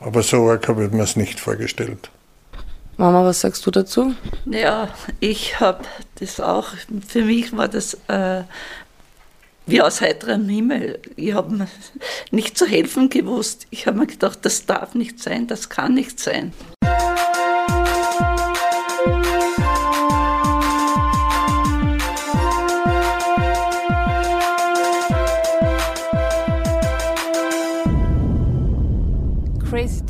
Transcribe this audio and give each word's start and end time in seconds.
Aber 0.00 0.22
so 0.22 0.48
arg 0.48 0.68
habe 0.68 0.84
ich 0.84 0.92
mir 0.92 1.02
es 1.02 1.16
nicht 1.16 1.40
vorgestellt. 1.40 2.10
Mama, 2.96 3.24
was 3.24 3.40
sagst 3.40 3.64
du 3.64 3.70
dazu? 3.70 4.14
Ja, 4.46 4.88
ich 5.20 5.60
habe 5.60 5.84
das 6.18 6.40
auch, 6.40 6.68
für 7.06 7.22
mich 7.22 7.56
war 7.56 7.68
das 7.68 7.94
äh, 8.08 8.42
wie 9.66 9.82
aus 9.82 10.00
heiterem 10.00 10.48
Himmel. 10.48 10.98
Ich 11.14 11.32
habe 11.32 11.68
nicht 12.30 12.58
zu 12.58 12.66
helfen 12.66 13.08
gewusst. 13.08 13.66
Ich 13.70 13.86
habe 13.86 13.98
mir 13.98 14.06
gedacht, 14.06 14.40
das 14.42 14.66
darf 14.66 14.94
nicht 14.94 15.20
sein, 15.20 15.46
das 15.46 15.68
kann 15.68 15.94
nicht 15.94 16.18
sein. 16.18 16.52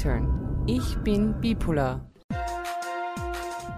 Turn. 0.09 0.65
Ich 0.67 0.97
bin 1.05 1.39
bipolar. 1.39 2.01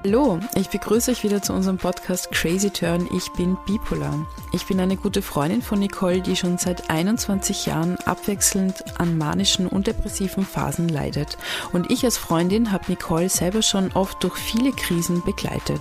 Hallo, 0.04 0.38
ich 0.54 0.68
begrüße 0.70 1.10
euch 1.10 1.24
wieder 1.24 1.42
zu 1.42 1.52
unserem 1.52 1.76
Podcast 1.76 2.30
Crazy 2.30 2.70
Turn. 2.70 3.08
Ich 3.14 3.32
bin 3.32 3.58
bipolar. 3.66 4.26
Ich 4.52 4.64
bin 4.66 4.78
eine 4.78 4.96
gute 4.96 5.22
Freundin 5.22 5.60
von 5.60 5.80
Nicole, 5.80 6.20
die 6.20 6.36
schon 6.36 6.56
seit 6.56 6.88
21 6.88 7.66
Jahren 7.66 7.96
abwechselnd 8.06 8.84
an 9.00 9.18
manischen 9.18 9.66
und 9.66 9.88
depressiven 9.88 10.46
Phasen 10.46 10.88
leidet. 10.88 11.36
Und 11.72 11.90
ich 11.90 12.04
als 12.04 12.16
Freundin 12.16 12.70
habe 12.70 12.84
Nicole 12.86 13.28
selber 13.28 13.62
schon 13.62 13.90
oft 13.92 14.22
durch 14.22 14.36
viele 14.36 14.70
Krisen 14.70 15.24
begleitet. 15.24 15.80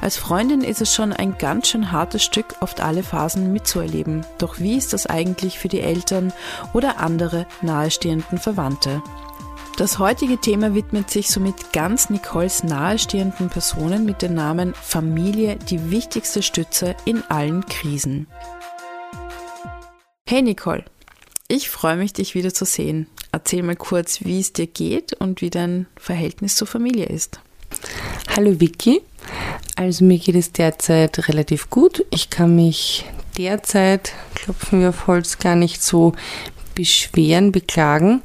Als 0.00 0.16
Freundin 0.16 0.62
ist 0.62 0.80
es 0.80 0.92
schon 0.92 1.12
ein 1.12 1.38
ganz 1.38 1.68
schön 1.68 1.92
hartes 1.92 2.24
Stück, 2.24 2.56
oft 2.60 2.80
alle 2.80 3.04
Phasen 3.04 3.52
mitzuerleben. 3.52 4.26
Doch 4.38 4.58
wie 4.58 4.76
ist 4.76 4.92
das 4.92 5.06
eigentlich 5.06 5.60
für 5.60 5.68
die 5.68 5.80
Eltern 5.80 6.32
oder 6.72 6.98
andere 6.98 7.46
nahestehenden 7.62 8.38
Verwandte? 8.38 9.00
Das 9.76 9.98
heutige 9.98 10.38
Thema 10.38 10.72
widmet 10.76 11.10
sich 11.10 11.28
somit 11.30 11.72
ganz 11.72 12.08
Nicoles 12.08 12.62
nahestehenden 12.62 13.48
Personen 13.48 14.04
mit 14.04 14.22
dem 14.22 14.34
Namen 14.34 14.72
Familie, 14.72 15.56
die 15.56 15.90
wichtigste 15.90 16.44
Stütze 16.44 16.94
in 17.04 17.24
allen 17.28 17.66
Krisen. 17.66 18.28
Hey 20.28 20.42
Nicole, 20.42 20.84
ich 21.48 21.70
freue 21.70 21.96
mich, 21.96 22.12
dich 22.12 22.36
wieder 22.36 22.54
zu 22.54 22.64
sehen. 22.64 23.08
Erzähl 23.32 23.64
mal 23.64 23.74
kurz, 23.74 24.24
wie 24.24 24.38
es 24.38 24.52
dir 24.52 24.68
geht 24.68 25.12
und 25.14 25.40
wie 25.40 25.50
dein 25.50 25.86
Verhältnis 25.96 26.54
zur 26.54 26.68
Familie 26.68 27.06
ist. 27.06 27.40
Hallo 28.36 28.60
Vicky. 28.60 29.02
Also 29.74 30.04
mir 30.04 30.20
geht 30.20 30.36
es 30.36 30.52
derzeit 30.52 31.28
relativ 31.28 31.68
gut. 31.68 32.06
Ich 32.10 32.30
kann 32.30 32.54
mich 32.54 33.06
derzeit, 33.36 34.12
klopfen 34.36 34.82
wir 34.82 34.90
auf 34.90 35.08
Holz, 35.08 35.38
gar 35.38 35.56
nicht 35.56 35.82
so 35.82 36.12
beschweren, 36.76 37.50
beklagen. 37.50 38.22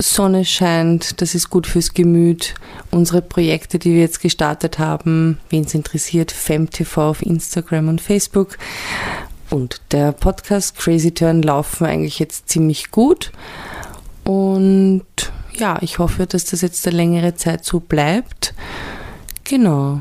Sonne 0.00 0.44
scheint, 0.44 1.20
das 1.20 1.34
ist 1.34 1.50
gut 1.50 1.66
fürs 1.66 1.94
Gemüt. 1.94 2.54
Unsere 2.90 3.22
Projekte, 3.22 3.78
die 3.78 3.92
wir 3.92 4.00
jetzt 4.00 4.20
gestartet 4.20 4.78
haben, 4.78 5.38
wen 5.50 5.64
es 5.64 5.74
interessiert, 5.74 6.32
FemTV 6.32 6.96
auf 6.98 7.22
Instagram 7.22 7.88
und 7.88 8.00
Facebook 8.00 8.56
und 9.50 9.80
der 9.90 10.12
Podcast 10.12 10.76
Crazy 10.76 11.12
Turn 11.12 11.42
laufen 11.42 11.84
eigentlich 11.84 12.18
jetzt 12.18 12.48
ziemlich 12.48 12.90
gut. 12.90 13.32
Und 14.24 15.04
ja, 15.54 15.78
ich 15.82 15.98
hoffe, 15.98 16.26
dass 16.26 16.44
das 16.44 16.60
jetzt 16.60 16.86
eine 16.86 16.96
längere 16.96 17.34
Zeit 17.34 17.64
so 17.64 17.80
bleibt. 17.80 18.54
Genau. 19.44 20.00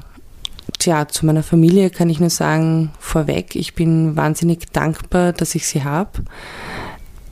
Tja, 0.77 1.07
zu 1.07 1.25
meiner 1.25 1.43
Familie 1.43 1.89
kann 1.89 2.09
ich 2.09 2.19
nur 2.19 2.29
sagen, 2.29 2.91
vorweg, 2.99 3.55
ich 3.55 3.73
bin 3.73 4.15
wahnsinnig 4.15 4.71
dankbar, 4.71 5.33
dass 5.33 5.55
ich 5.55 5.67
sie 5.67 5.83
habe. 5.83 6.23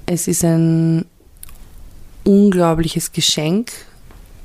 Es 0.08 0.28
ist 0.28 0.44
ein 0.44 1.06
unglaubliches 2.28 3.14
Geschenk, 3.14 3.72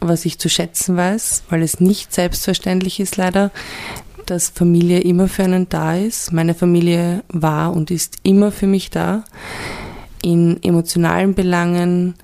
was 0.01 0.25
ich 0.25 0.39
zu 0.39 0.49
schätzen 0.49 0.97
weiß, 0.97 1.43
weil 1.51 1.63
es 1.63 1.81
nicht 1.81 2.15
selbstverständlich 2.15 3.01
ist 3.01 3.17
leider, 3.17 3.51
dass 4.27 4.51
Familie 4.51 5.01
immer 5.01 5.29
für 5.29 5.43
einen 5.43 5.69
da 5.69 5.97
ist. 5.97 6.33
Meine 6.33 6.55
Familie 6.55 7.25
war 7.29 7.75
und 7.75 7.91
ist 7.91 8.19
immer 8.23 8.53
für 8.53 8.69
mich 8.69 8.91
da. 8.91 9.25
In 10.23 10.63
emotionalen 10.63 11.35
Belangen, 11.35 12.15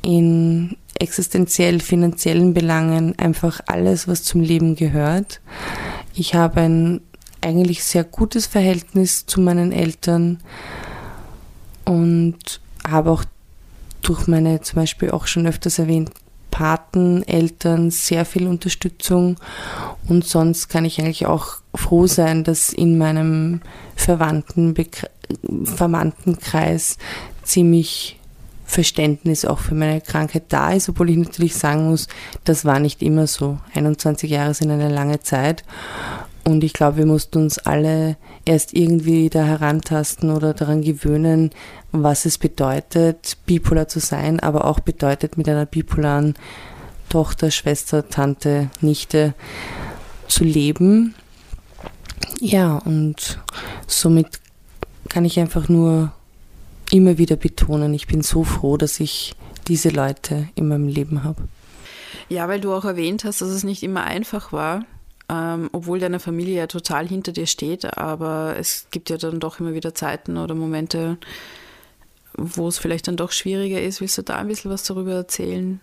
in 0.00 0.76
existenziell 0.98 1.80
finanziellen 1.80 2.54
Belangen, 2.54 3.18
einfach 3.18 3.60
alles, 3.66 4.08
was 4.08 4.22
zum 4.22 4.40
Leben 4.40 4.74
gehört. 4.74 5.40
Ich 6.14 6.34
habe 6.34 6.62
ein 6.62 7.00
eigentlich 7.42 7.84
sehr 7.84 8.04
gutes 8.04 8.46
Verhältnis 8.46 9.26
zu 9.26 9.40
meinen 9.40 9.72
Eltern 9.72 10.38
und 11.84 12.60
habe 12.88 13.10
auch 13.10 13.24
durch 14.02 14.26
meine 14.26 14.60
zum 14.60 14.76
Beispiel 14.76 15.10
auch 15.10 15.26
schon 15.26 15.46
öfters 15.46 15.78
erwähnt 15.78 16.10
Pateneltern 16.50 17.90
sehr 17.90 18.24
viel 18.26 18.46
Unterstützung 18.46 19.36
und 20.06 20.24
sonst 20.24 20.68
kann 20.68 20.84
ich 20.84 21.00
eigentlich 21.00 21.26
auch 21.26 21.56
froh 21.74 22.06
sein, 22.06 22.44
dass 22.44 22.72
in 22.72 22.98
meinem 22.98 23.62
Verwandten, 23.96 24.74
Verwandtenkreis 25.64 26.98
ziemlich 27.42 28.20
Verständnis 28.66 29.44
auch 29.44 29.58
für 29.58 29.74
meine 29.74 30.00
Krankheit 30.00 30.44
da 30.48 30.72
ist, 30.72 30.88
obwohl 30.88 31.10
ich 31.10 31.16
natürlich 31.16 31.56
sagen 31.56 31.88
muss, 31.88 32.06
das 32.44 32.64
war 32.64 32.78
nicht 32.78 33.02
immer 33.02 33.26
so. 33.26 33.58
21 33.74 34.30
Jahre 34.30 34.54
sind 34.54 34.70
eine 34.70 34.88
lange 34.88 35.20
Zeit 35.20 35.64
und 36.44 36.64
ich 36.64 36.72
glaube, 36.72 36.98
wir 36.98 37.06
mussten 37.06 37.38
uns 37.38 37.58
alle 37.58 38.16
erst 38.44 38.74
irgendwie 38.74 39.30
da 39.30 39.44
herantasten 39.44 40.30
oder 40.30 40.54
daran 40.54 40.82
gewöhnen, 40.82 41.50
was 41.92 42.24
es 42.24 42.38
bedeutet, 42.38 43.36
bipolar 43.46 43.86
zu 43.86 44.00
sein, 44.00 44.40
aber 44.40 44.64
auch 44.64 44.80
bedeutet, 44.80 45.38
mit 45.38 45.48
einer 45.48 45.66
bipolaren 45.66 46.34
Tochter, 47.08 47.50
Schwester, 47.50 48.08
Tante, 48.08 48.70
Nichte 48.80 49.34
zu 50.26 50.42
leben. 50.42 51.14
Ja, 52.40 52.78
und 52.78 53.40
somit 53.86 54.40
kann 55.08 55.24
ich 55.24 55.38
einfach 55.38 55.68
nur 55.68 56.12
immer 56.90 57.18
wieder 57.18 57.36
betonen, 57.36 57.94
ich 57.94 58.06
bin 58.06 58.22
so 58.22 58.42
froh, 58.42 58.76
dass 58.76 58.98
ich 58.98 59.34
diese 59.68 59.90
Leute 59.90 60.48
in 60.56 60.68
meinem 60.68 60.88
Leben 60.88 61.22
habe. 61.22 61.42
Ja, 62.28 62.48
weil 62.48 62.60
du 62.60 62.72
auch 62.72 62.84
erwähnt 62.84 63.24
hast, 63.24 63.42
dass 63.42 63.48
es 63.48 63.62
nicht 63.62 63.82
immer 63.82 64.02
einfach 64.04 64.52
war 64.52 64.84
ähm, 65.28 65.70
obwohl 65.72 65.98
deine 65.98 66.20
Familie 66.20 66.56
ja 66.56 66.66
total 66.66 67.06
hinter 67.06 67.32
dir 67.32 67.46
steht, 67.46 67.96
aber 67.96 68.56
es 68.58 68.86
gibt 68.90 69.10
ja 69.10 69.16
dann 69.16 69.40
doch 69.40 69.60
immer 69.60 69.74
wieder 69.74 69.94
Zeiten 69.94 70.36
oder 70.36 70.54
Momente, 70.54 71.18
wo 72.34 72.68
es 72.68 72.78
vielleicht 72.78 73.08
dann 73.08 73.16
doch 73.16 73.32
schwieriger 73.32 73.80
ist. 73.80 74.00
Willst 74.00 74.18
du 74.18 74.22
da 74.22 74.36
ein 74.36 74.48
bisschen 74.48 74.70
was 74.70 74.84
darüber 74.84 75.12
erzählen? 75.12 75.80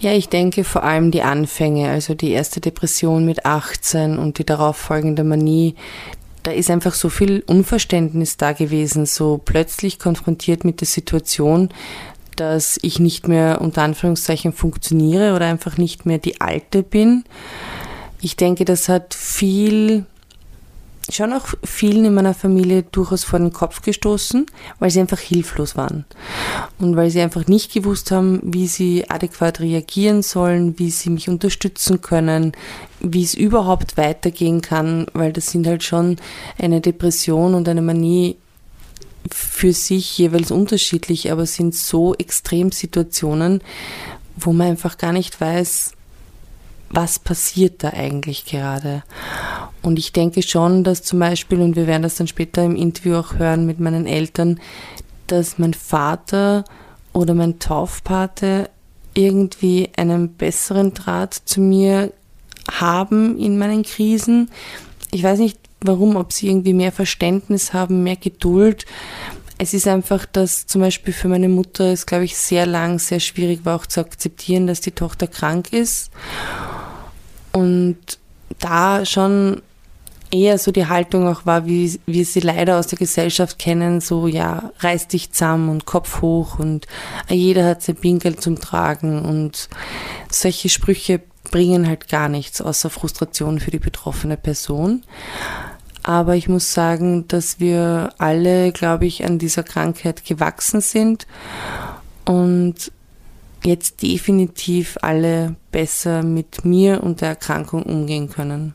Ja, 0.00 0.12
ich 0.12 0.28
denke 0.28 0.62
vor 0.62 0.84
allem 0.84 1.10
die 1.10 1.22
Anfänge, 1.22 1.90
also 1.90 2.14
die 2.14 2.30
erste 2.30 2.60
Depression 2.60 3.24
mit 3.24 3.44
18 3.44 4.16
und 4.16 4.38
die 4.38 4.46
darauf 4.46 4.76
folgende 4.76 5.24
Manie, 5.24 5.74
da 6.44 6.52
ist 6.52 6.70
einfach 6.70 6.94
so 6.94 7.08
viel 7.08 7.42
Unverständnis 7.46 8.36
da 8.36 8.52
gewesen, 8.52 9.06
so 9.06 9.40
plötzlich 9.44 9.98
konfrontiert 9.98 10.64
mit 10.64 10.80
der 10.80 10.86
Situation, 10.86 11.70
dass 12.38 12.78
ich 12.82 13.00
nicht 13.00 13.28
mehr 13.28 13.60
unter 13.60 13.82
Anführungszeichen 13.82 14.52
funktioniere 14.52 15.34
oder 15.34 15.46
einfach 15.46 15.76
nicht 15.76 16.06
mehr 16.06 16.18
die 16.18 16.40
Alte 16.40 16.82
bin. 16.82 17.24
Ich 18.20 18.36
denke, 18.36 18.64
das 18.64 18.88
hat 18.88 19.14
viel, 19.14 20.06
schon 21.08 21.32
auch 21.32 21.46
vielen 21.64 22.04
in 22.04 22.14
meiner 22.14 22.34
Familie 22.34 22.84
durchaus 22.84 23.24
vor 23.24 23.38
den 23.38 23.52
Kopf 23.52 23.82
gestoßen, 23.82 24.46
weil 24.78 24.90
sie 24.90 25.00
einfach 25.00 25.18
hilflos 25.18 25.76
waren. 25.76 26.04
Und 26.78 26.96
weil 26.96 27.10
sie 27.10 27.20
einfach 27.20 27.46
nicht 27.46 27.72
gewusst 27.72 28.10
haben, 28.10 28.40
wie 28.42 28.66
sie 28.66 29.08
adäquat 29.08 29.60
reagieren 29.60 30.22
sollen, 30.22 30.78
wie 30.78 30.90
sie 30.90 31.10
mich 31.10 31.28
unterstützen 31.28 32.00
können, 32.00 32.52
wie 33.00 33.22
es 33.22 33.34
überhaupt 33.34 33.96
weitergehen 33.96 34.60
kann, 34.60 35.06
weil 35.12 35.32
das 35.32 35.48
sind 35.48 35.66
halt 35.66 35.82
schon 35.82 36.16
eine 36.58 36.80
Depression 36.80 37.54
und 37.54 37.68
eine 37.68 37.82
Manie 37.82 38.36
für 39.30 39.72
sich 39.72 40.16
jeweils 40.18 40.50
unterschiedlich, 40.50 41.30
aber 41.32 41.46
sind 41.46 41.74
so 41.74 42.14
Extremsituationen, 42.14 43.60
wo 44.36 44.52
man 44.52 44.68
einfach 44.68 44.98
gar 44.98 45.12
nicht 45.12 45.40
weiß, 45.40 45.92
was 46.90 47.18
passiert 47.18 47.82
da 47.82 47.90
eigentlich 47.90 48.46
gerade. 48.46 49.02
Und 49.82 49.98
ich 49.98 50.12
denke 50.12 50.42
schon, 50.42 50.84
dass 50.84 51.02
zum 51.02 51.18
Beispiel, 51.18 51.60
und 51.60 51.76
wir 51.76 51.86
werden 51.86 52.02
das 52.02 52.16
dann 52.16 52.26
später 52.26 52.64
im 52.64 52.76
Interview 52.76 53.16
auch 53.16 53.34
hören 53.34 53.66
mit 53.66 53.80
meinen 53.80 54.06
Eltern, 54.06 54.60
dass 55.26 55.58
mein 55.58 55.74
Vater 55.74 56.64
oder 57.12 57.34
mein 57.34 57.58
Taufpate 57.58 58.70
irgendwie 59.14 59.90
einen 59.96 60.34
besseren 60.34 60.94
Draht 60.94 61.34
zu 61.34 61.60
mir 61.60 62.12
haben 62.70 63.38
in 63.38 63.58
meinen 63.58 63.82
Krisen. 63.82 64.50
Ich 65.10 65.22
weiß 65.22 65.38
nicht, 65.38 65.58
warum, 65.80 66.16
ob 66.16 66.32
sie 66.32 66.48
irgendwie 66.48 66.74
mehr 66.74 66.92
Verständnis 66.92 67.72
haben, 67.72 68.02
mehr 68.02 68.16
Geduld. 68.16 68.86
Es 69.58 69.74
ist 69.74 69.88
einfach, 69.88 70.26
dass 70.26 70.66
zum 70.66 70.80
Beispiel 70.80 71.12
für 71.12 71.28
meine 71.28 71.48
Mutter 71.48 71.92
es, 71.92 72.06
glaube 72.06 72.24
ich, 72.24 72.36
sehr 72.36 72.66
lang, 72.66 72.98
sehr 72.98 73.20
schwierig 73.20 73.64
war 73.64 73.76
auch 73.76 73.86
zu 73.86 74.00
akzeptieren, 74.00 74.66
dass 74.66 74.80
die 74.80 74.92
Tochter 74.92 75.26
krank 75.26 75.72
ist. 75.72 76.10
Und 77.52 77.98
da 78.60 79.04
schon 79.04 79.62
eher 80.30 80.58
so 80.58 80.72
die 80.72 80.86
Haltung 80.86 81.26
auch 81.26 81.46
war, 81.46 81.66
wie 81.66 81.98
wir 82.06 82.24
sie 82.24 82.40
leider 82.40 82.78
aus 82.78 82.86
der 82.86 82.98
Gesellschaft 82.98 83.58
kennen, 83.58 84.00
so 84.00 84.26
ja, 84.26 84.72
reiß 84.80 85.08
dich 85.08 85.32
zusammen 85.32 85.68
und 85.70 85.86
Kopf 85.86 86.20
hoch 86.20 86.58
und 86.58 86.86
jeder 87.28 87.64
hat 87.66 87.82
sein 87.82 87.96
Pinkel 87.96 88.36
zum 88.36 88.60
Tragen 88.60 89.24
und 89.24 89.68
solche 90.30 90.68
Sprüche 90.68 91.22
bringen 91.50 91.88
halt 91.88 92.08
gar 92.08 92.28
nichts 92.28 92.60
außer 92.60 92.90
Frustration 92.90 93.58
für 93.58 93.70
die 93.70 93.78
betroffene 93.78 94.36
Person. 94.36 95.02
Aber 96.08 96.36
ich 96.36 96.48
muss 96.48 96.72
sagen, 96.72 97.28
dass 97.28 97.60
wir 97.60 98.14
alle, 98.16 98.72
glaube 98.72 99.04
ich, 99.04 99.26
an 99.26 99.38
dieser 99.38 99.62
Krankheit 99.62 100.24
gewachsen 100.24 100.80
sind 100.80 101.26
und 102.24 102.90
jetzt 103.62 104.00
definitiv 104.00 104.96
alle 105.02 105.56
besser 105.70 106.22
mit 106.22 106.64
mir 106.64 107.02
und 107.02 107.20
der 107.20 107.28
Erkrankung 107.28 107.82
umgehen 107.82 108.30
können. 108.30 108.74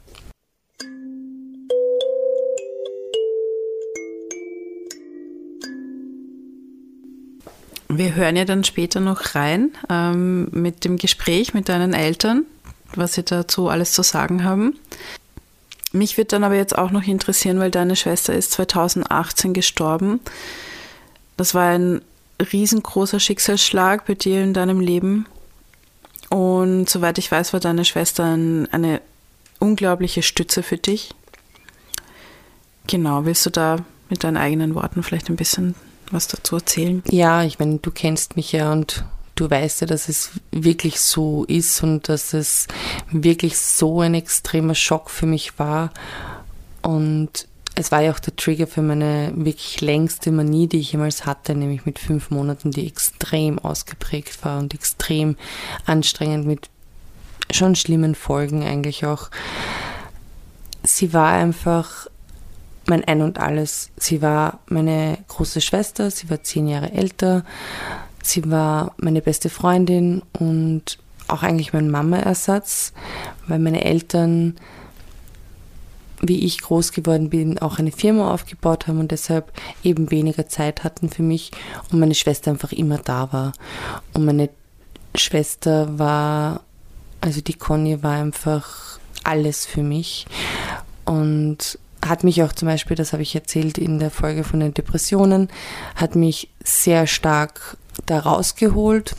Wir 7.90 8.14
hören 8.14 8.36
ja 8.36 8.46
dann 8.46 8.64
später 8.64 9.00
noch 9.00 9.34
rein 9.34 9.72
ähm, 9.90 10.50
mit 10.52 10.86
dem 10.86 10.98
Gespräch 10.98 11.56
mit 11.56 11.68
deinen 11.68 11.94
Eltern, 11.94 12.46
was 12.94 13.14
sie 13.14 13.24
dazu 13.24 13.70
alles 13.70 13.92
zu 13.92 14.04
sagen 14.04 14.44
haben. 14.44 14.76
Mich 15.94 16.18
wird 16.18 16.34
dann 16.34 16.44
aber 16.44 16.56
jetzt 16.56 16.76
auch 16.78 16.90
noch 16.90 17.04
interessieren, 17.04 17.60
weil 17.60 17.70
deine 17.72 17.96
Schwester 17.96 18.34
ist 18.34 18.52
2018 18.52 19.54
gestorben. 19.54 20.20
Das 21.38 21.54
war 21.54 21.70
ein 21.70 22.02
riesengroßer 22.52 23.20
Schicksalsschlag 23.20 24.06
bei 24.06 24.16
dir 24.16 24.44
in 24.44 24.54
deinem 24.54 24.80
Leben. 24.80 25.28
Und 26.30 26.90
soweit 26.90 27.20
ich 27.20 27.32
weiß, 27.32 27.54
war 27.54 27.60
deine 27.60 27.86
Schwester 27.86 28.24
eine 28.24 29.02
unglaubliche 29.60 30.24
Stütze 30.24 30.64
für 30.64 30.78
dich. 30.78 31.14
Genau, 32.88 33.26
willst 33.26 33.46
du 33.46 33.52
da 33.52 33.78
mit 34.10 34.24
deinen 34.24 34.38
eigenen 34.38 34.74
Worten 34.74 35.04
vielleicht 35.04 35.30
ein 35.30 35.36
bisschen 35.36 35.76
was 36.10 36.28
dazu 36.28 36.56
erzählen? 36.56 37.04
Ja, 37.08 37.44
ich 37.44 37.60
meine, 37.60 37.78
du 37.78 37.92
kennst 37.92 38.36
mich 38.36 38.52
ja 38.52 38.72
und 38.72 39.06
du 39.36 39.50
weißt 39.50 39.82
ja, 39.82 39.88
dass 39.88 40.10
es 40.10 40.32
wirklich 40.52 41.00
so 41.00 41.44
ist 41.46 41.82
und 41.84 42.10
dass 42.10 42.34
es 42.34 42.68
wirklich 43.12 43.58
so 43.58 44.02
ein 44.02 44.14
extremer 44.14 44.76
Schock 44.76 45.10
für 45.10 45.26
mich 45.26 45.58
war. 45.60 45.92
Und 46.82 47.48
es 47.76 47.92
war 47.92 48.02
ja 48.02 48.12
auch 48.12 48.20
der 48.20 48.36
Trigger 48.36 48.68
für 48.68 48.84
meine 48.84 49.32
wirklich 49.36 49.82
längste 49.82 50.32
Manie, 50.32 50.68
die 50.68 50.80
ich 50.80 50.92
jemals 50.92 51.26
hatte, 51.26 51.56
nämlich 51.56 51.86
mit 51.86 51.98
fünf 51.98 52.30
Monaten, 52.30 52.72
die 52.72 52.86
extrem 52.86 53.58
ausgeprägt 53.58 54.46
war 54.46 54.60
und 54.60 54.74
extrem 54.74 55.36
anstrengend 55.86 56.46
mit 56.46 56.70
schon 57.52 57.76
schlimmen 57.76 58.16
Folgen 58.16 58.64
eigentlich 58.64 59.06
auch. 59.06 59.30
Sie 60.84 61.14
war 61.14 61.32
einfach 61.32 62.08
mein 62.86 63.04
Ein 63.06 63.22
und 63.22 63.40
Alles. 63.40 63.90
Sie 63.98 64.22
war 64.22 64.60
meine 64.68 65.18
große 65.28 65.62
Schwester, 65.62 66.12
sie 66.12 66.30
war 66.30 66.44
zehn 66.44 66.68
Jahre 66.68 66.92
älter, 66.92 67.46
sie 68.24 68.50
war 68.50 68.94
meine 68.98 69.22
beste 69.22 69.50
Freundin 69.50 70.24
und 70.40 70.98
auch 71.28 71.44
eigentlich 71.44 71.74
mein 71.74 71.92
Mama-Ersatz, 71.92 72.94
weil 73.48 73.60
meine 73.60 73.86
Eltern, 73.86 74.56
wie 76.22 76.46
ich 76.46 76.62
groß 76.62 76.92
geworden 76.94 77.30
bin, 77.30 77.60
auch 77.60 77.80
eine 77.80 77.92
Firma 77.92 78.34
aufgebaut 78.34 78.88
haben 78.88 79.00
und 79.00 79.12
deshalb 79.12 79.52
eben 79.84 80.10
weniger 80.10 80.48
Zeit 80.48 80.84
hatten 80.84 81.10
für 81.10 81.24
mich 81.24 81.52
und 81.92 82.00
meine 82.00 82.16
Schwester 82.16 82.52
einfach 82.52 82.72
immer 82.72 82.98
da 82.98 83.32
war. 83.32 83.54
Und 84.14 84.26
meine 84.26 84.50
Schwester 85.16 86.00
war, 86.00 86.62
also 87.22 87.42
die 87.42 87.54
Conny 87.54 88.02
war 88.04 88.14
einfach 88.14 89.00
alles 89.24 89.66
für 89.66 89.84
mich. 89.84 90.26
Und 91.06 91.78
hat 92.06 92.24
mich 92.24 92.44
auch 92.44 92.54
zum 92.54 92.68
Beispiel, 92.68 92.96
das 92.96 93.14
habe 93.14 93.24
ich 93.24 93.36
erzählt 93.36 93.78
in 93.78 94.00
der 94.00 94.12
Folge 94.12 94.44
von 94.44 94.60
den 94.60 94.74
Depressionen, 94.74 95.50
hat 95.96 96.16
mich 96.16 96.50
sehr 96.64 97.08
stark 97.08 97.78
da 98.06 98.20
rausgeholt. 98.20 99.16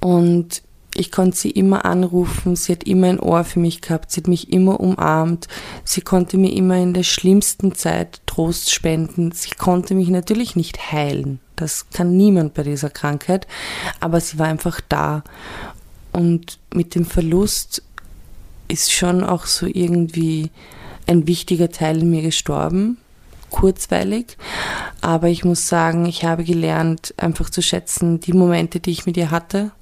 Und 0.00 0.62
ich 0.94 1.12
konnte 1.12 1.36
sie 1.36 1.50
immer 1.50 1.84
anrufen, 1.84 2.56
sie 2.56 2.72
hat 2.72 2.84
immer 2.84 3.08
ein 3.08 3.20
Ohr 3.20 3.44
für 3.44 3.60
mich 3.60 3.80
gehabt, 3.80 4.10
sie 4.10 4.20
hat 4.20 4.28
mich 4.28 4.52
immer 4.52 4.80
umarmt, 4.80 5.46
sie 5.84 6.00
konnte 6.00 6.36
mir 6.36 6.52
immer 6.52 6.76
in 6.76 6.94
der 6.94 7.04
schlimmsten 7.04 7.74
Zeit 7.74 8.20
Trost 8.26 8.72
spenden, 8.72 9.32
sie 9.32 9.50
konnte 9.50 9.94
mich 9.94 10.08
natürlich 10.08 10.56
nicht 10.56 10.92
heilen, 10.92 11.38
das 11.54 11.90
kann 11.90 12.16
niemand 12.16 12.54
bei 12.54 12.64
dieser 12.64 12.90
Krankheit, 12.90 13.46
aber 14.00 14.20
sie 14.20 14.38
war 14.38 14.48
einfach 14.48 14.80
da. 14.88 15.22
Und 16.12 16.58
mit 16.74 16.96
dem 16.96 17.04
Verlust 17.04 17.82
ist 18.66 18.92
schon 18.92 19.22
auch 19.22 19.46
so 19.46 19.66
irgendwie 19.66 20.50
ein 21.06 21.26
wichtiger 21.26 21.70
Teil 21.70 22.00
in 22.00 22.10
mir 22.10 22.22
gestorben, 22.22 22.98
kurzweilig. 23.50 24.36
Aber 25.00 25.28
ich 25.28 25.44
muss 25.44 25.68
sagen, 25.68 26.06
ich 26.06 26.24
habe 26.24 26.44
gelernt, 26.44 27.14
einfach 27.16 27.50
zu 27.50 27.62
schätzen, 27.62 28.20
die 28.20 28.32
Momente, 28.32 28.80
die 28.80 28.90
ich 28.90 29.06
mit 29.06 29.16
ihr 29.16 29.30
hatte. 29.30 29.72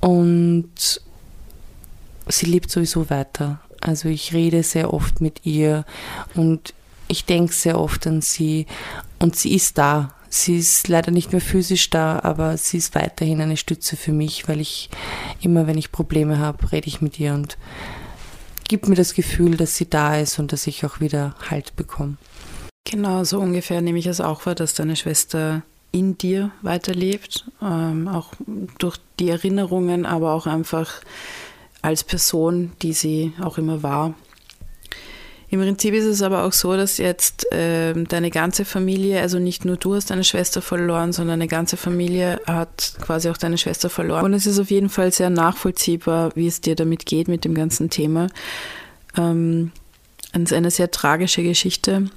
Und 0.00 1.00
sie 2.28 2.46
lebt 2.46 2.70
sowieso 2.70 3.10
weiter. 3.10 3.60
Also 3.80 4.08
ich 4.08 4.34
rede 4.34 4.62
sehr 4.62 4.92
oft 4.92 5.20
mit 5.20 5.46
ihr 5.46 5.84
und 6.34 6.74
ich 7.08 7.24
denke 7.24 7.52
sehr 7.52 7.78
oft 7.78 8.06
an 8.06 8.20
sie 8.20 8.66
und 9.18 9.36
sie 9.36 9.54
ist 9.54 9.78
da. 9.78 10.14
Sie 10.28 10.58
ist 10.58 10.86
leider 10.86 11.10
nicht 11.10 11.32
mehr 11.32 11.40
physisch 11.40 11.90
da, 11.90 12.20
aber 12.22 12.56
sie 12.56 12.76
ist 12.76 12.94
weiterhin 12.94 13.40
eine 13.40 13.56
Stütze 13.56 13.96
für 13.96 14.12
mich, 14.12 14.48
weil 14.48 14.60
ich 14.60 14.90
immer, 15.40 15.66
wenn 15.66 15.76
ich 15.76 15.90
Probleme 15.90 16.38
habe, 16.38 16.70
rede 16.70 16.86
ich 16.86 17.00
mit 17.00 17.18
ihr 17.18 17.34
und 17.34 17.58
gibt 18.68 18.86
mir 18.86 18.94
das 18.94 19.14
Gefühl, 19.14 19.56
dass 19.56 19.74
sie 19.74 19.90
da 19.90 20.16
ist 20.16 20.38
und 20.38 20.52
dass 20.52 20.68
ich 20.68 20.84
auch 20.86 21.00
wieder 21.00 21.34
Halt 21.50 21.74
bekomme. 21.74 22.16
Genau, 22.84 23.24
so 23.24 23.38
ungefähr 23.38 23.80
nehme 23.80 23.98
ich 23.98 24.06
es 24.06 24.20
auch 24.20 24.46
wahr, 24.46 24.54
dass 24.54 24.74
deine 24.74 24.96
Schwester 24.96 25.62
in 25.92 26.16
dir 26.18 26.50
weiterlebt, 26.62 27.44
ähm, 27.62 28.08
auch 28.08 28.32
durch 28.78 28.96
die 29.18 29.28
Erinnerungen, 29.28 30.06
aber 30.06 30.32
auch 30.32 30.46
einfach 30.46 31.00
als 31.82 32.04
Person, 32.04 32.72
die 32.82 32.92
sie 32.92 33.32
auch 33.40 33.58
immer 33.58 33.82
war. 33.82 34.14
Im 35.48 35.58
Prinzip 35.58 35.94
ist 35.94 36.04
es 36.04 36.22
aber 36.22 36.44
auch 36.44 36.52
so, 36.52 36.76
dass 36.76 36.98
jetzt 36.98 37.52
äh, 37.52 37.92
deine 38.04 38.30
ganze 38.30 38.64
Familie, 38.64 39.20
also 39.20 39.40
nicht 39.40 39.64
nur 39.64 39.76
du 39.76 39.96
hast 39.96 40.10
deine 40.10 40.22
Schwester 40.22 40.62
verloren, 40.62 41.12
sondern 41.12 41.40
eine 41.40 41.48
ganze 41.48 41.76
Familie 41.76 42.40
hat 42.46 42.94
quasi 43.00 43.28
auch 43.28 43.36
deine 43.36 43.58
Schwester 43.58 43.90
verloren. 43.90 44.24
Und 44.24 44.32
es 44.32 44.46
ist 44.46 44.60
auf 44.60 44.70
jeden 44.70 44.88
Fall 44.88 45.12
sehr 45.12 45.28
nachvollziehbar, 45.28 46.30
wie 46.36 46.46
es 46.46 46.60
dir 46.60 46.76
damit 46.76 47.04
geht 47.04 47.26
mit 47.26 47.44
dem 47.44 47.54
ganzen 47.54 47.90
Thema. 47.90 48.28
Ähm, 49.16 49.72
es 50.32 50.40
ist 50.42 50.52
eine 50.52 50.70
sehr 50.70 50.92
tragische 50.92 51.42
Geschichte. 51.42 52.08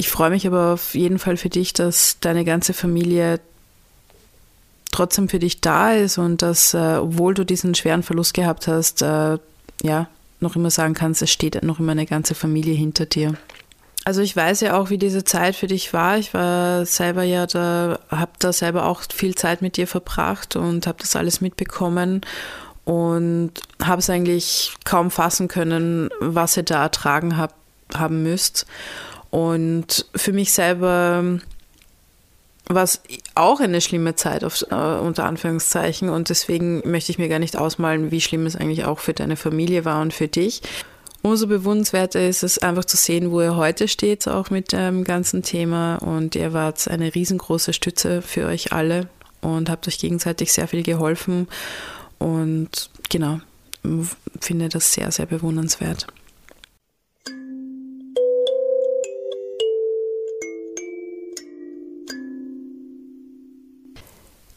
Ich 0.00 0.08
freue 0.08 0.30
mich 0.30 0.46
aber 0.46 0.72
auf 0.72 0.94
jeden 0.94 1.18
Fall 1.18 1.36
für 1.36 1.50
dich, 1.50 1.74
dass 1.74 2.16
deine 2.20 2.46
ganze 2.46 2.72
Familie 2.72 3.38
trotzdem 4.90 5.28
für 5.28 5.38
dich 5.38 5.60
da 5.60 5.92
ist 5.92 6.16
und 6.16 6.40
dass, 6.40 6.72
äh, 6.72 6.96
obwohl 7.02 7.34
du 7.34 7.44
diesen 7.44 7.74
schweren 7.74 8.02
Verlust 8.02 8.32
gehabt 8.32 8.66
hast, 8.66 9.02
äh, 9.02 9.36
ja, 9.82 10.08
noch 10.40 10.56
immer 10.56 10.70
sagen 10.70 10.94
kannst, 10.94 11.20
es 11.20 11.30
steht 11.30 11.62
noch 11.62 11.80
immer 11.80 11.92
eine 11.92 12.06
ganze 12.06 12.34
Familie 12.34 12.72
hinter 12.72 13.04
dir. 13.04 13.34
Also 14.06 14.22
ich 14.22 14.34
weiß 14.34 14.62
ja 14.62 14.78
auch, 14.78 14.88
wie 14.88 14.96
diese 14.96 15.22
Zeit 15.22 15.54
für 15.54 15.66
dich 15.66 15.92
war. 15.92 16.16
Ich 16.16 16.32
war 16.32 16.86
selber 16.86 17.24
ja 17.24 17.46
da, 17.46 17.98
habe 18.08 18.32
da 18.38 18.54
selber 18.54 18.86
auch 18.86 19.02
viel 19.14 19.34
Zeit 19.34 19.60
mit 19.60 19.76
dir 19.76 19.86
verbracht 19.86 20.56
und 20.56 20.86
habe 20.86 20.96
das 20.98 21.14
alles 21.14 21.42
mitbekommen 21.42 22.22
und 22.86 23.52
habe 23.84 23.98
es 23.98 24.08
eigentlich 24.08 24.72
kaum 24.86 25.10
fassen 25.10 25.46
können, 25.46 26.08
was 26.20 26.56
ihr 26.56 26.62
da 26.62 26.84
ertragen 26.84 27.36
habt, 27.36 27.54
haben 27.94 28.22
müsst. 28.22 28.64
Und 29.30 30.06
für 30.14 30.32
mich 30.32 30.52
selber 30.52 31.40
was 32.74 33.02
auch 33.34 33.60
eine 33.60 33.80
schlimme 33.80 34.14
Zeit 34.14 34.44
auf, 34.44 34.64
äh, 34.70 34.74
unter 34.74 35.24
Anführungszeichen 35.24 36.08
und 36.08 36.28
deswegen 36.28 36.88
möchte 36.88 37.10
ich 37.10 37.18
mir 37.18 37.28
gar 37.28 37.40
nicht 37.40 37.56
ausmalen, 37.56 38.10
wie 38.10 38.20
schlimm 38.20 38.46
es 38.46 38.56
eigentlich 38.56 38.84
auch 38.84 39.00
für 39.00 39.12
deine 39.12 39.36
Familie 39.36 39.84
war 39.84 40.00
und 40.00 40.14
für 40.14 40.28
dich. 40.28 40.62
Umso 41.22 41.48
bewundernswerter 41.48 42.26
ist 42.26 42.42
es 42.42 42.58
einfach 42.58 42.84
zu 42.84 42.96
sehen, 42.96 43.30
wo 43.30 43.42
ihr 43.42 43.56
heute 43.56 43.88
steht, 43.88 44.26
auch 44.26 44.48
mit 44.50 44.72
dem 44.72 45.04
ganzen 45.04 45.42
Thema 45.42 45.96
und 45.96 46.34
ihr 46.34 46.52
wart 46.52 46.88
eine 46.88 47.14
riesengroße 47.14 47.72
Stütze 47.72 48.22
für 48.22 48.46
euch 48.46 48.72
alle 48.72 49.08
und 49.42 49.68
habt 49.68 49.86
euch 49.86 49.98
gegenseitig 49.98 50.52
sehr 50.52 50.68
viel 50.68 50.82
geholfen 50.82 51.48
und 52.18 52.90
genau, 53.08 53.40
finde 54.40 54.68
das 54.68 54.92
sehr, 54.92 55.10
sehr 55.10 55.26
bewundernswert. 55.26 56.06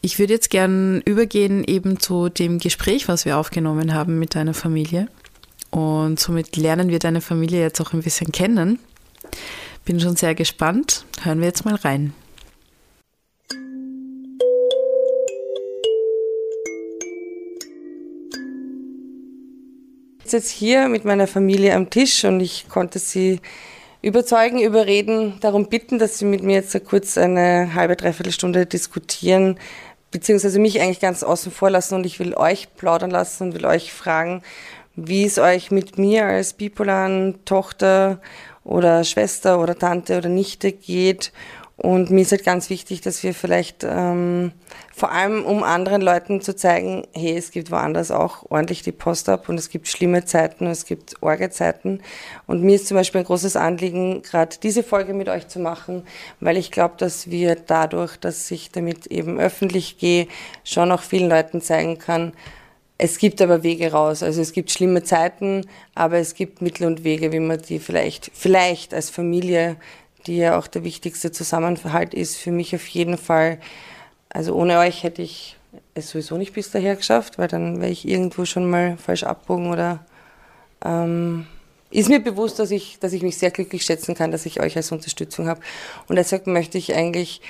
Ich 0.04 0.18
würde 0.18 0.34
jetzt 0.34 0.50
gern 0.50 1.00
übergehen 1.06 1.64
eben 1.64 1.98
zu 1.98 2.28
dem 2.28 2.58
Gespräch, 2.58 3.08
was 3.08 3.24
wir 3.24 3.38
aufgenommen 3.38 3.94
haben 3.94 4.18
mit 4.18 4.34
deiner 4.34 4.52
Familie. 4.52 5.08
Und 5.70 6.20
somit 6.20 6.58
lernen 6.58 6.90
wir 6.90 6.98
deine 6.98 7.22
Familie 7.22 7.62
jetzt 7.62 7.80
auch 7.80 7.94
ein 7.94 8.02
bisschen 8.02 8.30
kennen. 8.30 8.78
Bin 9.86 9.98
schon 10.00 10.14
sehr 10.14 10.34
gespannt. 10.34 11.06
Hören 11.22 11.40
wir 11.40 11.46
jetzt 11.46 11.64
mal 11.64 11.76
rein. 11.76 12.12
sitze 20.22 20.36
jetzt 20.36 20.50
hier 20.50 20.88
mit 20.88 21.06
meiner 21.06 21.26
Familie 21.26 21.74
am 21.74 21.88
Tisch 21.88 22.24
und 22.24 22.40
ich 22.40 22.68
konnte 22.68 22.98
sie 22.98 23.40
überzeugen, 24.02 24.60
überreden, 24.60 25.34
darum 25.40 25.68
bitten, 25.68 25.98
dass 25.98 26.18
sie 26.18 26.26
mit 26.26 26.42
mir 26.42 26.56
jetzt 26.56 26.84
kurz 26.84 27.16
eine 27.16 27.74
halbe, 27.74 27.96
dreiviertel 27.96 28.32
Stunde 28.32 28.66
diskutieren, 28.66 29.58
beziehungsweise 30.14 30.60
mich 30.60 30.80
eigentlich 30.80 31.00
ganz 31.00 31.24
außen 31.24 31.50
vor 31.50 31.70
lassen 31.70 31.96
und 31.96 32.06
ich 32.06 32.20
will 32.20 32.34
euch 32.34 32.72
plaudern 32.76 33.10
lassen 33.10 33.48
und 33.48 33.54
will 33.54 33.66
euch 33.66 33.92
fragen, 33.92 34.42
wie 34.94 35.24
es 35.24 35.40
euch 35.40 35.72
mit 35.72 35.98
mir 35.98 36.24
als 36.24 36.52
bipolaren 36.52 37.44
Tochter 37.44 38.20
oder 38.62 39.02
Schwester 39.02 39.60
oder 39.60 39.76
Tante 39.76 40.16
oder 40.16 40.28
Nichte 40.28 40.70
geht 40.70 41.32
und 41.76 42.10
mir 42.10 42.20
ist 42.20 42.30
halt 42.30 42.44
ganz 42.44 42.70
wichtig, 42.70 43.00
dass 43.00 43.24
wir 43.24 43.34
vielleicht 43.34 43.82
ähm, 43.82 44.52
vor 44.94 45.10
allem, 45.10 45.44
um 45.44 45.64
anderen 45.64 46.02
Leuten 46.02 46.40
zu 46.40 46.54
zeigen, 46.54 47.02
hey, 47.12 47.36
es 47.36 47.50
gibt 47.50 47.72
woanders 47.72 48.12
auch 48.12 48.48
ordentlich 48.48 48.82
die 48.82 48.92
Post 48.92 49.28
ab 49.28 49.48
und 49.48 49.58
es 49.58 49.70
gibt 49.70 49.88
schlimme 49.88 50.24
Zeiten 50.24 50.66
und 50.66 50.70
es 50.70 50.86
gibt 50.86 51.20
Orgezeiten. 51.20 52.00
Und 52.46 52.62
mir 52.62 52.76
ist 52.76 52.86
zum 52.86 52.96
Beispiel 52.96 53.22
ein 53.22 53.26
großes 53.26 53.56
Anliegen, 53.56 54.22
gerade 54.22 54.56
diese 54.62 54.84
Folge 54.84 55.14
mit 55.14 55.28
euch 55.28 55.48
zu 55.48 55.58
machen, 55.58 56.04
weil 56.38 56.56
ich 56.56 56.70
glaube, 56.70 56.94
dass 56.96 57.28
wir 57.28 57.56
dadurch, 57.56 58.18
dass 58.18 58.48
ich 58.52 58.70
damit 58.70 59.06
eben 59.08 59.40
öffentlich 59.40 59.98
gehe, 59.98 60.28
schon 60.62 60.92
auch 60.92 61.02
vielen 61.02 61.28
Leuten 61.28 61.60
zeigen 61.60 61.98
kann, 61.98 62.34
es 62.96 63.18
gibt 63.18 63.42
aber 63.42 63.64
Wege 63.64 63.90
raus. 63.90 64.22
Also 64.22 64.40
es 64.40 64.52
gibt 64.52 64.70
schlimme 64.70 65.02
Zeiten, 65.02 65.66
aber 65.96 66.18
es 66.18 66.34
gibt 66.34 66.62
Mittel 66.62 66.86
und 66.86 67.02
Wege, 67.02 67.32
wie 67.32 67.40
man 67.40 67.60
die 67.60 67.80
vielleicht, 67.80 68.30
vielleicht 68.32 68.94
als 68.94 69.10
Familie 69.10 69.76
die 70.26 70.38
ja 70.38 70.58
auch 70.58 70.66
der 70.66 70.84
wichtigste 70.84 71.32
Zusammenhalt 71.32 72.14
ist, 72.14 72.36
für 72.36 72.50
mich 72.50 72.74
auf 72.74 72.86
jeden 72.88 73.18
Fall. 73.18 73.58
Also 74.30 74.54
ohne 74.54 74.78
euch 74.78 75.02
hätte 75.02 75.22
ich 75.22 75.56
es 75.94 76.10
sowieso 76.10 76.36
nicht 76.36 76.52
bis 76.52 76.70
daher 76.70 76.96
geschafft, 76.96 77.38
weil 77.38 77.48
dann 77.48 77.80
wäre 77.80 77.90
ich 77.90 78.06
irgendwo 78.06 78.44
schon 78.44 78.68
mal 78.68 78.96
falsch 78.96 79.24
abbogen 79.24 79.70
oder 79.70 80.04
ähm, 80.84 81.46
ist 81.90 82.08
mir 82.08 82.20
bewusst, 82.20 82.58
dass 82.58 82.70
ich, 82.70 82.98
dass 82.98 83.12
ich 83.12 83.22
mich 83.22 83.38
sehr 83.38 83.50
glücklich 83.50 83.84
schätzen 83.84 84.14
kann, 84.14 84.32
dass 84.32 84.46
ich 84.46 84.60
euch 84.60 84.76
als 84.76 84.90
Unterstützung 84.90 85.46
habe. 85.46 85.60
Und 86.08 86.16
deshalb 86.16 86.46
möchte 86.46 86.78
ich 86.78 86.94
eigentlich 86.94 87.40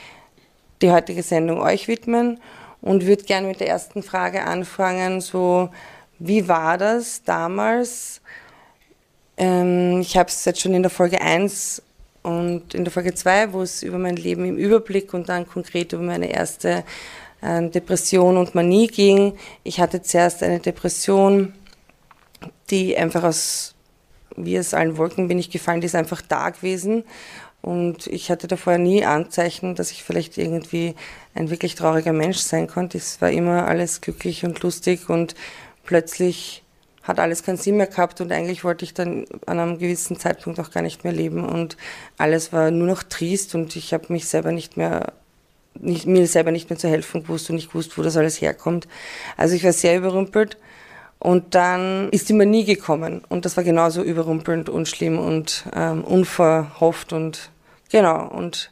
die 0.82 0.90
heutige 0.90 1.22
Sendung 1.22 1.60
euch 1.60 1.88
widmen 1.88 2.38
und 2.82 3.06
würde 3.06 3.24
gerne 3.24 3.46
mit 3.46 3.60
der 3.60 3.68
ersten 3.68 4.02
Frage 4.02 4.44
anfangen. 4.44 5.22
So, 5.22 5.70
wie 6.18 6.46
war 6.48 6.76
das 6.76 7.22
damals? 7.24 8.20
Ähm, 9.38 10.00
ich 10.00 10.18
habe 10.18 10.28
es 10.28 10.44
jetzt 10.44 10.60
schon 10.60 10.74
in 10.74 10.82
der 10.82 10.90
Folge 10.90 11.20
1 11.22 11.82
und 12.24 12.74
in 12.74 12.84
der 12.84 12.92
Folge 12.92 13.14
2, 13.14 13.52
wo 13.52 13.60
es 13.60 13.82
über 13.82 13.98
mein 13.98 14.16
Leben 14.16 14.46
im 14.46 14.56
Überblick 14.56 15.12
und 15.12 15.28
dann 15.28 15.46
konkret 15.46 15.92
über 15.92 16.02
meine 16.02 16.32
erste 16.32 16.82
äh, 17.42 17.68
Depression 17.68 18.38
und 18.38 18.54
Manie 18.54 18.86
ging. 18.86 19.34
Ich 19.62 19.78
hatte 19.78 20.00
zuerst 20.00 20.42
eine 20.42 20.58
Depression, 20.58 21.52
die 22.70 22.96
einfach 22.96 23.24
aus, 23.24 23.74
wie 24.36 24.56
es 24.56 24.72
allen 24.72 24.96
Wolken 24.96 25.28
bin 25.28 25.38
ich 25.38 25.50
gefallen, 25.50 25.82
die 25.82 25.86
ist 25.86 25.94
einfach 25.94 26.22
da 26.22 26.48
gewesen. 26.48 27.04
Und 27.60 28.06
ich 28.06 28.30
hatte 28.30 28.46
davor 28.46 28.78
nie 28.78 29.04
Anzeichen, 29.04 29.74
dass 29.74 29.90
ich 29.90 30.02
vielleicht 30.02 30.38
irgendwie 30.38 30.94
ein 31.34 31.50
wirklich 31.50 31.74
trauriger 31.74 32.14
Mensch 32.14 32.38
sein 32.38 32.68
konnte. 32.68 32.96
Es 32.96 33.20
war 33.20 33.30
immer 33.30 33.66
alles 33.66 34.00
glücklich 34.00 34.46
und 34.46 34.62
lustig 34.62 35.10
und 35.10 35.34
plötzlich 35.84 36.63
hat 37.04 37.20
alles 37.20 37.42
keinen 37.42 37.58
Sinn 37.58 37.76
mehr 37.76 37.86
gehabt 37.86 38.20
und 38.20 38.32
eigentlich 38.32 38.64
wollte 38.64 38.84
ich 38.84 38.94
dann 38.94 39.26
an 39.46 39.60
einem 39.60 39.78
gewissen 39.78 40.18
Zeitpunkt 40.18 40.58
auch 40.58 40.70
gar 40.70 40.82
nicht 40.82 41.04
mehr 41.04 41.12
leben 41.12 41.44
und 41.44 41.76
alles 42.18 42.52
war 42.52 42.70
nur 42.70 42.88
noch 42.88 43.02
trist 43.02 43.54
und 43.54 43.76
ich 43.76 43.92
habe 43.92 44.12
mich 44.12 44.26
selber 44.26 44.50
nicht 44.52 44.76
mehr 44.76 45.12
nicht, 45.74 46.06
mir 46.06 46.26
selber 46.26 46.50
nicht 46.50 46.70
mehr 46.70 46.78
zu 46.78 46.88
helfen 46.88 47.22
gewusst 47.24 47.50
und 47.50 47.56
nicht 47.56 47.68
gewusst, 47.68 47.98
wo 47.98 48.02
das 48.02 48.16
alles 48.16 48.40
herkommt. 48.40 48.86
Also 49.36 49.56
ich 49.56 49.64
war 49.64 49.72
sehr 49.72 49.96
überrumpelt 49.96 50.56
und 51.18 51.54
dann 51.54 52.08
ist 52.10 52.28
die 52.28 52.32
Manie 52.32 52.64
gekommen 52.64 53.22
und 53.28 53.44
das 53.44 53.56
war 53.56 53.64
genauso 53.64 54.02
überrumpelnd 54.02 54.68
und 54.68 54.88
schlimm 54.88 55.18
und 55.18 55.64
ähm, 55.74 56.04
unverhofft 56.04 57.12
und 57.12 57.50
genau 57.90 58.28
und 58.28 58.70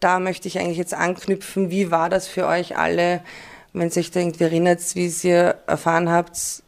da 0.00 0.18
möchte 0.18 0.48
ich 0.48 0.58
eigentlich 0.58 0.78
jetzt 0.78 0.94
anknüpfen, 0.94 1.70
wie 1.70 1.90
war 1.90 2.08
das 2.08 2.26
für 2.26 2.46
euch 2.46 2.76
alle, 2.76 3.22
wenn 3.72 3.88
ihr 3.88 3.96
euch 3.98 4.10
irgendwie 4.14 4.44
erinnert, 4.44 4.80
wie 4.94 5.12
ihr 5.22 5.56
erfahren 5.66 6.10
habt, 6.10 6.59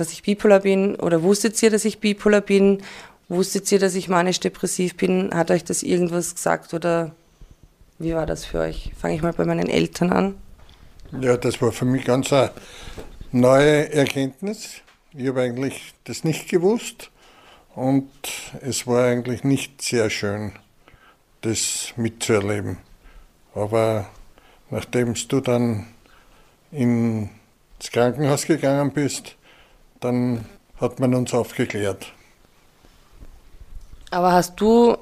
dass 0.00 0.12
ich 0.12 0.22
bipolar 0.22 0.60
bin 0.60 0.96
oder 0.96 1.22
wusstet 1.22 1.62
ihr, 1.62 1.70
dass 1.70 1.84
ich 1.84 1.98
bipolar 1.98 2.40
bin? 2.40 2.82
Wusstet 3.28 3.70
ihr, 3.72 3.78
dass 3.78 3.94
ich 3.94 4.08
manisch-depressiv 4.08 4.96
bin? 4.96 5.30
Hat 5.34 5.50
euch 5.50 5.64
das 5.64 5.82
irgendwas 5.82 6.34
gesagt 6.34 6.72
oder 6.72 7.14
wie 7.98 8.14
war 8.14 8.26
das 8.26 8.44
für 8.44 8.60
euch? 8.60 8.92
Fange 8.98 9.16
ich 9.16 9.22
mal 9.22 9.32
bei 9.32 9.44
meinen 9.44 9.68
Eltern 9.68 10.12
an. 10.12 10.34
Ja, 11.20 11.36
das 11.36 11.60
war 11.60 11.72
für 11.72 11.84
mich 11.84 12.04
ganz 12.04 12.32
eine 12.32 12.50
neue 13.32 13.92
Erkenntnis. 13.92 14.82
Ich 15.14 15.26
habe 15.26 15.42
eigentlich 15.42 15.94
das 16.04 16.22
nicht 16.22 16.48
gewusst 16.48 17.10
und 17.74 18.10
es 18.60 18.86
war 18.86 19.06
eigentlich 19.06 19.42
nicht 19.42 19.82
sehr 19.82 20.10
schön, 20.10 20.52
das 21.40 21.92
mitzuerleben. 21.96 22.78
Aber 23.54 24.08
nachdem 24.70 25.14
du 25.14 25.40
dann 25.40 25.86
ins 26.70 27.30
Krankenhaus 27.90 28.46
gegangen 28.46 28.92
bist, 28.92 29.37
dann 30.00 30.44
hat 30.80 31.00
man 31.00 31.14
uns 31.14 31.34
aufgeklärt. 31.34 32.12
Aber 34.10 34.32
hast 34.32 34.60
du 34.60 34.96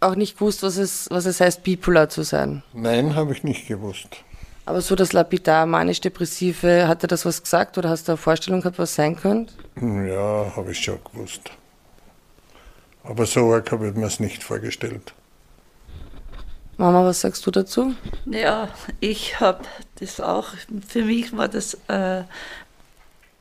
auch 0.00 0.14
nicht 0.14 0.38
gewusst, 0.38 0.62
was 0.62 0.76
es, 0.76 1.08
was 1.10 1.26
es 1.26 1.40
heißt, 1.40 1.62
bipolar 1.62 2.08
zu 2.08 2.22
sein? 2.22 2.62
Nein, 2.72 3.14
habe 3.14 3.32
ich 3.32 3.44
nicht 3.44 3.68
gewusst. 3.68 4.24
Aber 4.66 4.80
so 4.80 4.94
das 4.94 5.12
lapidar 5.12 5.66
manisch-depressive, 5.66 6.86
hat 6.86 7.02
er 7.02 7.08
das 7.08 7.24
was 7.24 7.42
gesagt 7.42 7.76
oder 7.76 7.88
hast 7.90 8.08
du 8.08 8.12
eine 8.12 8.16
Vorstellung 8.16 8.60
gehabt, 8.60 8.78
was 8.78 8.94
sein 8.94 9.16
könnte? 9.16 9.52
Ja, 9.76 10.52
habe 10.56 10.70
ich 10.72 10.78
schon 10.78 10.98
gewusst. 11.04 11.50
Aber 13.02 13.26
so 13.26 13.52
arg 13.52 13.70
habe 13.72 13.88
ich 13.88 13.94
mir 13.94 14.06
es 14.06 14.20
nicht 14.20 14.42
vorgestellt. 14.42 15.14
Mama, 16.76 17.04
was 17.04 17.20
sagst 17.20 17.44
du 17.46 17.50
dazu? 17.50 17.94
Ja, 18.26 18.68
ich 19.00 19.40
habe 19.40 19.64
das 19.98 20.20
auch, 20.20 20.48
für 20.88 21.04
mich 21.04 21.36
war 21.36 21.48
das 21.48 21.74
äh, 21.88 22.22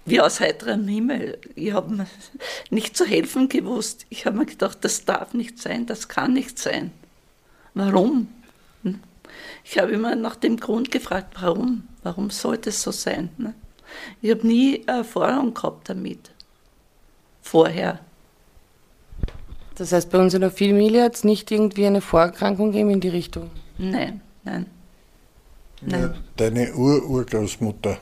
wie 0.10 0.22
aus 0.22 0.39
heiterem 0.39 0.88
Himmel. 0.88 1.38
Ich 1.56 1.74
habe 1.74 2.06
nicht 2.70 2.98
zu 2.98 3.06
helfen 3.06 3.50
gewusst. 3.50 4.06
Ich 4.10 4.25
habe 4.25 4.38
mir 4.38 4.46
gedacht, 4.46 4.80
das 4.82 5.06
darf 5.06 5.34
nicht 5.34 5.60
sein, 5.60 5.86
das 5.86 6.08
kann 6.08 6.34
nicht 6.34 6.60
sein. 6.60 6.92
Warum? 7.74 8.28
Hm? 8.84 9.00
Ich 9.63 9.78
habe 9.78 9.92
immer 9.92 10.16
nach 10.16 10.36
dem 10.36 10.58
Grund 10.58 10.92
gefragt, 10.92 11.36
warum? 11.42 11.88
Warum 12.04 12.30
sollte 12.30 12.70
es 12.70 12.82
so 12.82 12.92
sein? 12.92 13.30
Ne? 13.38 13.54
Ich 14.22 14.32
habe 14.32 14.46
nie 14.46 14.84
Erfahrung 14.86 15.54
gehabt 15.54 15.89
damit. 15.89 16.32
Vorher. 17.42 18.00
Das 19.75 19.92
heißt, 19.92 20.10
bei 20.12 20.20
uns 20.20 20.34
in 20.34 20.42
der 20.42 20.51
Familie 20.51 21.04
hat 21.04 21.16
es 21.16 21.24
nicht 21.24 21.50
irgendwie 21.51 21.86
eine 21.86 22.01
Vorerkrankung 22.01 22.72
gegeben 22.72 22.89
in 22.89 23.00
die 23.00 23.10
Richtung? 23.10 23.50
Nein, 23.78 24.22
nein. 24.44 24.66
nein. 25.82 26.01
Ja, 26.01 26.13
deine 26.36 26.74
Ur-Urgroßmutter 26.75 27.98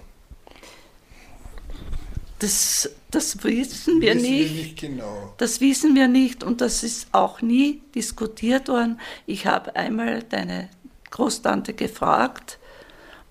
das, 2.39 2.89
das 3.12 3.44
wissen 3.44 4.01
wir 4.01 4.15
wissen 4.15 4.22
nicht. 4.22 4.56
Wir 4.56 4.63
nicht 4.63 4.79
genau. 4.79 5.34
Das 5.38 5.60
wissen 5.62 5.96
wir 5.96 6.08
nicht 6.08 6.44
und 6.44 6.62
das 6.62 6.84
ist 6.84 7.08
auch 7.12 7.41
nie 7.41 7.82
diskutiert 7.96 8.67
worden. 8.67 9.00
Ich 9.25 9.48
habe 9.48 9.75
einmal 9.75 10.24
deine 10.24 10.70
Großtante 11.10 11.74
gefragt 11.74 12.60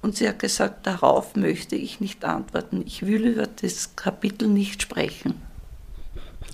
und 0.02 0.16
sie 0.16 0.28
hat 0.28 0.38
gesagt, 0.38 0.86
darauf 0.86 1.36
möchte 1.36 1.76
ich 1.76 2.00
nicht 2.00 2.24
antworten. 2.24 2.82
Ich 2.86 3.06
will 3.06 3.26
über 3.26 3.46
das 3.46 3.94
Kapitel 3.96 4.48
nicht 4.48 4.82
sprechen. 4.82 5.42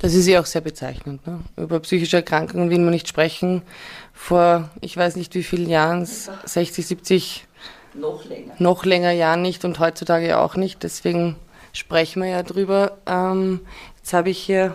Das 0.00 0.14
ist 0.14 0.26
ja 0.26 0.40
auch 0.40 0.46
sehr 0.46 0.62
bezeichnend. 0.62 1.24
Ne? 1.26 1.40
Über 1.56 1.78
psychische 1.80 2.16
Erkrankungen 2.16 2.70
will 2.70 2.80
man 2.80 2.90
nicht 2.90 3.08
sprechen. 3.08 3.62
Vor, 4.12 4.68
ich 4.80 4.96
weiß 4.96 5.16
nicht 5.16 5.34
wie 5.34 5.42
vielen 5.44 5.68
Jahren, 5.68 6.04
60, 6.06 6.86
70, 6.86 7.46
noch 7.94 8.24
länger, 8.24 8.54
noch 8.58 8.84
länger 8.84 9.12
Jahren 9.12 9.42
nicht 9.42 9.64
und 9.64 9.78
heutzutage 9.78 10.38
auch 10.38 10.56
nicht. 10.56 10.82
Deswegen 10.82 11.36
sprechen 11.72 12.22
wir 12.22 12.30
ja 12.30 12.42
drüber. 12.42 12.98
Ähm, 13.06 13.60
jetzt 13.96 14.12
habe 14.12 14.30
ich 14.30 14.38
hier, 14.38 14.74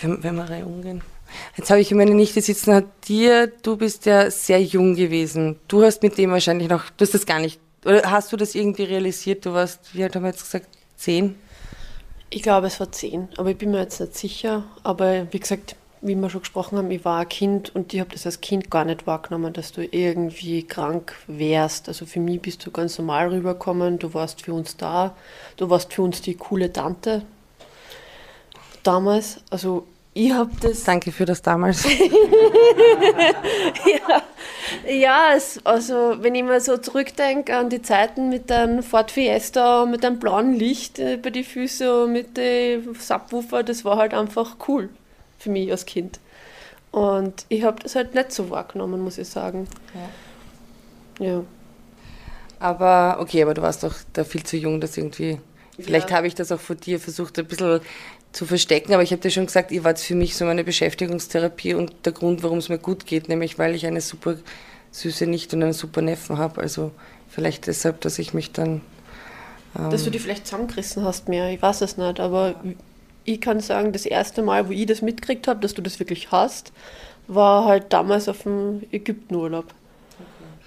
wenn, 0.00 0.22
wenn 0.22 0.36
wir 0.36 0.48
rein 0.48 0.64
umgehen, 0.64 1.02
jetzt 1.56 1.70
habe 1.70 1.80
ich 1.80 1.90
meine 1.92 2.14
Nichte 2.14 2.40
sitzen, 2.40 2.74
hat 2.74 2.86
dir, 3.08 3.46
du 3.46 3.76
bist 3.76 4.06
ja 4.06 4.30
sehr 4.30 4.62
jung 4.62 4.94
gewesen. 4.94 5.58
Du 5.68 5.82
hast 5.82 6.02
mit 6.02 6.18
dem 6.18 6.30
wahrscheinlich 6.30 6.68
noch, 6.68 6.90
du 6.90 7.04
hast 7.04 7.14
das 7.14 7.26
gar 7.26 7.40
nicht, 7.40 7.60
oder 7.84 8.10
hast 8.10 8.32
du 8.32 8.36
das 8.36 8.54
irgendwie 8.54 8.84
realisiert? 8.84 9.46
Du 9.46 9.52
warst, 9.52 9.94
wie 9.94 10.02
alt 10.02 10.14
haben 10.14 10.22
wir 10.22 10.30
jetzt 10.30 10.44
gesagt, 10.44 10.68
zehn? 10.96 11.36
Ich 12.30 12.42
glaube, 12.42 12.68
es 12.68 12.78
war 12.78 12.92
zehn, 12.92 13.28
aber 13.36 13.50
ich 13.50 13.58
bin 13.58 13.72
mir 13.72 13.80
jetzt 13.80 14.00
nicht 14.00 14.16
sicher. 14.16 14.64
Aber 14.84 15.26
wie 15.32 15.40
gesagt, 15.40 15.74
wie 16.02 16.14
wir 16.14 16.30
schon 16.30 16.40
gesprochen 16.40 16.78
haben, 16.78 16.90
ich 16.90 17.04
war 17.04 17.20
ein 17.20 17.28
Kind 17.28 17.74
und 17.74 17.92
ich 17.92 18.00
habe 18.00 18.10
das 18.10 18.24
als 18.24 18.40
Kind 18.40 18.70
gar 18.70 18.84
nicht 18.84 19.06
wahrgenommen, 19.06 19.52
dass 19.52 19.72
du 19.72 19.84
irgendwie 19.84 20.62
krank 20.62 21.14
wärst. 21.26 21.88
Also 21.88 22.06
für 22.06 22.20
mich 22.20 22.40
bist 22.40 22.64
du 22.64 22.70
ganz 22.70 22.98
normal 22.98 23.28
rübergekommen, 23.28 23.98
du 23.98 24.14
warst 24.14 24.42
für 24.42 24.54
uns 24.54 24.76
da, 24.76 25.14
du 25.56 25.68
warst 25.68 25.92
für 25.92 26.02
uns 26.02 26.22
die 26.22 26.36
coole 26.36 26.72
Tante 26.72 27.22
damals. 28.82 29.40
Also 29.50 29.86
Ich 30.12 30.32
habe 30.32 30.50
das. 30.60 30.84
Danke 30.84 31.12
für 31.12 31.24
das 31.24 31.42
damals. 31.42 31.84
ja, 33.84 34.22
ja 34.90 35.34
es, 35.36 35.60
also 35.64 36.16
wenn 36.20 36.34
ich 36.34 36.42
mal 36.42 36.60
so 36.60 36.78
zurückdenke 36.78 37.56
an 37.56 37.68
die 37.68 37.82
Zeiten 37.82 38.28
mit 38.28 38.50
einem 38.50 38.82
Ford 38.82 39.10
Fiesta, 39.10 39.86
mit 39.86 40.04
einem 40.04 40.18
blauen 40.18 40.54
Licht 40.54 40.98
äh, 40.98 41.16
bei 41.16 41.30
den 41.30 41.44
Füßen 41.44 41.88
und 41.88 42.12
mit 42.12 42.36
den 42.36 42.94
Subwoofer, 42.94 43.62
das 43.62 43.84
war 43.84 43.98
halt 43.98 44.14
einfach 44.14 44.56
cool 44.66 44.88
für 45.40 45.50
mich 45.50 45.70
als 45.70 45.86
Kind. 45.86 46.20
Und 46.92 47.46
ich 47.48 47.64
habe 47.64 47.82
das 47.82 47.94
halt 47.94 48.14
nicht 48.14 48.32
so 48.32 48.50
wahrgenommen, 48.50 49.00
muss 49.00 49.18
ich 49.18 49.28
sagen. 49.28 49.66
Ja. 51.18 51.26
ja. 51.26 51.44
Aber 52.58 53.18
okay, 53.20 53.42
aber 53.42 53.54
du 53.54 53.62
warst 53.62 53.82
doch 53.82 53.94
da 54.12 54.22
viel 54.22 54.42
zu 54.44 54.56
jung, 54.56 54.80
das 54.80 54.96
irgendwie. 54.96 55.40
Vielleicht 55.78 56.10
ja. 56.10 56.16
habe 56.16 56.26
ich 56.26 56.34
das 56.34 56.52
auch 56.52 56.60
von 56.60 56.76
dir 56.76 57.00
versucht, 57.00 57.38
ein 57.38 57.46
bisschen 57.46 57.80
zu 58.32 58.44
verstecken, 58.44 58.92
aber 58.92 59.02
ich 59.02 59.12
habe 59.12 59.22
dir 59.22 59.30
schon 59.30 59.46
gesagt, 59.46 59.72
ihr 59.72 59.82
wart 59.82 59.98
für 59.98 60.14
mich 60.14 60.36
so 60.36 60.44
meine 60.44 60.62
Beschäftigungstherapie 60.62 61.74
und 61.74 61.92
der 62.04 62.12
Grund, 62.12 62.42
warum 62.42 62.58
es 62.58 62.68
mir 62.68 62.78
gut 62.78 63.06
geht, 63.06 63.28
nämlich 63.28 63.58
weil 63.58 63.74
ich 63.74 63.86
eine 63.86 64.00
super 64.00 64.36
süße 64.92 65.26
Nichte 65.26 65.56
und 65.56 65.62
einen 65.62 65.72
super 65.72 66.02
Neffen 66.02 66.38
habe. 66.38 66.60
Also 66.60 66.92
vielleicht 67.28 67.66
deshalb, 67.66 68.00
dass 68.02 68.18
ich 68.18 68.34
mich 68.34 68.52
dann. 68.52 68.82
Ähm 69.76 69.90
dass 69.90 70.04
du 70.04 70.10
die 70.10 70.18
vielleicht 70.18 70.46
zusammengerissen 70.46 71.04
hast 71.04 71.28
mehr, 71.28 71.50
ich 71.50 71.62
weiß 71.62 71.80
es 71.80 71.96
nicht, 71.96 72.20
aber 72.20 72.56
ich 73.24 73.40
kann 73.40 73.60
sagen, 73.60 73.92
das 73.92 74.06
erste 74.06 74.42
Mal, 74.42 74.68
wo 74.68 74.72
ich 74.72 74.86
das 74.86 75.02
mitgekriegt 75.02 75.48
habe, 75.48 75.60
dass 75.60 75.74
du 75.74 75.82
das 75.82 75.98
wirklich 75.98 76.30
hast, 76.30 76.72
war 77.26 77.64
halt 77.64 77.92
damals 77.92 78.28
auf 78.28 78.42
dem 78.42 78.82
Ägyptenurlaub. 78.90 79.66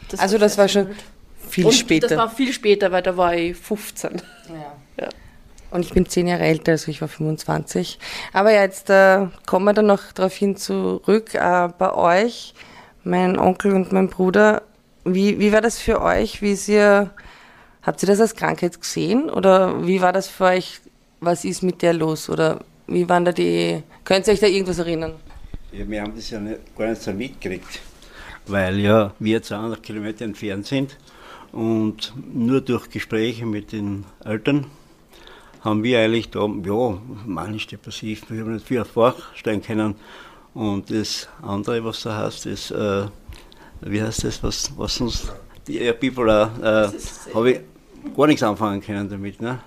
Das 0.09 0.19
also 0.19 0.37
das 0.37 0.57
war 0.57 0.67
schon 0.67 0.87
viel 1.47 1.65
und 1.65 1.73
später. 1.73 2.07
Das 2.07 2.17
war 2.17 2.29
viel 2.29 2.53
später, 2.53 2.91
weil 2.91 3.01
da 3.01 3.17
war 3.17 3.35
ich 3.35 3.57
15. 3.57 4.21
Ja. 4.49 5.03
ja. 5.03 5.09
Und 5.71 5.85
ich 5.85 5.91
bin 5.91 6.05
zehn 6.05 6.27
Jahre 6.27 6.43
älter, 6.43 6.73
also 6.73 6.91
ich 6.91 7.01
war 7.01 7.07
25. 7.07 7.99
Aber 8.31 8.51
ja, 8.51 8.61
jetzt 8.61 8.89
äh, 8.89 9.27
kommen 9.45 9.65
wir 9.65 9.73
dann 9.73 9.87
noch 9.87 10.11
darauf 10.11 10.33
hin 10.33 10.55
zurück. 10.55 11.33
Äh, 11.33 11.69
bei 11.77 11.93
euch, 11.93 12.53
mein 13.03 13.39
Onkel 13.39 13.73
und 13.73 13.91
mein 13.91 14.07
Bruder, 14.07 14.61
wie, 15.03 15.39
wie 15.39 15.51
war 15.51 15.61
das 15.61 15.79
für 15.79 16.01
euch? 16.01 16.41
Wie 16.41 16.57
ihr, 16.71 17.11
habt 17.81 18.03
ihr 18.03 18.07
das 18.07 18.21
als 18.21 18.35
Krankheit 18.35 18.79
gesehen? 18.79 19.29
Oder 19.29 19.85
wie 19.85 20.01
war 20.01 20.13
das 20.13 20.27
für 20.27 20.45
euch? 20.45 20.79
Was 21.23 21.45
ist 21.45 21.63
mit 21.63 21.81
der 21.81 21.93
los? 21.93 22.29
Oder 22.29 22.59
wie 22.87 23.07
waren 23.07 23.23
da 23.23 23.31
die, 23.31 23.81
könnt 24.03 24.27
ihr 24.27 24.33
euch 24.33 24.39
da 24.39 24.47
irgendwas 24.47 24.79
erinnern? 24.79 25.13
Ja, 25.71 25.87
wir 25.89 26.01
haben 26.01 26.13
das 26.15 26.29
ja 26.29 26.39
nicht, 26.39 26.75
gar 26.77 26.89
nicht 26.89 27.01
so 27.01 27.13
mitgekriegt, 27.13 27.79
weil 28.45 28.79
ja 28.79 29.13
wir 29.19 29.41
200 29.41 29.81
Kilometer 29.81 30.25
entfernt 30.25 30.67
sind 30.67 30.97
und 31.51 32.13
nur 32.33 32.61
durch 32.61 32.89
Gespräche 32.89 33.45
mit 33.45 33.71
den 33.71 34.05
Eltern 34.23 34.65
haben 35.61 35.81
wir 35.81 35.99
eigentlich 35.99 36.29
da, 36.29 36.45
ja, 36.45 37.01
manisch-depressiv, 37.25 38.23
wir 38.29 38.41
haben 38.41 38.53
nicht 38.53 38.67
viel 38.67 38.83
vorstellen 38.83 39.61
können. 39.61 39.95
Und 40.53 40.91
das 40.91 41.29
andere, 41.41 41.83
was 41.85 42.03
da 42.03 42.17
heißt, 42.17 42.45
ist, 42.47 42.71
äh, 42.71 43.05
wie 43.81 44.01
heißt 44.01 44.25
das, 44.25 44.43
was, 44.43 44.71
was 44.77 44.99
uns, 44.99 45.31
die 45.65 45.79
ja, 45.79 45.93
Bipolar, 45.93 46.51
äh, 46.61 47.33
habe 47.33 47.51
ich 47.51 47.59
gar 48.15 48.27
nichts 48.27 48.43
anfangen 48.43 48.81
können 48.81 49.09
damit. 49.09 49.41
Ne? 49.41 49.59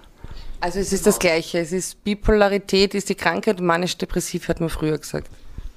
Also 0.67 0.81
es 0.81 0.93
ist 0.93 1.07
das 1.07 1.21
Gleiche, 1.21 1.61
es 1.61 1.71
ist 1.71 2.03
Bipolarität, 2.03 2.93
ist 2.97 3.09
die 3.09 3.15
Krankheit, 3.15 3.61
manisch-depressiv 3.61 4.49
hat 4.49 4.59
man 4.59 4.69
früher 4.69 4.99
gesagt. 4.99 5.31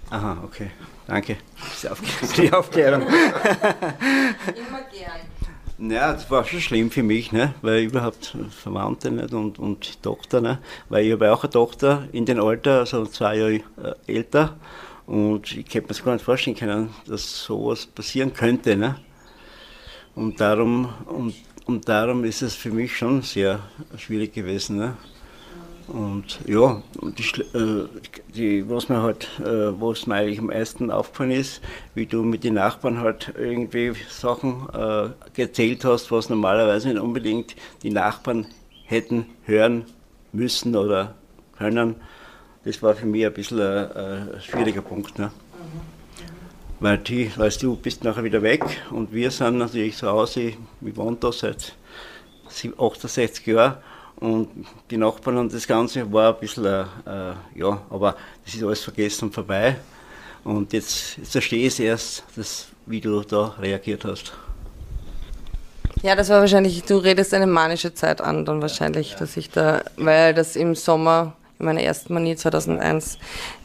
Aha, 0.10 0.42
okay, 0.44 0.72
danke. 1.06 1.38
Die 2.36 2.52
Aufklärung. 2.52 3.04
Immer 3.04 4.82
gern. 4.92 5.92
Ja, 5.92 6.14
das 6.14 6.32
war 6.32 6.44
schon 6.44 6.60
schlimm 6.60 6.90
für 6.90 7.04
mich, 7.04 7.32
ne? 7.32 7.54
weil 7.62 7.84
überhaupt 7.84 8.36
Verwandte 8.50 9.12
nicht 9.12 9.32
und, 9.32 9.60
und 9.60 10.02
Tochter, 10.02 10.42
ne? 10.42 10.58
weil 10.90 11.06
ich 11.06 11.12
habe 11.12 11.32
auch 11.32 11.44
eine 11.44 11.52
Tochter 11.52 12.08
in 12.12 12.26
dem 12.26 12.42
Alter, 12.42 12.80
also 12.80 13.06
zwei 13.06 13.36
Jahre 13.36 13.54
äh, 13.54 13.62
älter 14.08 14.58
und 15.06 15.52
ich 15.56 15.68
hätte 15.68 15.82
mir 15.82 15.88
das 15.90 16.04
gar 16.04 16.14
nicht 16.14 16.26
vorstellen 16.26 16.58
können, 16.58 16.90
dass 17.06 17.44
sowas 17.44 17.86
passieren 17.86 18.34
könnte. 18.34 18.76
Ne? 18.76 18.96
Und, 20.16 20.42
darum, 20.42 20.92
und, 21.06 21.36
und 21.70 21.88
darum 21.88 22.24
ist 22.24 22.42
es 22.42 22.56
für 22.56 22.72
mich 22.72 22.98
schon 22.98 23.22
sehr 23.22 23.60
schwierig 23.96 24.34
gewesen. 24.34 24.78
Ne? 24.78 24.98
Und 25.88 26.40
ja, 26.48 26.82
die, 27.00 27.42
äh, 27.56 27.88
die, 28.34 28.68
was 28.68 28.90
mir 28.90 29.04
halt, 29.04 29.30
äh, 29.40 29.80
was 29.80 30.08
mir 30.08 30.16
eigentlich 30.16 30.40
am 30.40 30.48
meisten 30.48 30.90
aufgefallen 30.90 31.30
ist, 31.30 31.62
wie 31.94 32.08
du 32.08 32.24
mit 32.24 32.44
den 32.44 32.56
Nachbarn 32.56 33.02
halt 33.02 33.36
irgendwie 33.38 33.94
Sachen 34.10 34.68
äh, 34.74 35.10
erzählt 35.40 35.86
hast, 35.86 36.12
was 36.12 36.30
normalerweise 36.30 36.88
nicht 36.88 37.00
unbedingt 37.00 37.56
die 37.84 37.92
Nachbarn 37.92 38.48
hätten 38.86 39.28
hören 39.44 39.86
müssen 40.32 40.76
oder 40.76 41.14
können. 41.56 41.98
Das 42.64 42.82
war 42.82 42.96
für 42.96 43.06
mich 43.06 43.28
ein 43.28 43.34
bisschen 43.34 43.62
ein, 43.62 44.34
ein 44.34 44.42
schwieriger 44.42 44.82
Punkt. 44.82 45.20
Ne? 45.20 45.30
Weil 46.80 46.98
die, 47.00 47.32
weißt 47.36 47.62
du, 47.64 47.76
bist 47.76 48.04
nachher 48.04 48.24
wieder 48.24 48.42
weg 48.42 48.64
und 48.92 49.12
wir 49.12 49.32
sind 49.32 49.58
natürlich 49.58 49.98
zu 49.98 50.08
Hause, 50.08 50.54
wir 50.80 50.96
wohnen 50.96 51.20
da 51.20 51.32
seit 51.32 51.74
68 52.48 53.46
Jahren 53.48 53.78
und 54.20 54.50
die 54.90 54.98
Nachbarn 54.98 55.38
und 55.38 55.54
das 55.54 55.68
Ganze 55.68 56.12
war 56.12 56.34
ein 56.34 56.40
bisschen, 56.40 56.66
äh, 56.66 56.82
äh, 56.82 57.34
ja, 57.56 57.82
aber 57.90 58.16
das 58.46 58.54
ist 58.54 58.64
alles 58.64 58.82
vergessen 58.82 59.26
und 59.26 59.34
vorbei. 59.34 59.78
Und 60.44 60.74
jetzt, 60.74 61.18
jetzt 61.18 61.32
verstehe 61.32 61.68
ich 61.68 61.80
erst, 61.80 62.24
das, 62.36 62.68
wie 62.86 63.02
du 63.02 63.22
da 63.22 63.56
reagiert 63.60 64.06
hast. 64.06 64.34
Ja, 66.02 66.16
das 66.16 66.30
war 66.30 66.40
wahrscheinlich, 66.40 66.84
du 66.84 66.98
redest 66.98 67.34
eine 67.34 67.48
manische 67.48 67.94
Zeit 67.94 68.22
an, 68.22 68.46
dann 68.46 68.62
wahrscheinlich, 68.62 69.16
dass 69.16 69.36
ich 69.36 69.50
da, 69.50 69.84
weil 69.98 70.34
das 70.34 70.56
im 70.56 70.76
Sommer, 70.76 71.36
in 71.60 71.66
meiner 71.66 71.82
ersten 71.82 72.14
Manie 72.14 72.36
2001, 72.36 73.18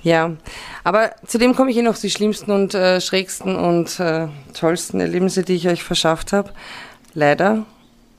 ja. 0.02 0.32
Aber 0.82 1.12
zudem 1.26 1.54
komme 1.54 1.70
ich 1.70 1.76
eh 1.76 1.82
noch 1.82 1.96
die 1.96 2.10
schlimmsten 2.10 2.50
und 2.50 2.74
äh, 2.74 3.00
schrägsten 3.00 3.56
und 3.56 4.00
äh, 4.00 4.28
tollsten 4.52 5.00
Erlebnisse, 5.00 5.44
die 5.44 5.54
ich 5.54 5.68
euch 5.68 5.84
verschafft 5.84 6.32
habe. 6.32 6.50
Leider. 7.14 7.64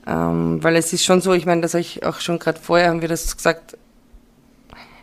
Ähm, 0.06 0.62
weil 0.62 0.76
es 0.76 0.92
ist 0.92 1.04
schon 1.04 1.20
so, 1.20 1.32
ich 1.32 1.46
meine, 1.46 1.60
das 1.60 1.74
habe 1.74 1.82
ich 1.82 2.04
auch 2.04 2.20
schon 2.20 2.38
gerade 2.38 2.58
vorher, 2.58 2.88
haben 2.88 3.02
wir 3.02 3.08
das 3.08 3.36
gesagt, 3.36 3.76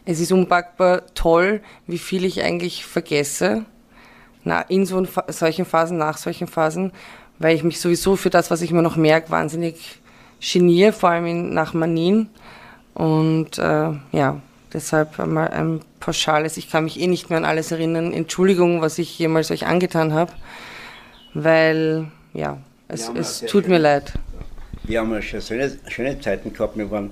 es 0.06 0.20
ist 0.20 0.32
unpackbar 0.32 1.04
toll, 1.14 1.62
wie 1.88 1.98
viel 1.98 2.26
ich 2.26 2.42
eigentlich 2.42 2.86
vergesse 2.86 3.66
na, 4.44 4.62
in 4.62 4.86
so 4.86 5.06
solchen 5.28 5.66
Phasen, 5.66 5.98
nach 5.98 6.18
solchen 6.18 6.48
Phasen, 6.48 6.92
weil 7.40 7.56
ich 7.56 7.64
mich 7.64 7.80
sowieso 7.80 8.16
für 8.16 8.30
das, 8.30 8.52
was 8.52 8.62
ich 8.62 8.72
immer 8.72 8.82
noch 8.82 8.96
merke, 8.96 9.30
wahnsinnig 9.30 10.02
geniere, 10.42 10.92
vor 10.92 11.10
allem 11.10 11.26
in, 11.26 11.54
nach 11.54 11.74
Manien. 11.74 12.30
Und 12.94 13.58
äh, 13.58 13.92
ja, 14.12 14.42
deshalb 14.74 15.20
einmal 15.20 15.50
ein 15.50 15.82
pauschales, 16.00 16.58
ich 16.58 16.70
kann 16.70 16.86
mich 16.86 17.00
eh 17.00 17.08
nicht 17.08 17.30
mehr 17.30 17.38
an 17.38 17.46
alles 17.46 17.72
erinnern. 17.72 18.14
Entschuldigung, 18.14 18.82
was 18.82 19.00
ich 19.00 19.18
jemals 19.20 19.52
euch 19.52 19.66
angetan 19.66 20.14
habe, 20.14 20.32
weil 21.34 22.08
ja, 22.34 22.58
es, 22.88 23.10
es 23.16 23.42
tut 23.42 23.68
mir 23.68 23.78
leid 23.78 24.14
wir 24.84 25.00
haben 25.00 25.12
ja 25.12 25.22
schon 25.22 25.42
schöne, 25.42 25.72
schöne 25.88 26.20
Zeiten 26.20 26.54
gehabt. 26.54 26.78
Wir 26.78 26.90
waren 26.92 27.12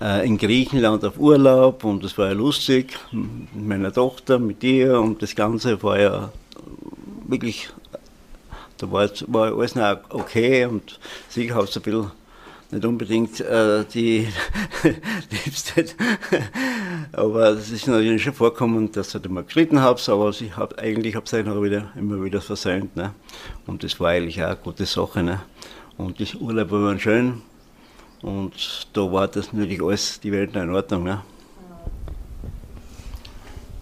äh, 0.00 0.26
in 0.26 0.38
Griechenland 0.38 1.04
auf 1.04 1.18
Urlaub 1.18 1.84
und 1.84 2.02
das 2.02 2.16
war 2.18 2.28
ja 2.28 2.32
lustig 2.32 2.98
mit 3.12 3.66
meiner 3.66 3.92
Tochter, 3.92 4.38
mit 4.38 4.62
dir 4.62 5.00
und 5.00 5.22
das 5.22 5.34
Ganze 5.34 5.82
war 5.82 6.00
ja 6.00 6.32
wirklich, 7.26 7.68
da 8.78 8.90
war, 8.90 9.08
war 9.26 9.56
alles 9.56 9.74
noch 9.74 9.98
okay 10.10 10.64
und 10.64 10.98
sicher 11.28 11.54
hat 11.54 11.68
es 11.68 11.76
ein 11.76 11.82
bisschen 11.82 12.10
nicht 12.72 12.84
unbedingt 12.84 13.40
äh, 13.40 13.84
die 13.84 14.28
Liebste, 15.30 15.86
aber 17.12 17.50
es 17.50 17.70
ist 17.70 17.86
natürlich 17.86 18.22
schon 18.22 18.34
vorkommen, 18.34 18.92
dass 18.92 19.14
ich 19.14 19.28
mal 19.28 19.44
geschritten 19.44 19.80
habe, 19.80 20.00
aber 20.08 20.30
ich 20.30 20.56
hab, 20.56 20.78
eigentlich 20.78 21.16
habe 21.16 21.24
ich 21.26 21.32
es 21.32 21.38
immer 21.38 21.62
wieder, 21.62 21.90
immer 21.96 22.22
wieder 22.22 22.40
versäumt. 22.40 22.96
Ne? 22.96 23.14
Und 23.66 23.82
das 23.82 23.98
war 23.98 24.10
eigentlich 24.10 24.42
auch 24.42 24.48
eine 24.48 24.56
gute 24.56 24.86
Sache. 24.86 25.22
Ne? 25.22 25.40
Und 25.96 26.20
das 26.20 26.34
Urlaub 26.34 26.70
war 26.70 26.98
schön. 26.98 27.42
Und 28.22 28.88
da 28.92 29.00
war 29.12 29.28
das 29.28 29.52
natürlich 29.52 29.82
alles, 29.82 30.20
die 30.20 30.32
Welt 30.32 30.54
in 30.54 30.70
Ordnung. 30.70 31.04
Ne? 31.04 31.22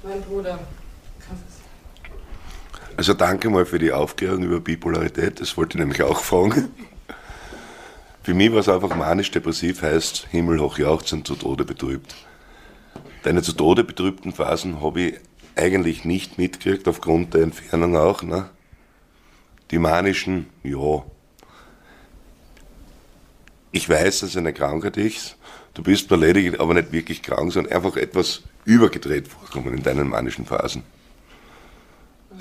Mein 0.02 0.22
Bruder. 0.22 0.58
Also 2.96 3.14
danke 3.14 3.48
mal 3.50 3.64
für 3.64 3.78
die 3.78 3.92
Aufklärung 3.92 4.42
über 4.42 4.58
Bipolarität, 4.58 5.40
das 5.40 5.56
wollte 5.56 5.78
ich 5.78 5.80
nämlich 5.80 6.02
auch 6.02 6.20
fragen. 6.20 6.68
Für 8.28 8.34
mich 8.34 8.52
war 8.52 8.58
es 8.58 8.68
einfach 8.68 8.94
manisch-depressiv, 8.94 9.80
heißt 9.80 10.26
himmelhoch 10.30 10.76
jauchzend, 10.76 11.26
zu 11.26 11.34
Tode 11.34 11.64
betrübt. 11.64 12.14
Deine 13.22 13.40
zu 13.40 13.54
Tode 13.54 13.84
betrübten 13.84 14.34
Phasen 14.34 14.82
habe 14.82 15.00
ich 15.00 15.14
eigentlich 15.56 16.04
nicht 16.04 16.36
mitgekriegt, 16.36 16.86
aufgrund 16.88 17.32
der 17.32 17.44
Entfernung 17.44 17.96
auch. 17.96 18.22
Ne? 18.22 18.50
Die 19.70 19.78
manischen, 19.78 20.44
ja, 20.62 21.06
ich 23.72 23.88
weiß, 23.88 24.20
dass 24.20 24.36
eine 24.36 24.52
Krankheit 24.52 24.98
ist. 24.98 25.38
Du 25.72 25.82
bist 25.82 26.06
beleidigt, 26.10 26.60
aber 26.60 26.74
nicht 26.74 26.92
wirklich 26.92 27.22
krank, 27.22 27.50
sondern 27.50 27.72
einfach 27.72 27.96
etwas 27.96 28.42
übergedreht 28.66 29.26
vorkommen 29.26 29.72
in 29.72 29.82
deinen 29.82 30.06
manischen 30.06 30.44
Phasen. 30.44 30.82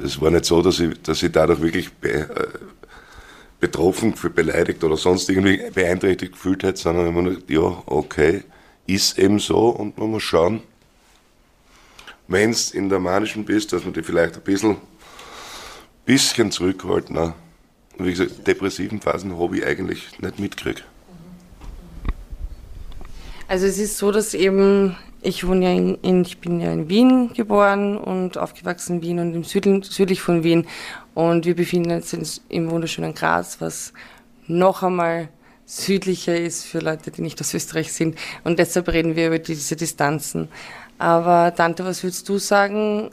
Es 0.04 0.20
war 0.20 0.32
nicht 0.32 0.44
so, 0.44 0.62
dass 0.62 0.82
ich, 0.82 1.02
dass 1.02 1.24
ich 1.24 1.32
dadurch 1.32 1.62
wirklich 1.62 1.94
be, 1.94 2.10
äh, 2.10 2.48
betroffen, 3.60 4.14
beleidigt 4.36 4.84
oder 4.84 4.98
sonst 4.98 5.30
irgendwie 5.30 5.62
beeinträchtigt 5.74 6.34
gefühlt 6.34 6.64
hätte, 6.64 6.80
sondern 6.80 7.08
immer 7.08 7.24
nur, 7.24 7.38
ja, 7.48 7.84
okay, 7.86 8.44
ist 8.86 9.18
eben 9.18 9.40
so 9.40 9.70
und 9.70 9.98
man 9.98 10.12
muss 10.12 10.24
schauen, 10.24 10.62
wenn 12.28 12.52
du 12.52 12.58
in 12.78 12.90
der 12.90 13.00
manischen 13.00 13.46
bist, 13.46 13.74
dass 13.74 13.84
man 13.84 13.94
die 13.94 14.04
vielleicht 14.04 14.36
ein 14.36 14.42
bisschen, 14.42 14.78
bisschen 16.06 16.52
zurückhalten. 16.52 17.16
Ne? 17.16 17.34
Und 17.98 18.06
wie 18.06 18.12
gesagt, 18.12 18.46
depressiven 18.46 19.02
Phasen 19.02 19.38
habe 19.40 19.58
ich 19.58 19.66
eigentlich 19.66 20.20
nicht 20.20 20.40
mitgekriegt. 20.40 20.86
Also 23.48 23.66
es 23.66 23.78
ist 23.78 23.98
so, 23.98 24.12
dass 24.12 24.34
eben, 24.34 24.98
ich 25.22 25.48
wohne 25.48 25.66
ja 25.66 25.72
in, 25.72 25.96
in, 26.02 26.22
ich 26.24 26.40
bin 26.40 26.60
ja 26.60 26.72
in 26.72 26.90
Wien 26.90 27.32
geboren 27.34 27.98
und 27.98 28.38
aufgewachsen 28.38 28.98
in 28.98 29.02
Wien 29.02 29.20
und 29.20 29.34
im 29.34 29.44
Süden, 29.46 29.84
südlich 29.84 30.22
von 30.22 30.44
Wien. 30.44 30.68
Und 31.18 31.48
wir 31.48 31.56
befinden 31.56 31.94
uns 31.94 32.42
im 32.48 32.70
wunderschönen 32.70 33.16
Graz, 33.16 33.60
was 33.60 33.92
noch 34.46 34.84
einmal 34.84 35.30
südlicher 35.66 36.40
ist 36.40 36.66
für 36.66 36.78
Leute, 36.78 37.10
die 37.10 37.24
nicht 37.24 37.42
aus 37.42 37.56
Österreich 37.56 37.92
sind. 37.92 38.20
Und 38.44 38.60
deshalb 38.60 38.88
reden 38.90 39.16
wir 39.16 39.26
über 39.26 39.40
diese 39.40 39.76
Distanzen. 39.76 40.48
Aber 41.00 41.56
Tante, 41.56 41.84
was 41.84 42.04
würdest 42.04 42.30
du 42.30 42.38
sagen, 42.38 43.10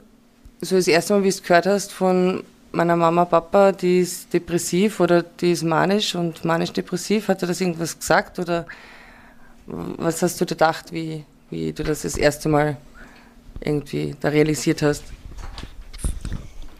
so 0.61 0.75
das 0.75 0.87
erste 0.87 1.13
Mal, 1.13 1.21
wie 1.21 1.29
du 1.29 1.29
es 1.29 1.41
gehört 1.41 1.65
hast 1.65 1.91
von 1.91 2.43
meiner 2.71 2.95
Mama, 2.95 3.25
Papa, 3.25 3.71
die 3.71 4.01
ist 4.01 4.31
depressiv 4.31 4.99
oder 4.99 5.23
die 5.23 5.53
ist 5.53 5.63
manisch 5.63 6.13
und 6.13 6.45
manisch-depressiv, 6.45 7.27
hat 7.27 7.41
er 7.41 7.47
das 7.47 7.59
irgendwas 7.59 7.97
gesagt 7.97 8.37
oder 8.37 8.67
was 9.65 10.21
hast 10.21 10.39
du 10.39 10.45
gedacht, 10.45 10.91
wie, 10.91 11.25
wie 11.49 11.73
du 11.73 11.83
das 11.83 12.03
das 12.03 12.17
erste 12.17 12.49
Mal 12.49 12.77
irgendwie 13.61 14.15
da 14.21 14.29
realisiert 14.29 14.83
hast? 14.83 15.05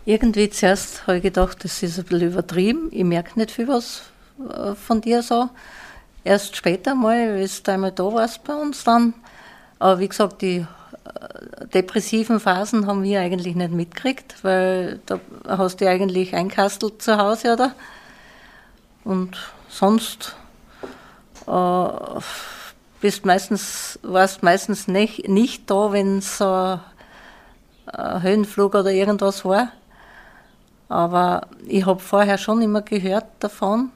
Irgendwie 0.08 0.52
zuerst 0.52 1.08
habe 1.08 1.18
ich 1.18 1.24
gedacht, 1.24 1.64
das 1.64 1.82
ist 1.82 1.98
ein 1.98 2.06
bisschen 2.06 2.28
übertrieben. 2.30 2.90
Ich 2.92 3.04
merke 3.04 3.40
nicht 3.40 3.50
viel 3.50 3.68
was 3.68 4.04
äh, 4.40 4.76
von 4.76 5.02
dir 5.02 5.24
so. 5.24 5.50
Erst 6.24 6.56
später 6.56 6.94
mal, 6.94 7.40
wie 7.40 7.48
du 7.64 7.72
einmal 7.72 7.92
da 7.92 8.04
warst 8.14 8.44
bei 8.44 8.54
uns 8.54 8.84
dann. 8.84 9.16
Aber 9.80 10.00
wie 10.00 10.08
gesagt, 10.08 10.44
die 10.44 10.58
äh, 10.58 11.68
depressiven 11.74 12.40
Phasen 12.40 12.86
haben 12.86 13.02
wir 13.02 13.20
eigentlich 13.20 13.56
nicht 13.56 13.72
mitgekriegt, 13.72 14.44
weil 14.44 15.00
da 15.08 15.20
hast 15.48 15.82
du 15.82 15.90
eigentlich 15.90 16.36
einkastelt 16.36 17.02
zu 17.02 17.18
Hause, 17.18 17.54
oder? 17.54 17.74
Und 19.04 19.38
sonst 19.70 20.36
äh, 21.48 21.90
bist 23.02 23.26
meistens, 23.26 23.98
warst 24.04 24.44
meistens 24.44 24.88
nicht, 24.88 25.28
nicht 25.28 25.68
da, 25.70 25.92
wenn 25.92 26.22
so 26.22 26.80
ein 27.88 28.22
Höhenflug 28.22 28.76
oder 28.76 28.92
irgendwas 28.92 29.44
war. 29.46 29.72
Aber 30.88 31.48
ich 31.68 31.86
habe 31.86 32.00
vorher 32.00 32.38
schon 32.38 32.62
immer 32.62 32.82
gehört 32.82 33.26
davon. 33.40 33.92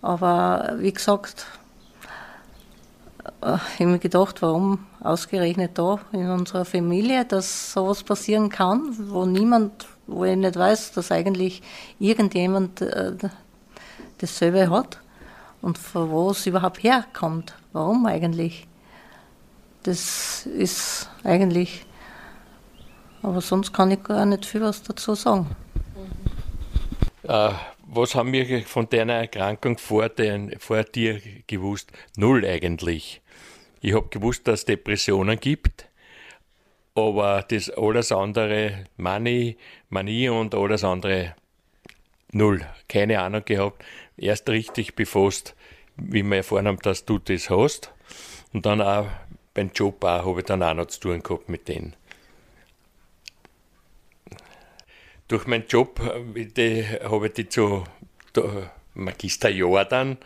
Aber 0.00 0.74
wie 0.78 0.92
gesagt, 0.92 1.46
äh, 3.40 3.56
ich 3.74 3.80
habe 3.80 3.90
mir 3.90 3.98
gedacht, 3.98 4.42
warum 4.42 4.86
ausgerechnet 5.00 5.78
da 5.78 5.98
in 6.12 6.28
unserer 6.30 6.64
Familie, 6.64 7.24
dass 7.24 7.72
sowas 7.72 8.02
passieren 8.02 8.48
kann, 8.48 8.94
wo 9.10 9.26
niemand, 9.26 9.86
wo 10.06 10.24
ich 10.24 10.36
nicht 10.36 10.56
weiß, 10.56 10.92
dass 10.92 11.12
eigentlich 11.12 11.62
irgendjemand 11.98 12.80
äh, 12.80 13.12
dasselbe 14.18 14.70
hat 14.70 14.98
und 15.62 15.78
von 15.78 16.10
wo 16.10 16.30
es 16.30 16.46
überhaupt 16.46 16.82
herkommt. 16.82 17.54
Warum 17.72 18.06
eigentlich? 18.06 18.66
Das 19.82 20.46
ist 20.46 21.10
eigentlich, 21.24 21.84
aber 23.22 23.40
sonst 23.42 23.72
kann 23.72 23.90
ich 23.90 24.02
gar 24.02 24.24
nicht 24.24 24.46
viel 24.46 24.62
was 24.62 24.82
dazu 24.82 25.14
sagen. 25.14 25.54
Äh, 27.24 27.52
was 27.86 28.14
haben 28.14 28.32
wir 28.32 28.62
von 28.62 28.88
deiner 28.88 29.14
Erkrankung 29.14 29.78
vor, 29.78 30.08
den, 30.08 30.58
vor 30.58 30.84
dir 30.84 31.20
gewusst? 31.46 31.90
Null 32.16 32.44
eigentlich. 32.44 33.22
Ich 33.80 33.94
habe 33.94 34.08
gewusst, 34.08 34.46
dass 34.46 34.60
es 34.60 34.64
Depressionen 34.66 35.38
gibt, 35.40 35.86
aber 36.94 37.44
das 37.48 37.70
alles 37.70 38.12
andere, 38.12 38.84
Manie, 38.96 39.56
Manie 39.88 40.28
und 40.28 40.54
alles 40.54 40.84
andere, 40.84 41.34
null. 42.32 42.64
Keine 42.88 43.20
Ahnung 43.20 43.42
gehabt. 43.44 43.84
Erst 44.16 44.48
richtig 44.48 44.94
befasst, 44.94 45.54
wie 45.96 46.22
wir 46.22 46.38
erfahren 46.38 46.66
haben, 46.66 46.78
dass 46.82 47.04
du 47.04 47.18
das 47.18 47.50
hast. 47.50 47.92
Und 48.52 48.66
dann 48.66 48.80
auch 48.80 49.06
beim 49.54 49.70
Job 49.74 50.04
habe 50.04 50.40
ich 50.40 50.46
dann 50.46 50.62
auch 50.62 50.74
noch 50.74 50.86
zu 50.86 51.00
tun 51.00 51.22
gehabt 51.22 51.48
mit 51.48 51.68
denen. 51.68 51.94
Durch 55.28 55.46
meinen 55.46 55.66
Job 55.66 56.00
die, 56.34 56.84
habe 57.02 57.26
ich 57.26 57.32
die 57.32 57.48
zu 57.48 57.84
Magister 58.94 59.48
Jordan 59.48 60.18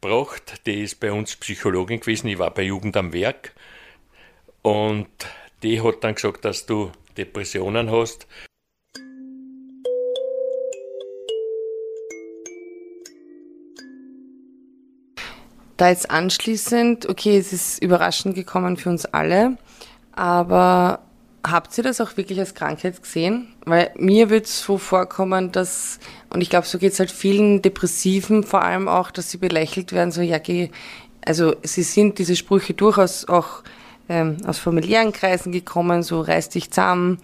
gebracht. 0.00 0.66
Die 0.66 0.82
ist 0.82 1.00
bei 1.00 1.12
uns 1.12 1.36
Psychologin 1.36 2.00
gewesen. 2.00 2.28
Ich 2.28 2.38
war 2.38 2.52
bei 2.52 2.62
Jugend 2.62 2.96
am 2.96 3.12
Werk. 3.12 3.52
Und 4.62 5.08
die 5.62 5.82
hat 5.82 6.02
dann 6.02 6.14
gesagt, 6.14 6.44
dass 6.44 6.64
du 6.64 6.90
Depressionen 7.16 7.90
hast. 7.90 8.26
Da 15.76 15.90
jetzt 15.90 16.10
anschließend, 16.10 17.08
okay, 17.08 17.38
es 17.38 17.52
ist 17.52 17.82
überraschend 17.82 18.34
gekommen 18.34 18.76
für 18.76 18.88
uns 18.88 19.04
alle, 19.04 19.58
aber 20.10 21.07
habt 21.50 21.76
ihr 21.78 21.84
das 21.84 22.00
auch 22.00 22.16
wirklich 22.16 22.38
als 22.38 22.54
Krankheit 22.54 23.02
gesehen? 23.02 23.48
Weil 23.64 23.90
mir 23.96 24.30
wird 24.30 24.46
es 24.46 24.60
so 24.62 24.78
vorkommen, 24.78 25.52
dass, 25.52 25.98
und 26.30 26.40
ich 26.40 26.50
glaube, 26.50 26.66
so 26.66 26.78
geht 26.78 26.92
es 26.92 26.98
halt 26.98 27.10
vielen 27.10 27.62
Depressiven 27.62 28.44
vor 28.44 28.62
allem 28.62 28.88
auch, 28.88 29.10
dass 29.10 29.30
sie 29.30 29.38
belächelt 29.38 29.92
werden, 29.92 30.12
so, 30.12 30.20
ja, 30.20 30.38
geh, 30.38 30.70
also 31.24 31.54
sie 31.62 31.82
sind 31.82 32.18
diese 32.18 32.36
Sprüche 32.36 32.74
durchaus 32.74 33.28
auch 33.28 33.62
ähm, 34.08 34.38
aus 34.46 34.58
familiären 34.58 35.12
Kreisen 35.12 35.52
gekommen, 35.52 36.02
so 36.02 36.20
reiß 36.20 36.48
dich 36.50 36.70
zusammen, 36.70 37.18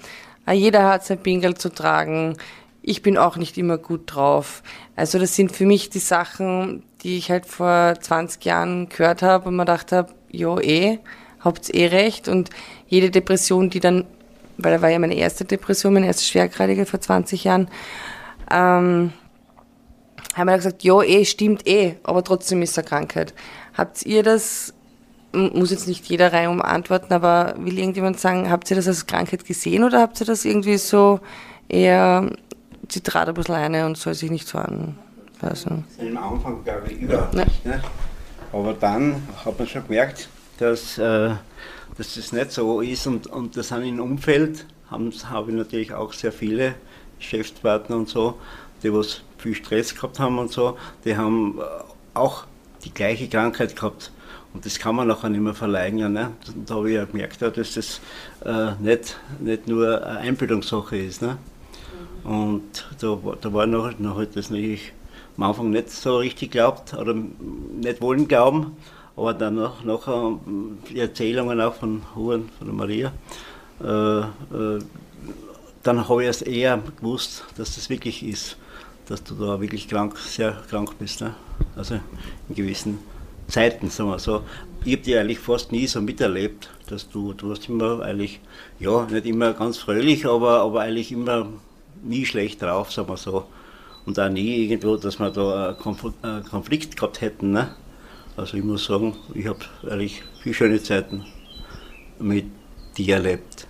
ah, 0.46 0.52
jeder 0.52 0.88
hat 0.88 1.04
sein 1.04 1.22
Pingel 1.22 1.54
zu 1.54 1.70
tragen, 1.70 2.36
ich 2.86 3.00
bin 3.00 3.16
auch 3.16 3.36
nicht 3.36 3.56
immer 3.56 3.78
gut 3.78 4.14
drauf. 4.14 4.62
Also 4.94 5.18
das 5.18 5.34
sind 5.34 5.52
für 5.52 5.64
mich 5.64 5.88
die 5.88 6.00
Sachen, 6.00 6.82
die 7.02 7.16
ich 7.16 7.30
halt 7.30 7.46
vor 7.46 7.94
20 7.98 8.44
Jahren 8.44 8.88
gehört 8.90 9.22
habe 9.22 9.48
und 9.48 9.56
mir 9.56 9.62
gedacht 9.62 9.90
habe, 9.90 10.12
jo 10.30 10.58
eh, 10.60 10.98
habt 11.40 11.74
eh 11.74 11.86
recht. 11.86 12.28
Und 12.28 12.50
jede 12.86 13.10
Depression, 13.10 13.70
die 13.70 13.80
dann, 13.80 14.04
weil 14.58 14.72
da 14.72 14.82
war 14.82 14.90
ja 14.90 14.98
meine 14.98 15.14
erste 15.14 15.44
Depression, 15.44 15.94
meine 15.94 16.06
erste 16.06 16.24
schwergradige 16.24 16.86
vor 16.86 17.00
20 17.00 17.44
Jahren, 17.44 17.68
ähm, 18.50 19.12
haben 20.34 20.48
wir 20.48 20.56
gesagt, 20.56 20.82
ja 20.82 21.00
eh, 21.02 21.24
stimmt 21.24 21.66
eh, 21.66 21.96
aber 22.02 22.24
trotzdem 22.24 22.62
ist 22.62 22.78
eine 22.78 22.86
Krankheit. 22.86 23.34
Habt 23.76 24.04
ihr 24.04 24.22
das, 24.22 24.74
muss 25.32 25.70
jetzt 25.70 25.88
nicht 25.88 26.04
jeder 26.06 26.32
reihum 26.32 26.60
antworten, 26.60 27.12
aber 27.12 27.54
will 27.58 27.78
irgendjemand 27.78 28.18
sagen, 28.18 28.50
habt 28.50 28.70
ihr 28.70 28.76
das 28.76 28.88
als 28.88 29.06
Krankheit 29.06 29.44
gesehen 29.44 29.84
oder 29.84 30.00
habt 30.00 30.20
ihr 30.20 30.26
das 30.26 30.44
irgendwie 30.44 30.78
so 30.78 31.20
eher 31.68 32.30
sie 32.90 33.00
trat 33.00 33.28
ein 33.28 33.34
bisschen 33.34 33.54
eine 33.54 33.86
und 33.86 33.96
soll 33.96 34.14
sich 34.14 34.30
nicht 34.30 34.46
so 34.46 34.58
anpassen. 34.58 35.84
Am 36.00 36.16
Anfang 36.16 36.64
glaube 36.64 36.90
ich 36.90 37.00
überhaupt 37.00 37.34
nicht. 37.34 37.64
Ne? 37.64 37.82
Aber 38.52 38.72
dann 38.74 39.22
hat 39.44 39.58
man 39.58 39.68
schon 39.68 39.86
gemerkt, 39.86 40.28
dass, 40.58 40.98
äh, 40.98 41.30
dass 41.96 42.14
das 42.14 42.32
nicht 42.32 42.52
so 42.52 42.80
ist 42.80 43.06
und, 43.06 43.26
und 43.26 43.56
das 43.56 43.68
sind 43.68 43.84
im 43.84 44.00
Umfeld, 44.00 44.66
habe 44.90 45.10
ich 45.10 45.56
natürlich 45.56 45.92
auch 45.92 46.12
sehr 46.12 46.32
viele 46.32 46.74
Geschäftspartner 47.18 47.96
und 47.96 48.08
so, 48.08 48.38
die 48.82 48.92
was 48.92 49.22
viel 49.38 49.54
Stress 49.54 49.94
gehabt 49.94 50.18
haben 50.18 50.38
und 50.38 50.52
so, 50.52 50.76
die 51.04 51.16
haben 51.16 51.58
äh, 51.58 51.62
auch 52.14 52.44
die 52.84 52.92
gleiche 52.92 53.28
Krankheit 53.28 53.76
gehabt. 53.76 54.10
Und 54.52 54.64
das 54.64 54.78
kann 54.78 54.94
man 54.94 55.08
nachher 55.08 55.30
nicht 55.30 55.40
mehr 55.40 55.54
verleugnen. 55.54 56.12
Ne? 56.12 56.30
Da 56.66 56.76
habe 56.76 56.88
ich 56.88 56.96
ja 56.96 57.04
gemerkt, 57.04 57.42
dass 57.42 57.74
das 57.74 58.00
äh, 58.44 58.72
nicht, 58.80 59.18
nicht 59.40 59.66
nur 59.66 60.06
eine 60.06 60.18
Einbildungssache 60.20 60.96
ist. 60.96 61.22
Ne? 61.22 61.38
Und 62.22 62.86
da, 63.00 63.18
da 63.40 63.52
war 63.52 63.66
noch, 63.66 63.98
noch 63.98 64.16
halt 64.16 64.36
das 64.36 64.50
natürlich 64.50 64.92
am 65.36 65.42
Anfang 65.42 65.70
nicht 65.70 65.90
so 65.90 66.18
richtig 66.18 66.52
glaubt 66.52 66.94
oder 66.94 67.14
nicht 67.14 68.00
wollen 68.00 68.28
glauben, 68.28 68.76
aber 69.16 69.34
dann 69.34 69.54
noch, 69.54 69.84
nachher 69.84 70.38
die 70.90 70.98
Erzählungen 70.98 71.60
auch 71.60 71.74
von 71.74 72.02
Huren, 72.14 72.48
von 72.58 72.66
der 72.66 72.74
Maria, 72.74 73.12
äh, 73.82 74.20
äh, 74.20 74.80
dann 75.82 76.08
habe 76.08 76.22
ich 76.22 76.26
erst 76.26 76.46
eher 76.46 76.82
gewusst, 76.96 77.44
dass 77.56 77.74
das 77.74 77.90
wirklich 77.90 78.22
ist, 78.22 78.56
dass 79.06 79.22
du 79.22 79.34
da 79.34 79.60
wirklich 79.60 79.86
krank, 79.86 80.18
sehr 80.18 80.52
krank 80.68 80.98
bist. 80.98 81.20
Ne? 81.20 81.34
Also 81.76 82.00
in 82.48 82.54
gewissen 82.54 82.98
Zeiten, 83.48 83.90
sagen 83.90 84.10
wir 84.10 84.18
so. 84.18 84.42
Ich 84.84 84.94
habe 84.94 85.02
die 85.02 85.16
eigentlich 85.16 85.38
fast 85.38 85.72
nie 85.72 85.86
so 85.86 86.00
miterlebt, 86.00 86.70
dass 86.88 87.08
du, 87.08 87.32
du 87.34 87.50
hast 87.50 87.68
immer 87.68 88.00
eigentlich, 88.00 88.40
ja, 88.80 89.06
nicht 89.06 89.26
immer 89.26 89.52
ganz 89.52 89.78
fröhlich, 89.78 90.26
aber, 90.26 90.60
aber 90.60 90.80
eigentlich 90.80 91.12
immer 91.12 91.46
nie 92.02 92.26
schlecht 92.26 92.62
drauf, 92.62 92.92
sagen 92.92 93.08
wir 93.08 93.16
so. 93.16 93.44
Und 94.06 94.18
auch 94.18 94.28
nie 94.28 94.64
irgendwo, 94.64 94.96
dass 94.96 95.18
wir 95.18 95.30
da 95.30 95.76
einen 95.82 96.44
Konflikt 96.44 96.96
gehabt 96.96 97.20
hätten. 97.20 97.52
Ne? 97.52 97.74
Also 98.36 98.56
ich 98.56 98.64
muss 98.64 98.84
sagen, 98.84 99.14
ich 99.34 99.46
habe 99.46 99.60
eigentlich 99.88 100.22
viele 100.42 100.54
schöne 100.54 100.82
Zeiten 100.82 101.24
mit 102.18 102.46
dir 102.96 103.16
erlebt. 103.16 103.66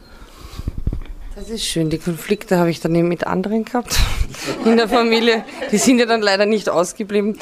Das 1.37 1.51
ist 1.51 1.65
schön. 1.65 1.91
Die 1.91 1.99
Konflikte 1.99 2.59
habe 2.59 2.71
ich 2.71 2.81
dann 2.81 2.95
eben 2.95 3.09
mit 3.09 3.27
anderen 3.27 3.65
gehabt 3.65 3.99
in 4.65 4.77
der 4.77 4.89
Familie. 4.89 5.45
Die 5.73 5.79
sind 5.79 5.99
ja 5.99 6.07
dann 6.07 6.23
leider 6.23 6.47
nicht 6.47 6.69
ausgeblieben. 6.69 7.39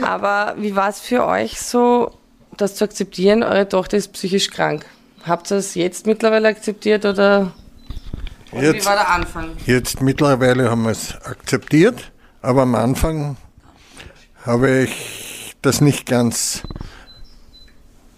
Aber 0.00 0.54
wie 0.58 0.76
war 0.76 0.88
es 0.88 1.00
für 1.00 1.26
euch 1.26 1.60
so, 1.60 2.12
das 2.56 2.76
zu 2.76 2.84
akzeptieren, 2.84 3.42
eure 3.42 3.68
Tochter 3.68 3.96
ist 3.96 4.12
psychisch 4.12 4.50
krank? 4.50 4.86
Habt 5.26 5.50
ihr 5.50 5.56
das 5.56 5.74
jetzt 5.74 6.06
mittlerweile 6.06 6.48
akzeptiert 6.48 7.04
oder 7.04 7.52
Jetzt, 8.52 8.74
wie 8.74 8.84
war 8.84 8.94
der 8.94 9.10
Anfang? 9.10 9.50
Jetzt 9.66 10.02
mittlerweile 10.02 10.70
haben 10.70 10.82
wir 10.82 10.90
es 10.90 11.14
akzeptiert, 11.24 12.12
aber 12.42 12.62
am 12.62 12.74
Anfang 12.74 13.36
habe 14.44 14.82
ich 14.82 15.31
das 15.62 15.80
nicht 15.80 16.06
ganz 16.06 16.62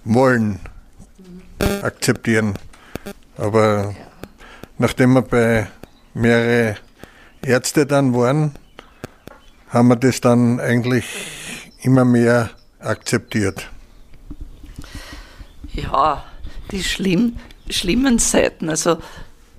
wollen 0.04 0.61
akzeptieren. 1.83 2.54
Aber 3.37 3.94
nachdem 4.78 5.14
wir 5.14 5.22
bei 5.22 5.66
mehreren 6.14 6.76
Ärzten 7.42 7.87
dann 7.87 8.14
waren, 8.14 8.54
haben 9.68 9.88
wir 9.88 9.96
das 9.96 10.20
dann 10.20 10.61
eigentlich 10.61 11.04
immer 11.83 12.04
mehr 12.04 12.50
akzeptiert. 12.78 13.68
Ja, 15.72 16.24
die 16.70 16.83
schlimm, 16.83 17.37
schlimmen 17.68 18.18
Seiten, 18.18 18.70
also 18.70 18.98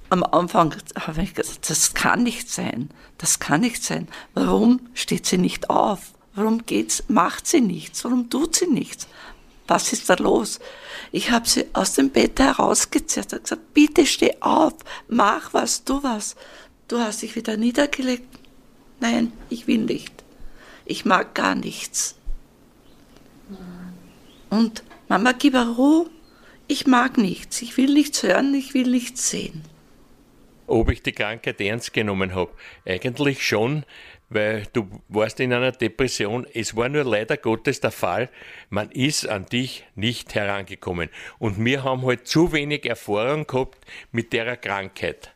am 0.09 0.23
Anfang 0.23 0.73
habe 0.99 1.23
ich 1.23 1.33
gesagt, 1.33 1.69
das 1.69 1.93
kann 1.93 2.23
nicht 2.23 2.49
sein, 2.49 2.89
das 3.17 3.39
kann 3.39 3.61
nicht 3.61 3.83
sein. 3.83 4.07
Warum 4.33 4.79
steht 4.93 5.25
sie 5.25 5.37
nicht 5.37 5.69
auf? 5.69 6.14
Warum 6.35 6.65
geht's, 6.65 7.03
macht 7.07 7.47
sie 7.47 7.61
nichts? 7.61 8.03
Warum 8.03 8.29
tut 8.29 8.55
sie 8.55 8.67
nichts? 8.67 9.07
Was 9.67 9.93
ist 9.93 10.09
da 10.09 10.15
los? 10.15 10.59
Ich 11.11 11.31
habe 11.31 11.47
sie 11.47 11.65
aus 11.73 11.93
dem 11.93 12.09
Bett 12.09 12.39
herausgezerrt 12.39 13.33
und 13.33 13.43
gesagt, 13.43 13.73
bitte 13.73 14.05
steh 14.05 14.35
auf, 14.41 14.73
mach 15.07 15.53
was, 15.53 15.83
tu 15.83 16.03
was. 16.03 16.35
Du 16.87 16.99
hast 16.99 17.21
dich 17.21 17.35
wieder 17.35 17.57
niedergelegt. 17.57 18.27
Nein, 18.99 19.31
ich 19.49 19.65
will 19.65 19.79
nicht. 19.79 20.23
Ich 20.85 21.05
mag 21.05 21.33
gar 21.33 21.55
nichts. 21.55 22.15
Und 24.49 24.83
Mama, 25.07 25.31
gib 25.31 25.55
Ruhe. 25.55 26.09
Ich 26.67 26.85
mag 26.85 27.17
nichts. 27.17 27.61
Ich 27.61 27.77
will 27.77 27.93
nichts 27.93 28.23
hören, 28.23 28.53
ich 28.53 28.73
will 28.73 28.89
nichts 28.89 29.29
sehen. 29.29 29.63
Ob 30.67 30.89
ich 30.89 31.03
die 31.03 31.11
Krankheit 31.11 31.61
ernst 31.61 31.93
genommen 31.93 32.33
habe? 32.33 32.51
Eigentlich 32.85 33.45
schon, 33.45 33.85
weil 34.29 34.67
du 34.73 34.89
warst 35.07 35.39
in 35.39 35.53
einer 35.53 35.71
Depression. 35.71 36.47
Es 36.53 36.75
war 36.75 36.89
nur 36.89 37.03
leider 37.03 37.37
Gottes 37.37 37.79
der 37.79 37.91
Fall, 37.91 38.29
man 38.69 38.91
ist 38.91 39.27
an 39.27 39.45
dich 39.45 39.83
nicht 39.95 40.35
herangekommen. 40.35 41.09
Und 41.39 41.63
wir 41.63 41.83
haben 41.83 42.05
halt 42.05 42.27
zu 42.27 42.51
wenig 42.51 42.85
Erfahrung 42.85 43.47
gehabt 43.47 43.85
mit 44.11 44.33
der 44.33 44.57
Krankheit. 44.57 45.31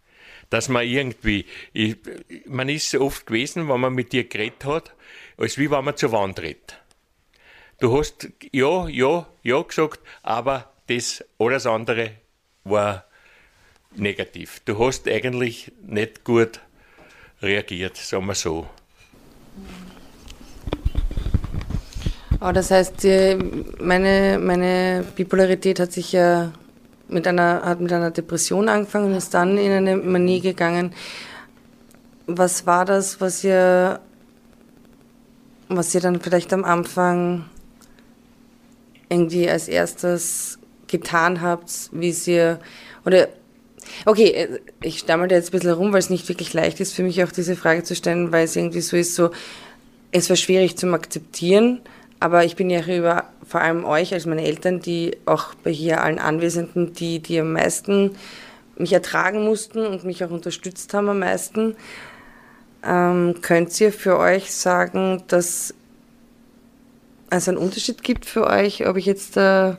Dass 0.50 0.68
man 0.68 0.88
irgendwie, 0.88 1.46
ich, 1.74 1.98
man 2.46 2.70
ist 2.70 2.90
so 2.90 3.02
oft 3.02 3.28
gewesen, 3.28 3.70
wenn 3.70 3.80
man 3.80 3.94
mit 3.94 4.14
dir 4.14 4.28
geredet 4.28 4.66
hat, 4.66 4.96
als 5.38 5.58
wie 5.58 5.70
wenn 5.70 5.86
man 5.86 5.96
zur 5.96 6.12
Wand 6.12 6.38
tritt. 6.38 6.78
Du 7.80 7.98
hast 7.98 8.30
ja, 8.52 8.88
ja, 8.88 9.28
ja 9.44 9.62
gesagt, 9.62 10.02
aber 10.24 10.74
das 10.88 11.24
alles 11.38 11.66
andere 11.66 12.12
war 12.64 13.06
negativ. 13.96 14.62
Du 14.66 14.78
hast 14.86 15.08
eigentlich 15.08 15.72
nicht 15.82 16.24
gut 16.24 16.60
reagiert, 17.42 17.96
sagen 17.96 18.26
wir 18.26 18.36
so. 18.36 18.68
Aber 22.40 22.54
das 22.54 22.72
heißt, 22.72 23.06
meine, 23.82 24.40
meine 24.40 25.04
Bipolarität 25.16 25.80
hat 25.80 25.92
sich 25.92 26.14
ja 26.14 26.52
mit 27.10 27.28
einer, 27.28 27.64
hat 27.64 27.82
mit 27.82 27.92
einer 27.92 28.12
Depression 28.12 28.70
angefangen 28.70 29.12
und 29.12 29.18
ist 29.18 29.34
dann 29.34 29.58
in 29.58 29.72
eine 29.72 29.98
Manie 29.98 30.40
gegangen. 30.40 30.94
Was 32.28 32.66
war 32.66 32.86
das, 32.86 33.20
was 33.20 33.44
ihr, 33.44 34.00
was 35.68 35.94
ihr 35.94 36.02
dann 36.02 36.22
vielleicht 36.22 36.54
am 36.54 36.64
Anfang 36.64 37.46
irgendwie 39.10 39.50
als 39.50 39.68
erstes 39.68 40.60
getan 40.88 41.42
habt, 41.42 41.90
wie 41.92 42.16
ihr, 42.26 42.60
oder 43.06 43.28
Okay, 44.06 44.60
ich 44.82 45.00
stammel 45.00 45.28
da 45.28 45.36
jetzt 45.36 45.50
ein 45.50 45.60
bisschen 45.60 45.72
rum, 45.72 45.92
weil 45.92 46.00
es 46.00 46.10
nicht 46.10 46.28
wirklich 46.30 46.54
leicht 46.54 46.80
ist 46.80 46.94
für 46.94 47.04
mich 47.04 47.24
auch 47.24 47.32
diese 47.32 47.56
Frage 47.56 47.84
zu 47.84 47.96
stellen, 47.96 48.32
weil 48.32 48.46
es 48.46 48.56
irgendwie 48.56 48.82
so 48.82 48.98
ist, 48.98 49.16
so, 49.16 49.32
es 50.12 50.30
war 50.30 50.36
schwierig 50.36 50.78
zum 50.78 50.94
Akzeptieren, 50.94 51.82
aber 52.20 52.44
ich 52.44 52.56
bin 52.56 52.70
ja 52.70 52.82
über 52.86 53.26
vor 53.48 53.62
allem 53.62 53.86
euch 53.86 54.14
als 54.14 54.26
meine 54.26 54.44
Eltern, 54.44 54.80
die 54.80 55.18
auch 55.26 55.54
bei 55.64 55.72
hier 55.72 56.04
allen 56.04 56.20
Anwesenden, 56.20 56.94
die, 56.94 57.20
die 57.20 57.40
am 57.40 57.54
meisten 57.54 58.16
mich 58.78 58.94
ertragen 58.94 59.44
mussten 59.44 59.86
und 59.86 60.04
mich 60.04 60.24
auch 60.24 60.32
unterstützt 60.32 60.94
haben 60.94 61.10
am 61.10 61.20
meisten. 61.20 61.76
Ähm, 62.84 63.36
könnt 63.42 63.80
ihr 63.82 63.92
für 63.92 64.18
euch 64.18 64.54
sagen, 64.54 65.24
dass 65.28 65.74
es 67.30 67.48
einen 67.48 67.58
Unterschied 67.58 68.04
gibt 68.04 68.26
für 68.26 68.48
euch, 68.48 68.88
ob 68.88 68.98
ich 68.98 69.06
jetzt 69.06 69.38
äh, 69.38 69.76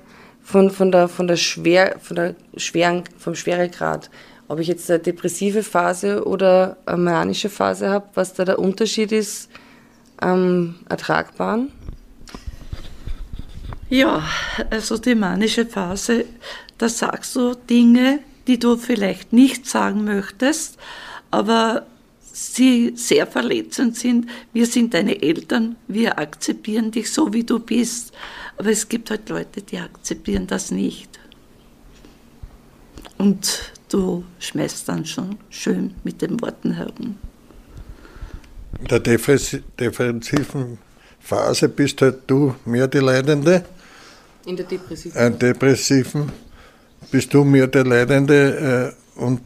von, 0.51 0.71
von, 0.71 0.91
der, 0.91 1.09
von, 1.09 1.29
der 1.29 1.37
schwer, 1.37 1.97
von 2.01 2.17
der 2.17 2.35
schweren, 2.57 3.05
vom 3.19 3.35
Schweregrad, 3.35 4.11
ob 4.49 4.59
ich 4.59 4.67
jetzt 4.67 4.91
eine 4.91 4.99
depressive 4.99 5.63
Phase 5.63 6.27
oder 6.27 6.77
eine 6.87 6.99
manische 6.99 7.49
Phase 7.49 7.89
habe, 7.89 8.09
was 8.15 8.35
da 8.35 8.45
der 8.45 8.59
Unterschied 8.59 9.13
ist 9.13 9.49
am 10.17 10.75
Ertragbaren? 10.89 11.71
Ja, 13.89 14.23
also 14.71 14.99
die 14.99 15.15
manische 15.15 15.67
Phase, 15.67 16.25
da 16.79 16.89
sagst 16.89 17.37
du 17.37 17.55
Dinge, 17.55 18.19
die 18.47 18.59
du 18.59 18.77
vielleicht 18.77 19.33
nicht 19.33 19.67
sagen 19.67 20.05
möchtest, 20.05 20.79
aber 21.31 21.87
sie 22.33 22.93
sehr 22.97 23.27
verletzend 23.27 23.97
sind. 23.97 24.29
Wir 24.53 24.67
sind 24.67 24.95
deine 24.95 25.23
Eltern, 25.23 25.77
wir 25.87 26.19
akzeptieren 26.19 26.91
dich 26.91 27.13
so, 27.13 27.33
wie 27.33 27.45
du 27.45 27.61
bist. 27.61 28.13
Aber 28.61 28.69
es 28.69 28.87
gibt 28.87 29.09
halt 29.09 29.27
Leute, 29.31 29.63
die 29.63 29.79
akzeptieren 29.79 30.47
das 30.47 30.71
nicht. 30.71 31.19
Und 33.17 33.73
du 33.89 34.23
schmeißt 34.39 34.87
dann 34.87 35.07
schon 35.07 35.39
schön 35.49 35.95
mit 36.05 36.21
den 36.21 36.39
Worten 36.43 36.73
herum. 36.73 37.17
In 38.79 38.85
der 38.87 39.01
defensiven 39.01 40.77
Phase 41.21 41.71
bist 41.71 42.03
halt 42.03 42.25
du 42.27 42.55
mehr 42.67 42.87
die 42.87 42.99
Leidende. 42.99 43.65
In 44.45 44.57
der 44.57 44.67
depressiven? 44.67 45.19
Äh, 45.19 45.31
depressiven 45.31 46.31
bist 47.11 47.33
du 47.33 47.45
mehr 47.45 47.67
der 47.67 47.87
Leidende 47.87 48.95
äh, 49.17 49.21
und 49.23 49.41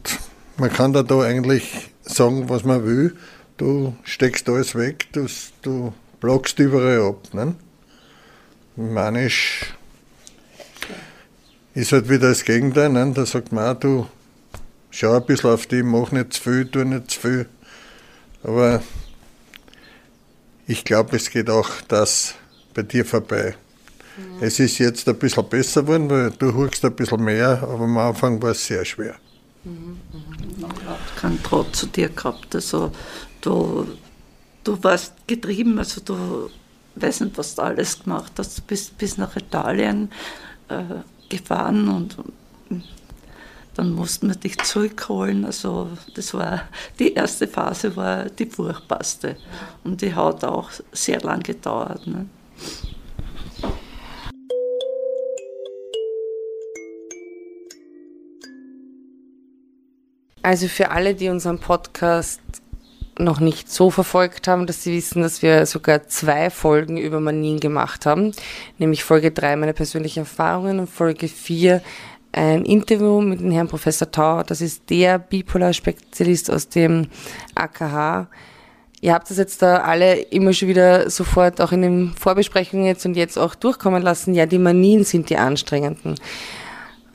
man 0.57 0.69
kann 0.73 0.91
da, 0.91 1.03
da 1.03 1.21
eigentlich 1.21 1.89
sagen, 2.03 2.49
was 2.49 2.65
man 2.65 2.85
will. 2.85 3.15
Du 3.55 3.95
steckst 4.03 4.49
alles 4.49 4.75
weg, 4.75 5.07
du, 5.13 5.25
du 5.61 5.93
blockst 6.19 6.59
überall 6.59 6.99
ab. 6.99 7.33
Ne? 7.33 7.55
Manisch 8.75 9.73
ist 11.73 11.91
halt 11.91 12.09
wieder 12.09 12.29
das 12.29 12.43
Gegenteil. 12.43 12.89
Ne? 12.89 13.11
Da 13.13 13.25
sagt 13.25 13.51
man, 13.51 13.79
du 13.79 14.07
schau 14.91 15.15
ein 15.15 15.25
bisschen 15.25 15.51
auf 15.51 15.67
die, 15.67 15.83
mach 15.83 16.11
nicht 16.11 16.33
zu 16.33 16.41
viel, 16.41 16.65
tu 16.67 16.83
nicht 16.83 17.11
zu 17.11 17.19
viel. 17.19 17.49
Aber 18.43 18.81
ich 20.67 20.83
glaube, 20.83 21.15
es 21.15 21.29
geht 21.29 21.49
auch 21.49 21.69
das 21.87 22.35
bei 22.73 22.83
dir 22.83 23.05
vorbei. 23.05 23.55
Mhm. 24.17 24.43
Es 24.43 24.59
ist 24.59 24.77
jetzt 24.77 25.07
ein 25.07 25.17
bisschen 25.17 25.47
besser 25.47 25.81
geworden, 25.81 26.09
weil 26.09 26.31
du 26.31 26.53
huckst 26.53 26.83
ein 26.85 26.95
bisschen 26.95 27.23
mehr, 27.23 27.61
aber 27.63 27.83
am 27.83 27.97
Anfang 27.97 28.41
war 28.41 28.51
es 28.51 28.65
sehr 28.65 28.83
schwer. 28.85 29.15
Mhm. 29.63 29.99
Mhm. 30.11 30.65
Kein 31.15 31.41
Draht 31.43 31.75
zu 31.75 31.87
dir 31.87 32.09
gehabt. 32.09 32.55
Also, 32.55 32.91
du, 33.41 33.87
du 34.63 34.83
warst 34.83 35.13
getrieben, 35.27 35.77
also 35.79 36.01
du 36.01 36.49
weiß 36.95 37.21
nicht, 37.21 37.37
was 37.37 37.55
du 37.55 37.61
alles 37.61 38.03
gemacht 38.03 38.33
hast. 38.37 38.57
Du 38.57 38.61
bist 38.63 38.97
bis 38.97 39.17
nach 39.17 39.35
Italien 39.35 40.11
äh, 40.69 40.83
gefahren 41.29 41.89
und, 41.89 42.17
dann 43.75 43.91
mussten 43.91 44.29
wir 44.29 44.35
dich 44.35 44.57
zurückholen. 44.59 45.45
Also 45.45 45.89
das 46.15 46.33
war 46.33 46.61
die 46.97 47.13
erste 47.13 47.47
Phase 47.47 47.95
war 47.95 48.29
die 48.29 48.45
furchtbarste 48.45 49.35
und 49.83 50.01
die 50.01 50.15
hat 50.15 50.43
auch 50.45 50.71
sehr 50.93 51.19
lang 51.21 51.43
gedauert. 51.43 52.07
Ne? 52.07 52.27
Also 60.41 60.67
für 60.67 60.91
alle, 60.91 61.15
die 61.15 61.27
unseren 61.29 61.59
Podcast 61.59 62.39
noch 63.17 63.39
nicht 63.39 63.71
so 63.71 63.91
verfolgt 63.91 64.47
haben, 64.47 64.67
dass 64.67 64.83
sie 64.83 64.95
wissen, 64.95 65.21
dass 65.21 65.41
wir 65.41 65.65
sogar 65.65 66.07
zwei 66.07 66.49
Folgen 66.49 66.97
über 66.97 67.19
Manien 67.19 67.59
gemacht 67.59 68.05
haben, 68.05 68.33
nämlich 68.77 69.03
Folge 69.03 69.31
3 69.31 69.55
meine 69.55 69.73
persönlichen 69.73 70.19
Erfahrungen 70.19 70.79
und 70.79 70.89
Folge 70.89 71.27
4 71.27 71.81
ein 72.33 72.65
Interview 72.65 73.21
mit 73.21 73.39
dem 73.39 73.51
Herrn 73.51 73.69
Professor 73.69 74.11
Tau. 74.11 74.43
Das 74.43 74.59
ist 74.59 74.89
der 74.89 75.19
Bipolar-Spezialist 75.19 76.51
aus 76.51 76.67
dem 76.67 77.07
AKH. 77.55 78.27
Ihr 78.99 79.13
habt 79.13 79.29
das 79.29 79.37
jetzt 79.37 79.61
da 79.61 79.77
alle 79.77 80.15
immer 80.15 80.51
schon 80.51 80.67
wieder 80.67 81.09
sofort 81.09 81.61
auch 81.61 81.71
in 81.71 81.81
den 81.81 82.13
Vorbesprechungen 82.19 82.85
jetzt 82.85 83.05
und 83.05 83.15
jetzt 83.15 83.37
auch 83.37 83.55
durchkommen 83.55 84.01
lassen. 84.01 84.33
Ja, 84.33 84.45
die 84.45 84.57
Manien 84.57 85.05
sind 85.05 85.29
die 85.29 85.37
anstrengenden. 85.37 86.15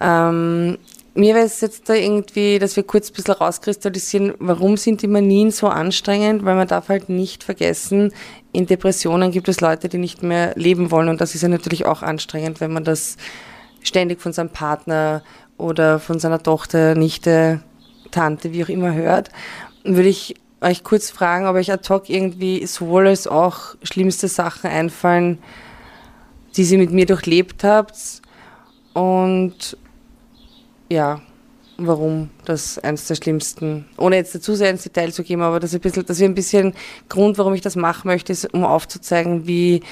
Ähm, 0.00 0.78
mir 1.14 1.34
wäre 1.34 1.46
es 1.46 1.60
jetzt 1.60 1.88
da 1.88 1.94
irgendwie, 1.94 2.58
dass 2.58 2.76
wir 2.76 2.82
kurz 2.82 3.10
ein 3.10 3.14
bisschen 3.14 3.34
rauskristallisieren, 3.34 4.34
warum 4.38 4.76
sind 4.76 5.02
die 5.02 5.08
Manien 5.08 5.50
so 5.50 5.68
anstrengend, 5.68 6.44
weil 6.44 6.54
man 6.54 6.68
darf 6.68 6.88
halt 6.88 7.08
nicht 7.08 7.42
vergessen, 7.42 8.12
in 8.52 8.66
Depressionen 8.66 9.32
gibt 9.32 9.48
es 9.48 9.60
Leute, 9.60 9.88
die 9.88 9.98
nicht 9.98 10.22
mehr 10.22 10.52
leben 10.56 10.90
wollen. 10.90 11.08
Und 11.08 11.20
das 11.20 11.34
ist 11.34 11.42
ja 11.42 11.48
natürlich 11.48 11.86
auch 11.86 12.02
anstrengend, 12.02 12.60
wenn 12.60 12.72
man 12.72 12.84
das 12.84 13.16
ständig 13.82 14.20
von 14.20 14.32
seinem 14.32 14.50
Partner 14.50 15.22
oder 15.56 15.98
von 15.98 16.18
seiner 16.18 16.42
Tochter, 16.42 16.94
Nichte 16.94 17.62
Tante, 18.10 18.52
wie 18.52 18.64
auch 18.64 18.68
immer 18.68 18.94
hört, 18.94 19.30
würde 19.84 20.08
ich 20.08 20.34
euch 20.60 20.84
kurz 20.84 21.10
fragen, 21.10 21.46
ob 21.46 21.56
euch 21.56 21.72
ad 21.72 21.88
hoc 21.88 22.08
irgendwie 22.08 22.66
sowohl 22.66 23.08
als 23.08 23.26
auch 23.26 23.76
schlimmste 23.82 24.28
Sachen 24.28 24.70
einfallen, 24.70 25.38
die 26.56 26.64
sie 26.64 26.76
mit 26.76 26.90
mir 26.90 27.06
durchlebt 27.06 27.64
habt. 27.64 28.22
Und 28.92 29.76
ja, 30.90 31.20
warum 31.78 32.30
das 32.44 32.78
eines 32.78 33.06
der 33.06 33.14
schlimmsten, 33.14 33.86
ohne 33.96 34.16
jetzt 34.16 34.34
dazu 34.34 34.54
sehr 34.54 34.70
ins 34.70 34.82
Detail 34.82 35.12
zu 35.12 35.22
gehen, 35.22 35.40
aber 35.40 35.60
das, 35.60 35.74
ein 35.74 35.80
bisschen, 35.80 36.04
das 36.04 36.18
ist 36.18 36.24
ein 36.24 36.34
bisschen 36.34 36.74
Grund, 37.08 37.38
warum 37.38 37.54
ich 37.54 37.62
das 37.62 37.76
machen 37.76 38.08
möchte, 38.08 38.32
ist, 38.32 38.52
um 38.52 38.64
aufzuzeigen, 38.64 39.46
wie, 39.46 39.82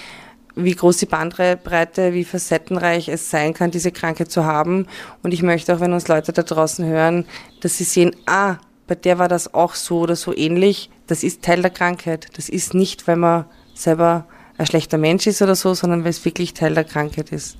wie 0.55 0.75
groß 0.75 0.99
die 0.99 1.07
Bandbreite, 1.07 2.13
wie 2.13 2.25
facettenreich 2.25 3.09
es 3.09 3.31
sein 3.31 3.55
kann, 3.55 3.71
diese 3.71 3.93
Krankheit 3.93 4.31
zu 4.31 4.45
haben. 4.45 4.87
Und 5.23 5.33
ich 5.33 5.43
möchte 5.43 5.75
auch, 5.75 5.81
wenn 5.81 5.93
uns 5.93 6.09
Leute 6.09 6.33
da 6.33 6.43
draußen 6.43 6.85
hören, 6.85 7.25
dass 7.61 7.79
sie 7.79 7.85
sehen, 7.85 8.15
ah, 8.27 8.57
bei 8.87 8.95
der 8.95 9.19
war 9.19 9.29
das 9.29 9.55
auch 9.55 9.75
so 9.75 10.01
oder 10.01 10.17
so 10.17 10.35
ähnlich. 10.35 10.91
Das 11.07 11.23
ist 11.23 11.43
Teil 11.43 11.63
der 11.63 11.71
Krankheit. 11.71 12.29
Das 12.35 12.49
ist 12.49 12.75
nicht, 12.75 13.07
weil 13.07 13.17
man 13.17 13.45
selber 13.75 14.27
ein 14.57 14.67
schlechter 14.67 14.99
Mensch 14.99 15.27
ist 15.27 15.41
oder 15.41 15.55
so, 15.55 15.75
sondern 15.75 16.05
weil 16.05 16.11
es 16.11 16.25
wirklich 16.25 16.55
Teil 16.55 16.75
der 16.75 16.85
Krankheit 16.85 17.31
ist. 17.31 17.57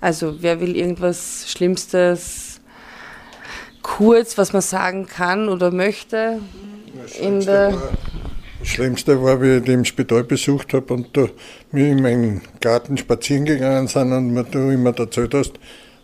Also 0.00 0.36
wer 0.40 0.60
will 0.60 0.76
irgendwas 0.76 1.44
Schlimmstes, 1.48 2.49
kurz, 3.82 4.38
was 4.38 4.52
man 4.52 4.62
sagen 4.62 5.06
kann 5.06 5.48
oder 5.48 5.70
möchte? 5.70 6.40
Das 7.02 7.12
Schlimmste, 7.12 7.72
war, 7.72 7.92
das 8.58 8.68
Schlimmste 8.68 9.22
war, 9.22 9.42
wie 9.42 9.56
ich 9.56 9.64
den 9.64 9.80
im 9.80 9.84
Spital 9.84 10.24
besucht 10.24 10.74
habe 10.74 10.92
und 10.94 11.16
da 11.16 11.28
wir 11.72 11.86
in 11.86 12.02
meinen 12.02 12.42
Garten 12.60 12.96
spazieren 12.96 13.44
gegangen 13.44 13.88
sind 13.88 14.12
und 14.12 14.32
mir 14.32 14.44
du 14.44 14.70
immer 14.70 14.98
erzählt 14.98 15.34
hast, 15.34 15.52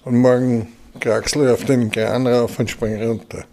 und 0.04 0.18
morgen 0.18 0.68
kraxel 1.00 1.46
ich 1.46 1.50
auf 1.50 1.64
den 1.64 1.90
Kran 1.90 2.26
rauf 2.26 2.58
und 2.58 2.70
spring 2.70 3.02
runter. 3.02 3.44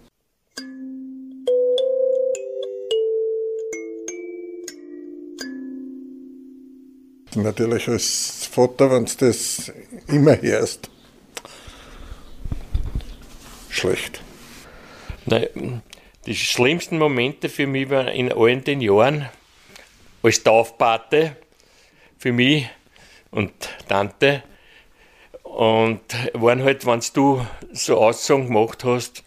Natürlich 7.35 7.87
als 7.87 8.47
Vater, 8.51 8.91
wenn 8.91 9.05
du 9.05 9.11
das 9.17 9.71
immer 10.07 10.39
hörst. 10.39 10.91
Schlecht. 13.73 14.21
Nein, 15.25 15.81
die 16.25 16.35
schlimmsten 16.35 16.99
Momente 16.99 17.49
für 17.49 17.65
mich 17.65 17.89
waren 17.89 18.07
in 18.07 18.31
allen 18.31 18.63
den 18.63 18.81
Jahren 18.81 19.29
als 20.21 20.43
Taufpate 20.43 21.35
für 22.19 22.31
mich 22.31 22.69
und 23.31 23.51
Tante. 23.87 24.43
Und 25.41 26.01
waren 26.33 26.63
halt, 26.63 26.85
wenn 26.85 27.01
du 27.13 27.45
so 27.71 27.97
Aussagen 27.97 28.47
gemacht 28.47 28.83
hast, 28.83 29.23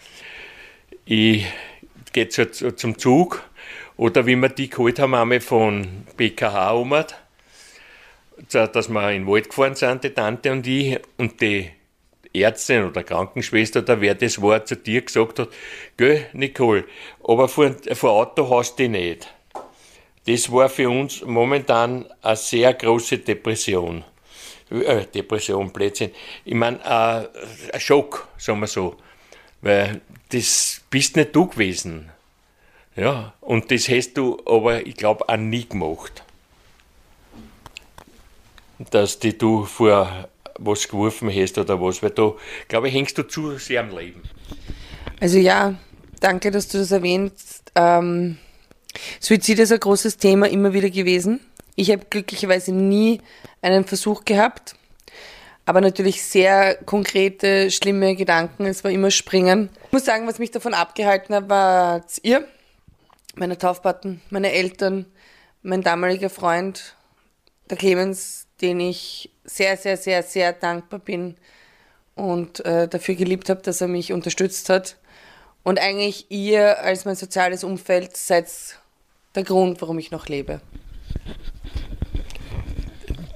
ich 1.05 1.45
gehe 2.13 2.29
zum 2.29 2.99
Zug 2.99 3.43
oder 3.97 4.27
wie 4.27 4.37
wir 4.37 4.49
die 4.49 4.71
geholt 4.71 4.99
haben, 4.99 5.15
einmal 5.15 5.41
von 5.41 6.07
BKH 6.17 6.71
um 6.73 7.05
dass 8.51 8.89
wir 8.89 9.11
in 9.11 9.23
den 9.23 9.27
Wald 9.27 9.49
gefahren 9.49 9.75
sind, 9.75 10.05
die 10.05 10.11
Tante 10.11 10.53
und 10.53 10.67
ich, 10.67 10.99
und 11.17 11.41
die 11.41 11.71
Ärztin 12.42 12.85
oder 12.85 13.03
Krankenschwester 13.03 13.81
oder 13.81 14.01
wer 14.01 14.14
das 14.14 14.40
war, 14.40 14.64
zu 14.64 14.77
dir 14.77 15.03
gesagt 15.03 15.38
hat, 15.38 15.49
gell, 15.96 16.27
Nicole, 16.33 16.85
aber 17.25 17.49
vor, 17.49 17.75
vor 17.92 18.11
Auto 18.11 18.49
hast 18.51 18.79
du 18.79 18.83
dich 18.83 18.90
nicht. 18.90 19.35
Das 20.27 20.51
war 20.51 20.68
für 20.68 20.90
uns 20.90 21.22
momentan 21.22 22.07
eine 22.22 22.37
sehr 22.37 22.75
große 22.75 23.18
Depression. 23.18 24.05
Äh, 24.70 25.05
Depression, 25.07 25.72
Blödsinn. 25.72 26.11
Ich 26.44 26.55
meine, 26.55 26.79
äh, 26.85 27.72
ein 27.72 27.81
Schock, 27.81 28.27
sagen 28.37 28.59
wir 28.61 28.66
so. 28.66 28.96
Weil 29.61 30.01
das 30.31 30.81
bist 30.90 31.16
nicht 31.16 31.35
du 31.35 31.46
gewesen. 31.46 32.11
Ja, 32.96 33.35
und 33.40 33.70
das 33.70 33.88
hast 33.88 34.14
du 34.14 34.42
aber, 34.44 34.85
ich 34.85 34.96
glaube, 34.96 35.29
auch 35.29 35.37
nie 35.37 35.68
gemacht 35.68 36.25
dass 38.79 39.18
die 39.18 39.37
du 39.37 39.64
vor 39.64 40.29
was 40.59 40.88
geworfen 40.88 41.31
hast 41.35 41.59
oder 41.59 41.81
was, 41.81 42.03
weil 42.03 42.11
da, 42.11 42.35
glaube 42.69 42.88
ich, 42.88 42.95
hängst 42.95 43.16
du 43.19 43.23
zu 43.23 43.59
sehr 43.59 43.81
am 43.81 43.97
Leben. 43.97 44.23
Also 45.21 45.38
ja, 45.38 45.75
danke, 46.21 46.51
dass 46.51 46.69
du 46.69 46.79
das 46.79 46.90
erwähnst. 46.90 47.73
Ähm, 47.75 48.38
Suizid 49.21 49.59
ist 49.59 49.73
ein 49.73 49.81
großes 49.81 50.16
Thema 50.19 50.49
immer 50.49 50.73
wieder 50.73 50.90
gewesen. 50.90 51.40
Ich 51.75 51.90
habe 51.90 52.07
glücklicherweise 52.09 52.73
nie 52.73 53.21
einen 53.61 53.85
Versuch 53.85 54.25
gehabt, 54.25 54.75
aber 55.66 55.81
natürlich 55.81 56.23
sehr 56.23 56.77
konkrete, 56.77 57.71
schlimme 57.71 58.16
Gedanken. 58.16 58.66
Es 58.66 58.85
war 58.85 58.90
immer 58.90 59.11
Springen. 59.11 59.69
Ich 59.87 59.92
muss 59.92 60.05
sagen, 60.05 60.27
was 60.27 60.38
mich 60.38 60.51
davon 60.51 60.75
abgehalten 60.75 61.35
hat, 61.35 61.49
war 61.49 62.05
ihr, 62.23 62.47
meine 63.35 63.59
Taufpaten, 63.59 64.23
meine 64.31 64.53
Eltern, 64.53 65.07
mein 65.62 65.83
damaliger 65.83 66.31
Freund, 66.31 66.97
der 67.69 67.77
Clemens, 67.77 68.47
den 68.61 68.81
ich 68.81 69.31
sehr, 69.47 69.77
sehr, 69.77 69.97
sehr, 69.97 70.23
sehr 70.23 70.53
dankbar 70.53 71.01
bin 71.01 71.37
und 72.15 72.65
äh, 72.65 72.89
dafür 72.89 73.15
geliebt 73.15 73.49
habe, 73.49 73.63
dass 73.63 73.81
er 73.81 73.89
mich 73.89 74.13
unterstützt 74.13 74.69
hat. 74.69 74.97
Und 75.63 75.81
eigentlich 75.81 76.31
ihr 76.31 76.81
als 76.81 77.05
mein 77.05 77.17
soziales 77.17 77.65
Umfeld 77.65 78.17
seid 78.17 78.47
der 79.35 79.45
Grund, 79.45 79.81
warum 79.81 79.99
ich 79.99 80.11
noch 80.11 80.29
lebe. 80.29 80.61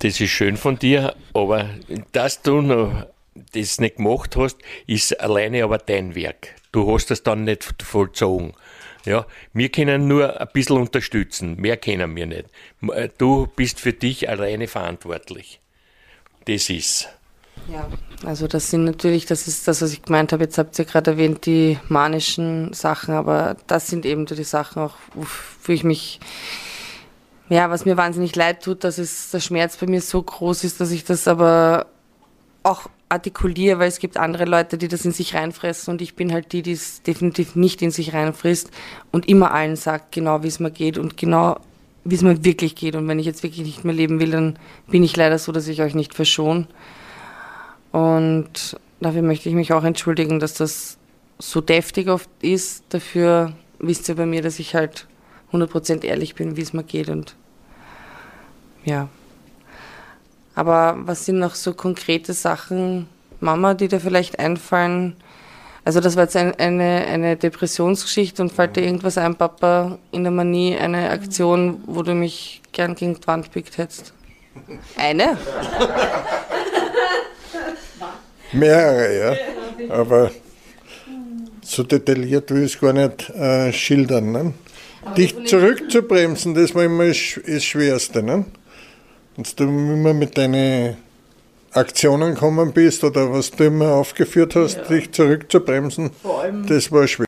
Das 0.00 0.20
ist 0.20 0.30
schön 0.30 0.56
von 0.56 0.78
dir, 0.78 1.14
aber 1.34 1.68
dass 2.12 2.40
du 2.42 2.62
noch 2.62 3.06
das 3.52 3.80
nicht 3.80 3.96
gemacht 3.96 4.36
hast, 4.36 4.58
ist 4.86 5.20
alleine 5.20 5.64
aber 5.64 5.78
dein 5.78 6.14
Werk. 6.14 6.54
Du 6.72 6.92
hast 6.92 7.10
das 7.10 7.22
dann 7.22 7.44
nicht 7.44 7.82
vollzogen. 7.82 8.54
Ja, 9.04 9.26
wir 9.52 9.70
können 9.70 10.08
nur 10.08 10.40
ein 10.40 10.48
bisschen 10.52 10.76
unterstützen, 10.76 11.56
mehr 11.56 11.76
können 11.76 12.14
wir 12.14 12.26
nicht. 12.26 12.46
Äh, 12.92 13.08
du 13.16 13.46
bist 13.56 13.80
für 13.80 13.92
dich 13.92 14.28
alleine 14.28 14.68
verantwortlich. 14.68 15.60
Das 16.46 16.70
ist. 16.70 17.08
Ja, 17.70 17.88
also 18.24 18.46
das 18.46 18.70
sind 18.70 18.84
natürlich, 18.84 19.26
das 19.26 19.46
ist 19.46 19.68
das, 19.68 19.82
was 19.82 19.92
ich 19.92 20.02
gemeint 20.02 20.32
habe. 20.32 20.44
Jetzt 20.44 20.58
habt 20.58 20.78
ihr 20.78 20.84
gerade 20.84 21.12
erwähnt, 21.12 21.46
die 21.46 21.78
manischen 21.88 22.72
Sachen, 22.72 23.14
aber 23.14 23.56
das 23.66 23.88
sind 23.88 24.06
eben 24.06 24.26
die 24.26 24.44
Sachen 24.44 24.82
auch, 24.82 24.94
wofür 25.14 25.74
ich 25.74 25.84
mich, 25.84 26.20
ja, 27.48 27.70
was 27.70 27.84
mir 27.84 27.96
wahnsinnig 27.96 28.34
leid 28.34 28.62
tut, 28.62 28.84
dass 28.84 28.98
es 28.98 29.30
der 29.30 29.40
Schmerz 29.40 29.76
bei 29.76 29.86
mir 29.86 30.00
so 30.00 30.22
groß 30.22 30.64
ist, 30.64 30.80
dass 30.80 30.90
ich 30.90 31.04
das 31.04 31.28
aber 31.28 31.86
auch 32.62 32.88
artikuliere, 33.08 33.78
weil 33.78 33.88
es 33.88 33.98
gibt 33.98 34.16
andere 34.16 34.44
Leute, 34.44 34.78
die 34.78 34.88
das 34.88 35.04
in 35.04 35.12
sich 35.12 35.34
reinfressen 35.34 35.92
und 35.92 36.02
ich 36.02 36.14
bin 36.14 36.32
halt 36.32 36.52
die, 36.52 36.62
die 36.62 36.72
es 36.72 37.02
definitiv 37.02 37.56
nicht 37.56 37.82
in 37.82 37.90
sich 37.90 38.12
reinfrisst 38.14 38.70
und 39.10 39.28
immer 39.28 39.52
allen 39.52 39.76
sagt, 39.76 40.12
genau 40.12 40.42
wie 40.42 40.48
es 40.48 40.60
mir 40.60 40.70
geht 40.70 40.96
und 40.96 41.16
genau 41.16 41.58
wie 42.04 42.14
es 42.14 42.22
mir 42.22 42.44
wirklich 42.44 42.74
geht. 42.74 42.96
Und 42.96 43.06
wenn 43.08 43.18
ich 43.18 43.26
jetzt 43.26 43.42
wirklich 43.42 43.64
nicht 43.64 43.84
mehr 43.84 43.94
leben 43.94 44.20
will, 44.20 44.30
dann 44.30 44.58
bin 44.88 45.02
ich 45.02 45.16
leider 45.16 45.38
so, 45.38 45.52
dass 45.52 45.68
ich 45.68 45.82
euch 45.82 45.94
nicht 45.94 46.14
verschone. 46.14 46.66
Und 47.92 48.78
dafür 49.00 49.22
möchte 49.22 49.48
ich 49.48 49.54
mich 49.54 49.72
auch 49.72 49.84
entschuldigen, 49.84 50.40
dass 50.40 50.54
das 50.54 50.98
so 51.38 51.60
deftig 51.60 52.08
oft 52.08 52.30
ist. 52.40 52.84
Dafür 52.90 53.52
wisst 53.78 54.08
ihr 54.08 54.14
bei 54.14 54.26
mir, 54.26 54.42
dass 54.42 54.58
ich 54.58 54.74
halt 54.74 55.06
100% 55.52 56.04
ehrlich 56.04 56.34
bin, 56.34 56.56
wie 56.56 56.62
es 56.62 56.72
mir 56.72 56.84
geht 56.84 57.08
und 57.08 57.34
ja. 58.84 59.08
Aber 60.54 60.96
was 61.04 61.26
sind 61.26 61.38
noch 61.38 61.54
so 61.54 61.74
konkrete 61.74 62.32
Sachen, 62.32 63.08
Mama, 63.40 63.74
die 63.74 63.88
dir 63.88 64.00
vielleicht 64.00 64.38
einfallen? 64.38 65.16
Also 65.84 66.00
das 66.00 66.16
war 66.16 66.24
jetzt 66.24 66.36
ein, 66.36 66.54
eine, 66.56 67.06
eine 67.06 67.36
Depressionsgeschichte 67.36 68.42
und 68.42 68.52
fällt 68.52 68.76
dir 68.76 68.82
irgendwas 68.82 69.16
ein, 69.16 69.34
Papa, 69.34 69.98
in 70.12 70.24
der 70.24 70.30
Manie, 70.30 70.76
eine 70.76 71.10
Aktion, 71.10 71.82
wo 71.86 72.02
du 72.02 72.14
mich 72.14 72.60
gern 72.72 72.94
gegen 72.94 73.14
die 73.14 73.26
Wand 73.26 73.50
pickt 73.50 73.78
hättest? 73.78 74.12
Eine? 74.96 75.38
Mehrere, 78.52 79.18
ja. 79.18 79.36
Aber 79.94 80.30
so 81.62 81.82
detailliert 81.82 82.50
will 82.50 82.64
ich 82.64 82.74
es 82.74 82.80
gar 82.80 82.92
nicht 82.92 83.30
äh, 83.30 83.72
schildern. 83.72 84.32
Ne? 84.32 84.52
Dich 85.16 85.46
zurückzubremsen, 85.46 86.54
das 86.54 86.74
war 86.74 86.84
immer 86.84 87.06
das, 87.06 87.16
Schwerste. 87.64 88.22
Ne? 88.22 88.44
Wenn 89.36 89.44
du 89.56 89.64
immer 89.64 90.12
mit 90.12 90.36
deinen 90.36 90.96
Aktionen 91.72 92.34
gekommen 92.34 92.72
bist 92.72 93.04
oder 93.04 93.32
was 93.32 93.50
du 93.50 93.64
immer 93.64 93.92
aufgeführt 93.94 94.56
hast, 94.56 94.76
ja. 94.76 94.84
dich 94.84 95.12
zurückzubremsen, 95.12 96.10
das 96.66 96.90
war 96.90 97.06
schwer. 97.06 97.26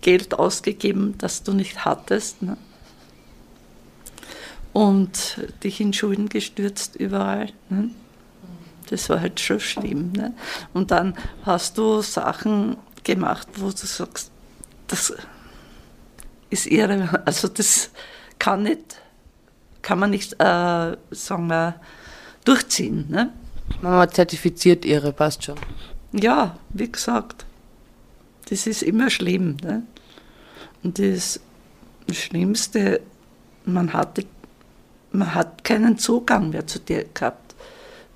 Geld 0.00 0.34
ausgegeben, 0.34 1.14
das 1.18 1.42
du 1.42 1.52
nicht 1.52 1.84
hattest. 1.84 2.42
Ne? 2.42 2.56
Und 4.72 5.40
dich 5.64 5.80
in 5.80 5.92
Schulden 5.92 6.28
gestürzt 6.28 6.96
überall. 6.96 7.50
Ne? 7.70 7.90
Das 8.90 9.08
war 9.08 9.20
halt 9.20 9.40
schon 9.40 9.58
schlimm. 9.58 10.12
Ne? 10.12 10.34
Und 10.72 10.92
dann 10.92 11.16
hast 11.42 11.78
du 11.78 12.02
Sachen 12.02 12.76
gemacht, 13.02 13.48
wo 13.56 13.70
du 13.70 13.86
sagst, 13.86 14.30
das 14.86 15.12
ist 16.50 16.66
irre. 16.66 17.22
Also 17.24 17.48
das 17.48 17.90
kann 18.38 18.62
nicht 18.62 19.00
kann 19.86 20.00
man 20.00 20.10
nicht, 20.10 20.32
äh, 20.40 20.96
sagen 21.12 21.46
wir, 21.46 21.80
durchziehen. 22.46 23.06
Ne? 23.10 23.32
Mama 23.82 24.08
zertifiziert 24.08 24.84
ihre, 24.84 25.12
passt 25.12 25.44
schon. 25.44 25.56
Ja, 26.12 26.56
wie 26.70 26.90
gesagt. 26.90 27.44
das 28.48 28.66
ist 28.66 28.82
immer 28.82 29.10
schlimm. 29.10 29.56
Ne? 29.62 29.82
Und 30.82 30.98
das 30.98 31.40
Schlimmste, 32.10 33.00
man, 33.64 33.92
hatte, 33.92 34.24
man 35.12 35.34
hat 35.34 35.64
keinen 35.64 35.98
Zugang 35.98 36.50
mehr 36.50 36.66
zu 36.66 36.78
dir 36.78 37.04
gehabt. 37.12 37.54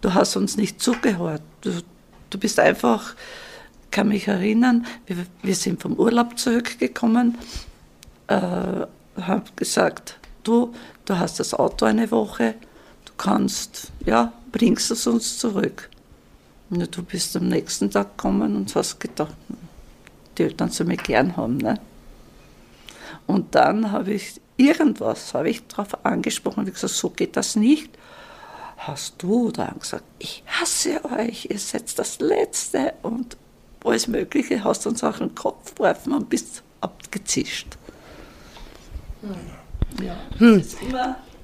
Du 0.01 0.15
hast 0.15 0.37
uns 0.37 0.57
nicht 0.57 0.81
zugehört. 0.81 1.43
Du, 1.61 1.73
du 2.31 2.39
bist 2.39 2.59
einfach, 2.61 3.15
ich 3.85 3.91
kann 3.91 4.09
mich 4.09 4.29
erinnern, 4.29 4.87
wir, 5.07 5.17
wir 5.43 5.55
sind 5.55 5.83
vom 5.83 5.95
Urlaub 5.95 6.39
zurückgekommen, 6.39 7.37
äh, 8.29 8.87
haben 9.21 9.43
gesagt, 9.57 10.19
du, 10.45 10.73
du 11.05 11.19
hast 11.19 11.41
das 11.41 11.53
Auto 11.53 11.85
eine 11.85 12.11
Woche, 12.11 12.55
kannst, 13.21 13.93
ja, 14.07 14.33
bringst 14.51 14.91
es 14.91 15.07
uns 15.07 15.39
zurück. 15.39 15.91
Und 16.71 16.97
du 16.97 17.03
bist 17.03 17.37
am 17.37 17.49
nächsten 17.49 17.91
Tag 17.91 18.17
gekommen 18.17 18.57
und 18.57 18.75
hast 18.75 18.99
gedacht, 18.99 19.35
die 20.39 20.45
Eltern 20.45 20.71
sollen 20.71 20.89
mich 20.89 21.03
gern 21.03 21.37
haben. 21.37 21.59
Ne? 21.59 21.79
Und 23.27 23.55
dann 23.55 23.93
habe 23.93 24.13
ich 24.15 24.41
irgendwas, 24.57 25.35
habe 25.35 25.51
ich 25.51 25.67
darauf 25.67 26.05
angesprochen, 26.05 26.61
habe 26.61 26.73
gesagt, 26.73 26.95
so 26.95 27.11
geht 27.11 27.37
das 27.37 27.57
nicht. 27.57 27.91
Hast 28.79 29.23
du 29.23 29.51
dann 29.51 29.79
gesagt, 29.79 30.05
ich 30.19 30.43
hasse 30.47 31.05
euch, 31.05 31.49
ihr 31.51 31.59
seid 31.59 31.99
das 31.99 32.21
Letzte 32.21 32.95
und 33.03 33.37
alles 33.85 34.09
Mögliche, 34.09 34.65
hast 34.65 34.87
uns 34.87 35.05
auch 35.05 35.19
den 35.19 35.35
Kopf 35.35 35.75
geworfen 35.75 36.15
und 36.15 36.31
bist 36.31 36.63
abgezischt. 36.81 37.77
Hm. 39.21 40.07
Ja. 40.07 40.17
Hm. 40.39 40.65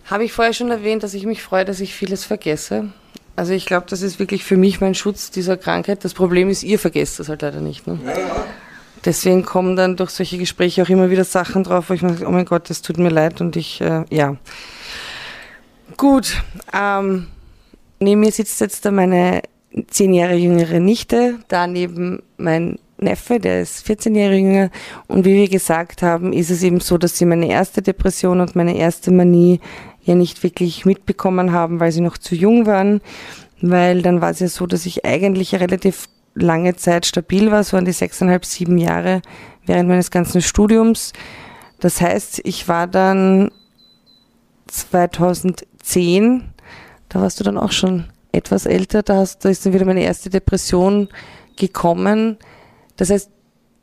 Habe 0.06 0.24
ich 0.24 0.32
vorher 0.32 0.52
schon 0.52 0.70
erwähnt, 0.70 1.02
dass 1.02 1.14
ich 1.14 1.26
mich 1.26 1.42
freue, 1.42 1.64
dass 1.64 1.80
ich 1.80 1.94
vieles 1.94 2.24
vergesse? 2.24 2.90
Also 3.34 3.52
ich 3.52 3.66
glaube, 3.66 3.86
das 3.90 4.02
ist 4.02 4.18
wirklich 4.18 4.44
für 4.44 4.56
mich 4.56 4.80
mein 4.80 4.94
Schutz 4.94 5.30
dieser 5.30 5.56
Krankheit. 5.56 6.04
Das 6.04 6.14
Problem 6.14 6.48
ist, 6.48 6.62
ihr 6.62 6.78
vergesst 6.78 7.18
das 7.20 7.28
halt 7.28 7.42
leider 7.42 7.60
nicht. 7.60 7.86
Ne? 7.86 7.98
Ja. 8.04 8.46
Deswegen 9.04 9.44
kommen 9.44 9.76
dann 9.76 9.96
durch 9.96 10.10
solche 10.10 10.38
Gespräche 10.38 10.82
auch 10.82 10.88
immer 10.88 11.10
wieder 11.10 11.24
Sachen 11.24 11.64
drauf, 11.64 11.90
wo 11.90 11.94
ich 11.94 12.02
mir 12.02 12.14
sage, 12.14 12.26
oh 12.26 12.32
mein 12.32 12.44
Gott, 12.44 12.70
das 12.70 12.82
tut 12.82 12.98
mir 12.98 13.10
leid 13.10 13.40
und 13.40 13.56
ich, 13.56 13.80
äh, 13.80 14.04
ja. 14.10 14.36
Gut, 15.96 16.42
ähm, 16.72 17.26
neben 18.00 18.20
mir 18.20 18.32
sitzt 18.32 18.60
jetzt 18.60 18.84
da 18.84 18.90
meine 18.90 19.42
zehn 19.88 20.14
Jahre 20.14 20.34
jüngere 20.34 20.80
Nichte, 20.80 21.38
daneben 21.48 22.22
mein 22.36 22.78
Neffe, 22.98 23.38
der 23.38 23.60
ist 23.60 23.86
14 23.86 24.14
Jahre 24.14 24.36
jünger. 24.36 24.70
Und 25.06 25.24
wie 25.24 25.34
wir 25.34 25.48
gesagt 25.48 26.02
haben, 26.02 26.32
ist 26.32 26.50
es 26.50 26.62
eben 26.62 26.80
so, 26.80 26.96
dass 26.96 27.18
sie 27.18 27.26
meine 27.26 27.48
erste 27.48 27.82
Depression 27.82 28.40
und 28.40 28.56
meine 28.56 28.76
erste 28.76 29.10
Manie 29.10 29.60
ja 30.06 30.14
nicht 30.14 30.42
wirklich 30.42 30.86
mitbekommen 30.86 31.52
haben, 31.52 31.80
weil 31.80 31.92
sie 31.92 32.00
noch 32.00 32.16
zu 32.16 32.34
jung 32.34 32.66
waren. 32.66 33.00
Weil 33.60 34.02
dann 34.02 34.20
war 34.20 34.30
es 34.30 34.40
ja 34.40 34.48
so, 34.48 34.66
dass 34.66 34.86
ich 34.86 35.04
eigentlich 35.04 35.54
relativ 35.54 36.08
lange 36.34 36.76
Zeit 36.76 37.06
stabil 37.06 37.50
war, 37.50 37.64
so 37.64 37.76
an 37.76 37.84
die 37.84 37.92
sechseinhalb, 37.92 38.44
sieben 38.44 38.78
Jahre 38.78 39.22
während 39.64 39.88
meines 39.88 40.10
ganzen 40.10 40.42
Studiums. 40.42 41.12
Das 41.80 42.00
heißt, 42.00 42.40
ich 42.44 42.68
war 42.68 42.86
dann 42.86 43.50
2010, 44.68 46.44
da 47.08 47.20
warst 47.20 47.40
du 47.40 47.44
dann 47.44 47.58
auch 47.58 47.72
schon 47.72 48.04
etwas 48.32 48.66
älter, 48.66 49.02
da, 49.02 49.16
hast, 49.16 49.44
da 49.44 49.48
ist 49.48 49.64
dann 49.64 49.72
wieder 49.72 49.86
meine 49.86 50.02
erste 50.02 50.30
Depression 50.30 51.08
gekommen. 51.56 52.36
Das 52.96 53.10
heißt, 53.10 53.30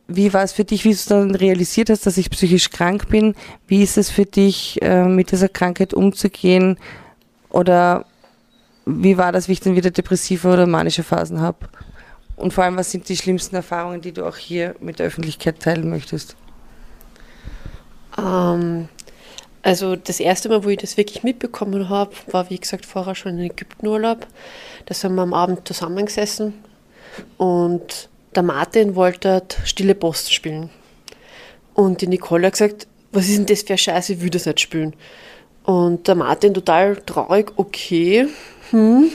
wie 0.07 0.33
war 0.33 0.43
es 0.43 0.51
für 0.51 0.65
dich, 0.65 0.83
wie 0.83 0.93
du 0.93 0.99
dann 1.07 1.35
realisiert 1.35 1.89
hast, 1.89 2.05
dass 2.05 2.17
ich 2.17 2.29
psychisch 2.29 2.69
krank 2.69 3.09
bin? 3.09 3.35
Wie 3.67 3.81
ist 3.83 3.97
es 3.97 4.09
für 4.09 4.25
dich, 4.25 4.81
äh, 4.81 5.05
mit 5.05 5.31
dieser 5.31 5.49
Krankheit 5.49 5.93
umzugehen? 5.93 6.77
Oder 7.49 8.05
wie 8.85 9.17
war 9.17 9.31
das, 9.31 9.47
wie 9.47 9.53
ich 9.53 9.61
dann 9.61 9.75
wieder 9.75 9.91
depressive 9.91 10.47
oder 10.49 10.67
manische 10.67 11.03
Phasen 11.03 11.39
habe? 11.39 11.69
Und 12.35 12.51
vor 12.51 12.63
allem, 12.63 12.75
was 12.75 12.91
sind 12.91 13.07
die 13.07 13.15
schlimmsten 13.15 13.55
Erfahrungen, 13.55 14.01
die 14.01 14.11
du 14.11 14.25
auch 14.25 14.35
hier 14.35 14.75
mit 14.81 14.99
der 14.99 15.07
Öffentlichkeit 15.07 15.59
teilen 15.59 15.89
möchtest? 15.89 16.35
Ähm, 18.17 18.89
also 19.61 19.95
das 19.95 20.19
erste 20.19 20.49
Mal, 20.49 20.63
wo 20.65 20.69
ich 20.69 20.79
das 20.79 20.97
wirklich 20.97 21.23
mitbekommen 21.23 21.87
habe, 21.87 22.11
war 22.31 22.49
wie 22.49 22.59
gesagt 22.59 22.85
vorher 22.85 23.15
schon 23.15 23.37
in 23.37 23.45
Ägyptenurlaub. 23.45 24.27
Da 24.85 24.93
sind 24.93 25.15
wir 25.15 25.21
am 25.21 25.33
Abend 25.33 25.65
zusammengesessen 25.67 26.53
und 27.37 28.09
der 28.35 28.43
Martin 28.43 28.95
wollte 28.95 29.29
dort 29.29 29.57
Stille 29.65 29.95
Post 29.95 30.33
spielen. 30.33 30.69
Und 31.73 32.01
die 32.01 32.07
Nicole 32.07 32.47
hat 32.47 32.53
gesagt, 32.53 32.87
was 33.11 33.27
ist 33.27 33.37
denn 33.37 33.45
das 33.45 33.61
für 33.61 33.73
ein 33.73 33.77
Scheiß, 33.77 34.09
ich 34.09 34.21
will 34.21 34.29
das 34.29 34.45
nicht 34.45 34.59
spielen. 34.59 34.93
Und 35.63 36.07
der 36.07 36.15
Martin 36.15 36.53
total 36.53 36.97
traurig, 36.97 37.51
okay, 37.55 38.27
hm, 38.71 39.09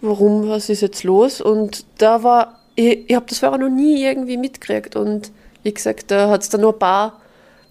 warum, 0.00 0.48
was 0.48 0.68
ist 0.68 0.82
jetzt 0.82 1.02
los? 1.04 1.40
Und 1.40 1.84
da 1.98 2.22
war, 2.22 2.60
ich, 2.74 3.10
ich 3.10 3.16
habe 3.16 3.26
das 3.28 3.40
vorher 3.40 3.58
noch 3.58 3.68
nie 3.68 4.04
irgendwie 4.04 4.36
mitgekriegt. 4.36 4.94
Und 4.94 5.32
wie 5.62 5.72
gesagt, 5.74 6.10
da 6.10 6.30
hat 6.30 6.42
es 6.42 6.48
dann 6.48 6.60
nur 6.60 6.74
ein 6.74 6.78
paar, 6.78 7.20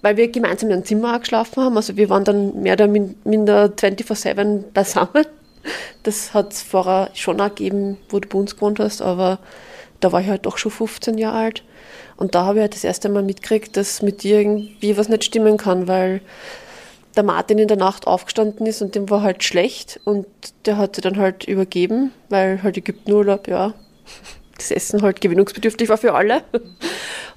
weil 0.02 0.18
wir 0.18 0.28
gemeinsam 0.30 0.70
in 0.70 0.76
einem 0.76 0.86
Zimmer 0.86 1.20
geschlafen 1.20 1.64
haben, 1.64 1.78
also 1.78 1.98
wir 1.98 2.10
waren 2.10 2.24
dann 2.24 2.62
mehr 2.62 2.74
oder 2.74 2.88
minder 2.88 3.66
24-7 3.68 4.64
beisammen. 4.74 5.26
Das 6.04 6.34
hat 6.34 6.54
es 6.54 6.62
vorher 6.62 7.10
schon 7.14 7.38
gegeben, 7.38 7.98
wo 8.10 8.20
du 8.20 8.30
bei 8.30 8.38
uns 8.38 8.56
gewohnt 8.56 8.80
hast, 8.80 9.02
aber 9.02 9.40
da 10.00 10.12
war 10.12 10.22
ich 10.22 10.28
halt 10.28 10.46
doch 10.46 10.58
schon 10.58 10.72
15 10.72 11.18
Jahre 11.18 11.38
alt. 11.38 11.64
Und 12.18 12.36
da 12.36 12.46
habe 12.46 12.60
ich 12.60 12.62
halt 12.62 12.74
das 12.74 12.84
erste 12.84 13.10
Mal 13.10 13.24
mitgekriegt, 13.24 13.78
dass 13.78 14.02
mit 14.02 14.24
dir 14.24 14.40
irgendwie 14.40 14.98
was 14.98 15.10
nicht 15.10 15.24
stimmen 15.24 15.58
kann, 15.58 15.88
weil 15.88 16.22
der 17.16 17.24
Martin 17.24 17.58
in 17.58 17.68
der 17.68 17.78
Nacht 17.78 18.08
aufgestanden 18.08 18.66
ist 18.66 18.82
und 18.82 18.96
dem 18.96 19.10
war 19.10 19.22
halt 19.24 19.44
schlecht 19.44 20.00
und 20.06 20.28
der 20.66 20.78
hat 20.78 20.96
sich 20.96 21.04
dann 21.04 21.18
halt 21.18 21.46
übergeben, 21.46 22.12
weil 22.30 22.62
halt 22.62 22.78
Ägyptenurlaub, 22.78 23.48
ja, 23.48 23.74
das 24.58 24.72
Essen 24.72 25.02
halt 25.02 25.22
gewinnungsbedürftig 25.22 25.90
war 25.90 25.98
für 25.98 26.14
alle. 26.14 26.44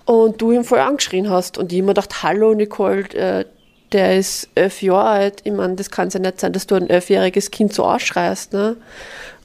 Und 0.04 0.40
du 0.40 0.52
ihn 0.52 0.64
voll 0.64 0.80
angeschrien 0.80 1.30
hast 1.30 1.58
und 1.58 1.72
immer 1.72 1.88
gedacht, 1.88 2.22
hallo 2.22 2.54
Nicole, 2.54 3.02
äh, 3.14 3.44
der 3.92 4.16
ist 4.16 4.48
elf 4.54 4.82
Jahre 4.82 5.08
alt. 5.08 5.40
Ich 5.44 5.52
meine, 5.52 5.74
das 5.74 5.90
kann 5.90 6.08
ja 6.10 6.20
nicht 6.20 6.40
sein, 6.40 6.52
dass 6.52 6.66
du 6.66 6.74
ein 6.74 6.88
elfjähriges 6.88 7.50
Kind 7.50 7.72
so 7.72 7.84
ausschreist. 7.84 8.52
Ne? 8.52 8.76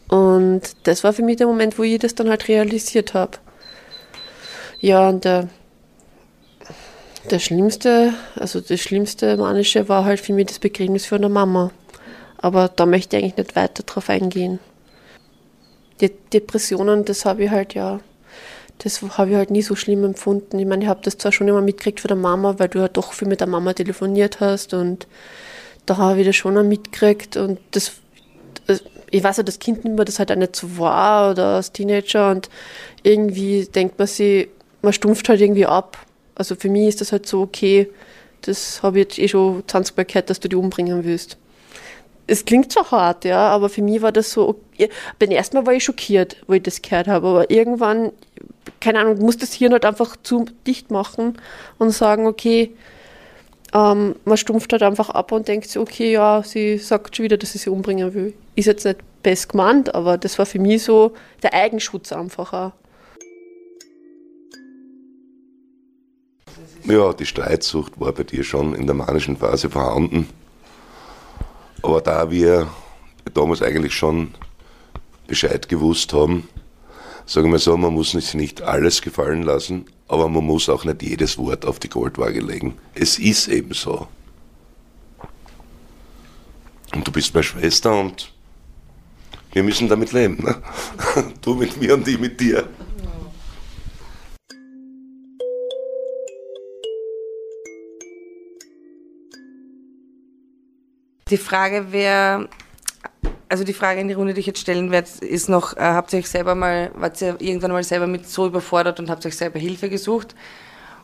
Und 0.07 0.61
das 0.83 1.03
war 1.03 1.13
für 1.13 1.23
mich 1.23 1.37
der 1.37 1.47
Moment, 1.47 1.77
wo 1.77 1.83
ich 1.83 1.99
das 1.99 2.15
dann 2.15 2.29
halt 2.29 2.47
realisiert 2.47 3.13
habe. 3.13 3.37
Ja, 4.79 5.09
und 5.09 5.25
der, 5.25 5.49
der 7.31 7.39
schlimmste, 7.39 8.13
also 8.35 8.61
das 8.61 8.79
schlimmste 8.79 9.37
Manische 9.37 9.89
war 9.89 10.05
halt 10.05 10.19
für 10.19 10.33
mich 10.33 10.47
das 10.47 10.59
Begräbnis 10.59 11.05
von 11.05 11.21
der 11.21 11.29
Mama. 11.29 11.71
Aber 12.37 12.67
da 12.67 12.85
möchte 12.85 13.17
ich 13.17 13.23
eigentlich 13.23 13.37
nicht 13.37 13.55
weiter 13.55 13.83
drauf 13.83 14.09
eingehen. 14.09 14.59
Die 16.01 16.11
Depressionen, 16.33 17.05
das 17.05 17.25
habe 17.25 17.45
ich 17.45 17.49
halt 17.49 17.73
ja, 17.73 17.99
das 18.79 19.01
habe 19.01 19.31
ich 19.31 19.35
halt 19.37 19.49
nie 19.49 19.61
so 19.61 19.75
schlimm 19.75 20.03
empfunden. 20.03 20.59
Ich 20.59 20.65
meine, 20.65 20.83
ich 20.83 20.89
habe 20.89 20.99
das 21.01 21.17
zwar 21.17 21.31
schon 21.31 21.47
immer 21.47 21.61
mitgekriegt 21.61 22.01
von 22.01 22.09
der 22.09 22.17
Mama, 22.17 22.55
weil 22.59 22.67
du 22.67 22.79
ja 22.79 22.89
doch 22.89 23.13
viel 23.13 23.27
mit 23.27 23.39
der 23.39 23.47
Mama 23.47 23.73
telefoniert 23.73 24.41
hast 24.41 24.73
und 24.73 25.07
da 25.85 25.97
habe 25.97 26.19
ich 26.19 26.27
das 26.27 26.35
schon 26.35 26.67
mitgekriegt 26.67 27.37
und 27.37 27.59
das 27.71 27.93
ich 29.11 29.23
weiß 29.23 29.37
ja, 29.37 29.43
das 29.43 29.59
Kind 29.59 29.83
nimmt 29.83 29.97
mir 29.97 30.05
das 30.05 30.19
halt 30.19 30.31
auch 30.31 30.35
nicht 30.35 30.55
so 30.55 30.77
wahr 30.77 31.31
oder 31.31 31.55
als 31.55 31.71
Teenager 31.71 32.31
und 32.31 32.49
irgendwie 33.03 33.65
denkt 33.65 33.97
man 33.99 34.07
sich, 34.07 34.49
man 34.81 34.93
stumpft 34.93 35.29
halt 35.29 35.41
irgendwie 35.41 35.65
ab. 35.65 35.97
Also 36.35 36.55
für 36.55 36.69
mich 36.69 36.87
ist 36.87 37.01
das 37.01 37.11
halt 37.11 37.25
so, 37.25 37.41
okay, 37.41 37.89
das 38.41 38.83
habe 38.83 38.99
ich 38.99 39.05
jetzt 39.05 39.19
eh 39.19 39.27
schon 39.27 39.63
20 39.67 39.97
Mal 39.97 40.05
gehört, 40.05 40.29
dass 40.29 40.39
du 40.39 40.49
die 40.49 40.55
umbringen 40.55 41.03
willst. 41.03 41.37
Es 42.27 42.43
klingt 42.43 42.71
so 42.71 42.89
hart, 42.89 43.23
ja, 43.25 43.49
aber 43.49 43.69
für 43.69 43.81
mich 43.81 44.01
war 44.01 44.11
das 44.11 44.31
so, 44.31 44.49
okay. 44.49 44.89
beim 45.19 45.29
ersten 45.29 45.57
Mal 45.57 45.65
war 45.65 45.73
ich 45.73 45.83
schockiert, 45.83 46.37
wo 46.47 46.53
ich 46.53 46.63
das 46.63 46.81
gehört 46.81 47.07
habe, 47.07 47.27
aber 47.27 47.51
irgendwann, 47.51 48.11
keine 48.79 48.99
Ahnung, 48.99 49.19
muss 49.19 49.37
das 49.37 49.53
Hirn 49.53 49.73
halt 49.73 49.85
einfach 49.85 50.15
zu 50.23 50.45
dicht 50.65 50.89
machen 50.89 51.37
und 51.77 51.91
sagen, 51.91 52.25
okay, 52.25 52.71
ähm, 53.73 54.15
man 54.25 54.37
stumpft 54.37 54.71
halt 54.71 54.83
einfach 54.83 55.09
ab 55.09 55.31
und 55.31 55.47
denkt 55.47 55.67
sich, 55.67 55.79
okay, 55.79 56.11
ja, 56.11 56.41
sie 56.43 56.77
sagt 56.77 57.15
schon 57.15 57.25
wieder, 57.25 57.37
dass 57.37 57.51
sie 57.51 57.59
sie 57.59 57.69
umbringen 57.69 58.13
will. 58.13 58.33
Ist 58.55 58.65
jetzt 58.65 58.85
nicht 58.85 58.99
best 59.21 59.49
gemeint, 59.49 59.93
aber 59.93 60.17
das 60.17 60.39
war 60.39 60.45
für 60.45 60.59
mich 60.59 60.83
so 60.83 61.13
der 61.43 61.53
Eigenschutz 61.53 62.11
einfach 62.11 62.53
auch. 62.53 62.71
Ja, 66.85 67.13
die 67.13 67.25
Streitsucht 67.25 67.99
war 67.99 68.11
bei 68.11 68.23
dir 68.23 68.43
schon 68.43 68.75
in 68.75 68.85
der 68.85 68.95
manischen 68.95 69.37
Phase 69.37 69.69
vorhanden. 69.69 70.29
Aber 71.81 71.99
da 71.99 72.29
wir 72.29 72.67
damals 73.33 73.61
eigentlich 73.61 73.93
schon 73.93 74.35
Bescheid 75.27 75.67
gewusst 75.67 76.13
haben, 76.13 76.47
sagen 77.25 77.51
wir 77.51 77.57
so, 77.57 77.75
man 77.75 77.93
muss 77.93 78.11
sich 78.11 78.35
nicht 78.35 78.61
alles 78.61 79.01
gefallen 79.01 79.41
lassen, 79.41 79.85
aber 80.07 80.29
man 80.29 80.45
muss 80.45 80.69
auch 80.69 80.85
nicht 80.85 81.01
jedes 81.01 81.39
Wort 81.39 81.65
auf 81.65 81.79
die 81.79 81.89
Goldwaage 81.89 82.39
legen. 82.39 82.77
Es 82.93 83.17
ist 83.17 83.47
eben 83.47 83.73
so. 83.73 84.07
Und 86.93 87.07
du 87.07 87.11
bist 87.11 87.33
meine 87.33 87.43
Schwester 87.43 87.99
und 87.99 88.34
wir 89.55 89.63
müssen 89.63 89.87
damit 89.87 90.11
leben. 90.11 90.37
Ne? 90.43 90.55
Du 91.41 91.55
mit 91.55 91.79
mir 91.79 91.93
und 91.93 92.05
ich 92.07 92.19
mit 92.19 92.39
dir. 92.41 92.67
Die 101.29 101.37
Frage 101.37 101.91
wäre, 101.93 102.49
also 103.47 103.63
die 103.63 103.73
Frage 103.73 104.01
in 104.01 104.09
die 104.09 104.13
Runde, 104.13 104.33
die 104.33 104.41
ich 104.41 104.45
jetzt 104.45 104.59
stellen 104.59 104.91
werde, 104.91 105.09
ist 105.21 105.47
noch, 105.47 105.75
äh, 105.77 105.79
habt 105.79 106.11
ihr 106.11 106.19
euch 106.19 106.29
selber 106.29 106.53
mal, 106.53 106.91
wart 106.93 107.21
ihr 107.21 107.37
irgendwann 107.39 107.71
mal 107.71 107.83
selber 107.83 108.07
mit 108.07 108.27
so 108.27 108.47
überfordert 108.47 108.99
und 108.99 109.09
habt 109.09 109.25
euch 109.25 109.37
selber 109.37 109.57
Hilfe 109.57 109.89
gesucht? 109.89 110.35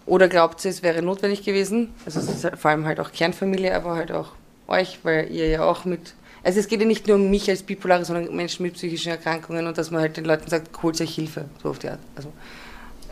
Oder 0.05 0.27
glaubt 0.27 0.63
ihr, 0.65 0.71
es 0.71 0.83
wäre 0.83 1.01
notwendig 1.01 1.43
gewesen? 1.43 1.93
Also 2.05 2.19
vor 2.57 2.71
allem 2.71 2.85
halt 2.85 2.99
auch 2.99 3.13
Kernfamilie, 3.13 3.73
aber 3.73 3.95
halt 3.95 4.11
auch 4.11 4.33
euch, 4.67 4.99
weil 5.03 5.31
ihr 5.31 5.47
ja 5.47 5.63
auch 5.63 5.85
mit 5.85 6.15
also 6.43 6.59
es 6.59 6.67
geht 6.67 6.79
ja 6.81 6.87
nicht 6.87 7.07
nur 7.07 7.17
um 7.17 7.29
mich 7.29 7.49
als 7.49 7.63
Bipolare, 7.63 8.03
sondern 8.03 8.35
Menschen 8.35 8.63
mit 8.63 8.73
psychischen 8.73 9.09
Erkrankungen 9.09 9.67
und 9.67 9.77
dass 9.77 9.91
man 9.91 10.01
halt 10.01 10.17
den 10.17 10.25
Leuten 10.25 10.49
sagt, 10.49 10.81
holt 10.81 10.99
euch 10.99 11.15
Hilfe, 11.15 11.45
so 11.61 11.69
auf 11.69 11.79
die 11.79 11.89
Art. 11.89 11.99
Also, 12.15 12.31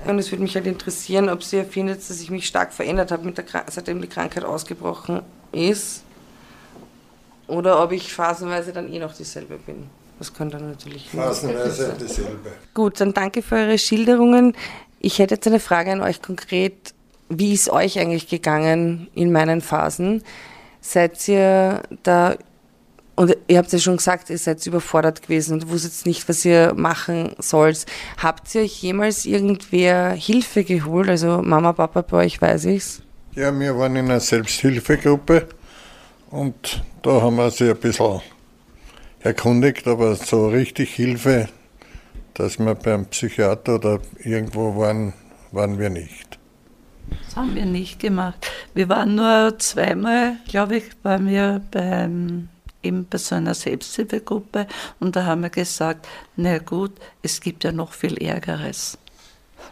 und 0.05 0.17
es 0.17 0.32
würde 0.32 0.41
mich 0.41 0.55
halt 0.55 0.65
interessieren, 0.65 1.30
ob 1.30 1.43
sie 1.43 1.63
findet, 1.63 1.97
dass 1.99 2.21
ich 2.21 2.32
mich 2.32 2.47
stark 2.47 2.73
verändert 2.73 3.11
habe, 3.11 3.25
mit 3.25 3.38
der, 3.38 3.45
seitdem 3.69 4.01
die 4.01 4.07
Krankheit 4.07 4.45
ausgebrochen 4.45 5.21
ist, 5.51 6.03
oder 7.47 7.84
ob 7.84 7.91
ich 7.91 8.13
phasenweise 8.13 8.71
dann 8.71 8.91
eh 8.93 8.99
noch 8.99 9.13
dieselbe 9.13 9.57
bin. 9.57 9.88
Das 10.19 10.34
kann 10.34 10.49
dann 10.49 10.69
natürlich 10.69 11.09
Phasenweise 11.09 11.95
dieselbe. 11.99 12.51
Gut, 12.73 12.99
dann 12.99 13.13
danke 13.13 13.41
für 13.41 13.55
eure 13.55 13.77
Schilderungen. 13.77 14.55
Ich 14.99 15.19
hätte 15.19 15.36
jetzt 15.36 15.47
eine 15.47 15.59
Frage 15.59 15.91
an 15.91 16.01
euch 16.01 16.21
konkret. 16.21 16.93
Wie 17.30 17.53
ist 17.53 17.69
euch 17.69 17.99
eigentlich 17.99 18.27
gegangen 18.27 19.09
in 19.15 19.32
meinen 19.32 19.61
Phasen? 19.61 20.23
Seid 20.82 21.27
ihr 21.27 21.84
da 22.03 22.36
und 23.20 23.36
ihr 23.49 23.57
habt 23.57 23.74
ja 23.74 23.80
schon 23.80 23.97
gesagt, 23.97 24.30
ihr 24.30 24.38
seid 24.38 24.65
überfordert 24.65 25.24
gewesen 25.24 25.55
und 25.55 25.70
wusstet 25.70 26.05
nicht, 26.05 26.30
was 26.30 26.45
ihr 26.45 26.74
machen 26.74 27.36
sollt. 27.38 27.86
Habt 28.15 28.55
ihr 28.55 28.61
euch 28.61 28.82
jemals 28.82 29.26
irgendwer 29.26 30.11
Hilfe 30.11 30.63
geholt? 30.63 31.09
Also 31.09 31.41
Mama, 31.41 31.74
Papa, 31.74 32.01
bei 32.01 32.26
euch 32.26 32.41
weiß 32.41 32.63
ich's. 32.63 33.01
Ja, 33.36 33.51
wir 33.59 33.78
waren 33.78 33.97
in 33.97 34.05
einer 34.05 34.22
Selbsthilfegruppe 34.22 35.49
und 36.30 36.82
da 37.01 37.22
haben 37.22 37.36
wir 37.36 37.51
sich 37.51 37.70
ein 37.70 37.76
bisschen 37.76 38.22
erkundigt, 39.20 39.86
aber 39.86 40.15
so 40.15 40.47
richtig 40.47 40.95
Hilfe, 40.95 41.49
dass 42.36 42.57
wir 42.57 42.74
beim 42.74 43.05
Psychiater 43.07 43.76
oder 43.76 43.99
irgendwo 44.24 44.78
waren, 44.78 45.11
waren 45.51 45.78
wir 45.78 45.89
nicht. 45.89 46.39
Das 47.26 47.36
haben 47.36 47.53
wir 47.53 47.65
nicht 47.65 47.99
gemacht. 47.99 48.49
Wir 48.74 48.88
waren 48.88 49.15
nur 49.15 49.59
zweimal, 49.59 50.38
glaube 50.47 50.78
ich, 50.78 50.84
waren 51.03 51.28
wir 51.28 51.61
beim 51.70 52.47
eben 52.84 53.05
bei 53.09 53.17
so 53.17 53.36
einer 53.36 53.53
Selbsthilfegruppe 53.53 54.67
und 54.99 55.15
da 55.15 55.25
haben 55.25 55.41
wir 55.41 55.49
gesagt, 55.49 56.07
na 56.36 56.57
gut, 56.59 56.91
es 57.21 57.41
gibt 57.41 57.63
ja 57.63 57.71
noch 57.71 57.93
viel 57.93 58.17
Ärgeres. 58.17 58.97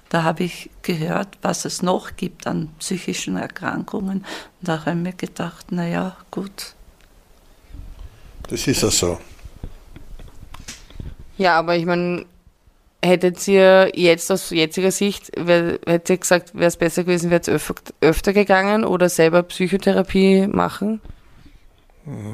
Da 0.09 0.23
habe 0.23 0.43
ich 0.43 0.69
gehört, 0.81 1.37
was 1.41 1.65
es 1.65 1.81
noch 1.81 2.15
gibt 2.15 2.47
an 2.47 2.69
psychischen 2.79 3.37
Erkrankungen 3.37 4.19
und 4.19 4.67
da 4.67 4.85
habe 4.85 4.91
ich 4.91 5.03
mir 5.03 5.13
gedacht, 5.13 5.71
naja, 5.71 6.15
gut. 6.31 6.73
Das 8.49 8.67
ist 8.67 8.81
ja 8.81 8.89
so. 8.89 9.19
Ja, 11.37 11.59
aber 11.59 11.75
ich 11.75 11.85
meine, 11.85 12.25
hättet 13.03 13.47
ihr 13.47 13.91
jetzt 13.93 14.31
aus 14.31 14.49
jetziger 14.49 14.91
Sicht, 14.91 15.31
hättet 15.35 16.09
ihr 16.09 16.17
gesagt, 16.17 16.55
wäre 16.55 16.65
es 16.65 16.77
besser 16.77 17.03
gewesen, 17.03 17.29
wäre 17.29 17.41
es 17.41 17.49
öfter, 17.49 17.93
öfter 18.01 18.33
gegangen 18.33 18.83
oder 18.85 19.09
selber 19.09 19.43
Psychotherapie 19.43 20.47
machen? 20.47 21.01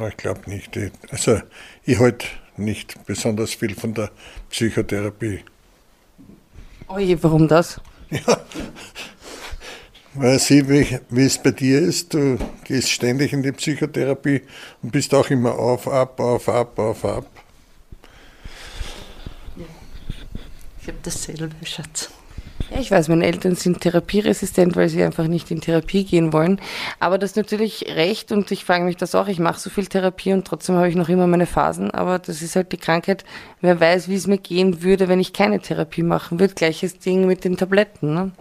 Ich 0.07 0.17
glaube 0.17 0.49
nicht. 0.49 0.77
Also 1.09 1.41
ich 1.83 1.99
halte 1.99 2.27
nicht 2.57 3.05
besonders 3.05 3.53
viel 3.53 3.73
von 3.73 3.93
der 3.93 4.11
Psychotherapie. 4.49 5.43
Oje, 6.87 7.21
warum 7.23 7.47
das? 7.47 7.79
Ja, 8.11 8.37
weil 10.15 10.37
sie, 10.37 10.69
wie, 10.69 10.99
wie 11.09 11.23
es 11.23 11.41
bei 11.41 11.49
dir 11.49 11.79
ist, 11.79 12.13
du 12.13 12.37
gehst 12.65 12.91
ständig 12.91 13.33
in 13.33 13.41
die 13.41 13.51
Psychotherapie 13.51 14.41
und 14.83 14.91
bist 14.91 15.11
auch 15.15 15.27
immer 15.31 15.57
auf, 15.57 15.87
ab, 15.87 16.19
auf, 16.19 16.47
ab, 16.47 16.77
auf, 16.77 17.03
ab. 17.03 17.25
Ich 20.81 20.87
habe 20.87 20.99
dasselbe, 21.01 21.49
Schatz. 21.63 22.11
Ja, 22.73 22.79
ich 22.79 22.89
weiß, 22.89 23.07
meine 23.09 23.25
Eltern 23.25 23.55
sind 23.55 23.81
therapieresistent, 23.81 24.75
weil 24.75 24.89
sie 24.89 25.03
einfach 25.03 25.27
nicht 25.27 25.51
in 25.51 25.61
Therapie 25.61 26.05
gehen 26.05 26.33
wollen. 26.33 26.59
Aber 26.99 27.19
das 27.19 27.31
ist 27.31 27.35
natürlich 27.35 27.85
recht 27.95 28.31
und 28.31 28.49
ich 28.49 28.65
frage 28.65 28.83
mich 28.83 28.97
das 28.97 29.13
auch. 29.13 29.27
Ich 29.27 29.37
mache 29.37 29.59
so 29.59 29.69
viel 29.69 29.85
Therapie 29.85 30.33
und 30.33 30.47
trotzdem 30.47 30.75
habe 30.75 30.89
ich 30.89 30.95
noch 30.95 31.07
immer 31.07 31.27
meine 31.27 31.45
Phasen. 31.45 31.91
Aber 31.91 32.17
das 32.17 32.41
ist 32.41 32.55
halt 32.55 32.71
die 32.71 32.77
Krankheit. 32.77 33.25
Wer 33.61 33.79
weiß, 33.79 34.09
wie 34.09 34.15
es 34.15 34.25
mir 34.25 34.39
gehen 34.39 34.81
würde, 34.81 35.07
wenn 35.07 35.19
ich 35.19 35.33
keine 35.33 35.59
Therapie 35.59 36.01
machen 36.01 36.39
würde. 36.39 36.55
Gleiches 36.55 36.97
Ding 36.97 37.27
mit 37.27 37.43
den 37.43 37.57
Tabletten. 37.57 38.15
Ne? 38.15 38.31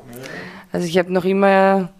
Also 0.72 0.86
ich 0.86 0.96
habe 0.96 1.12
noch 1.12 1.26
immer 1.26 1.90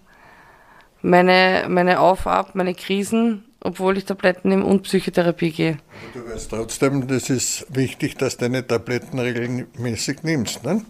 meine, 1.02 1.66
meine 1.68 2.00
Auf-Ab, 2.00 2.54
meine 2.54 2.74
Krisen, 2.74 3.44
obwohl 3.60 3.98
ich 3.98 4.06
Tabletten 4.06 4.48
nehme 4.48 4.64
und 4.64 4.84
Psychotherapie 4.84 5.50
gehe. 5.50 5.76
Du 6.14 6.26
weißt 6.26 6.48
trotzdem, 6.48 7.06
das 7.06 7.28
ist 7.28 7.66
wichtig, 7.68 8.16
dass 8.16 8.38
du 8.38 8.46
deine 8.46 8.66
Tabletten 8.66 9.18
regelmäßig 9.18 10.22
nimmst. 10.22 10.64
Ne? 10.64 10.82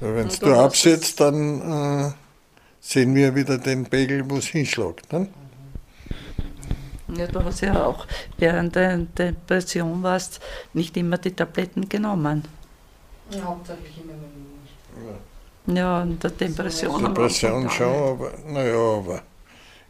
Wenn 0.00 0.28
du 0.28 0.54
absetzt, 0.54 1.20
dann 1.20 2.08
äh, 2.08 2.12
sehen 2.80 3.14
wir 3.14 3.34
wieder 3.34 3.58
den 3.58 3.84
Pegel, 3.84 4.28
wo 4.28 4.36
es 4.36 4.46
hinschlägt. 4.46 5.12
Ne? 5.12 5.28
Ja, 7.08 7.26
du 7.26 7.42
hast 7.42 7.62
ja 7.62 7.84
auch 7.84 8.06
während 8.36 8.76
der 8.76 8.98
Depression 8.98 10.02
warst 10.02 10.40
nicht 10.72 10.96
immer 10.96 11.18
die 11.18 11.32
Tabletten 11.32 11.88
genommen. 11.88 12.44
Ja, 13.30 13.44
hauptsächlich 13.44 13.98
immer 13.98 14.12
nicht. 14.12 15.78
Ja, 15.78 16.02
in 16.02 16.18
der 16.18 16.30
Depression. 16.30 17.04
Depression 17.04 17.70
schon, 17.70 17.86
aber 17.86 18.32
naja, 18.46 18.76
aber 18.76 19.22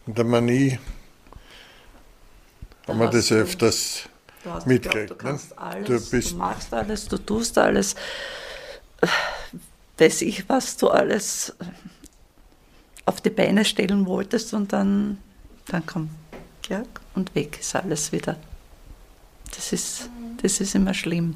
in 0.07 0.15
der 0.15 0.25
Manie 0.25 0.79
haben 2.87 2.99
wir 2.99 3.09
das 3.09 3.31
öfters 3.31 4.09
mitgekriegt. 4.65 5.11
Du, 5.21 5.27
ne? 5.27 5.39
alles, 5.57 6.11
du, 6.11 6.21
du 6.21 6.37
machst 6.37 6.73
alles, 6.73 7.09
du 7.09 7.19
tust 7.19 7.59
alles 7.59 7.95
weiß 9.99 10.23
ich, 10.23 10.49
was 10.49 10.77
du 10.77 10.89
alles 10.89 11.55
auf 13.05 13.21
die 13.21 13.31
Beine 13.31 13.65
stellen 13.65 14.07
wolltest 14.07 14.55
und 14.55 14.73
dann, 14.73 15.19
dann 15.67 15.85
komm, 15.87 16.11
ja, 16.69 16.83
und 17.15 17.35
weg 17.35 17.59
ist 17.61 17.75
alles 17.75 18.13
wieder. 18.13 18.37
Das 19.55 19.73
ist, 19.73 20.11
das 20.43 20.61
ist 20.61 20.75
immer 20.75 20.95
schlimm. 20.95 21.35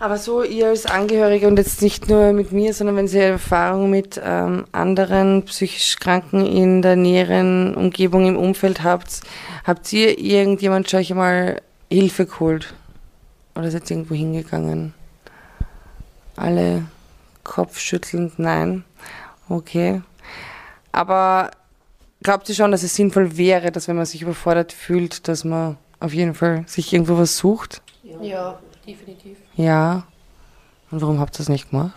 Aber 0.00 0.16
so 0.16 0.44
ihr 0.44 0.68
als 0.68 0.86
Angehörige 0.86 1.48
und 1.48 1.58
jetzt 1.58 1.82
nicht 1.82 2.08
nur 2.08 2.32
mit 2.32 2.52
mir, 2.52 2.72
sondern 2.72 2.94
wenn 2.94 3.08
Sie 3.08 3.18
Erfahrung 3.18 3.90
mit 3.90 4.20
ähm, 4.22 4.64
anderen 4.70 5.44
psychisch 5.44 5.96
Kranken 5.96 6.46
in 6.46 6.82
der 6.82 6.94
näheren 6.94 7.74
Umgebung 7.74 8.26
im 8.26 8.36
Umfeld 8.36 8.84
habt, 8.84 9.22
habt 9.64 9.92
ihr 9.92 10.16
irgendjemand 10.18 10.88
schon 10.88 11.16
mal 11.16 11.60
Hilfe 11.90 12.26
geholt? 12.26 12.74
Oder 13.56 13.72
seid 13.72 13.90
ihr 13.90 13.96
irgendwo 13.96 14.14
hingegangen? 14.14 14.94
Alle 16.36 16.84
kopfschüttelnd, 17.42 18.38
nein. 18.38 18.84
Okay. 19.48 20.02
Aber 20.92 21.50
glaubt 22.22 22.48
ihr 22.48 22.54
schon, 22.54 22.70
dass 22.70 22.84
es 22.84 22.94
sinnvoll 22.94 23.36
wäre, 23.36 23.72
dass 23.72 23.88
wenn 23.88 23.96
man 23.96 24.06
sich 24.06 24.22
überfordert 24.22 24.72
fühlt, 24.72 25.26
dass 25.26 25.42
man 25.42 25.76
auf 25.98 26.14
jeden 26.14 26.34
Fall 26.34 26.62
sich 26.68 26.92
irgendwo 26.92 27.18
was 27.18 27.36
sucht? 27.36 27.82
Ja, 28.20 28.60
definitiv. 28.88 29.38
Ja. 29.54 30.04
Und 30.90 31.02
warum 31.02 31.20
habt 31.20 31.36
ihr 31.36 31.38
das 31.38 31.48
nicht 31.48 31.70
gemacht? 31.70 31.94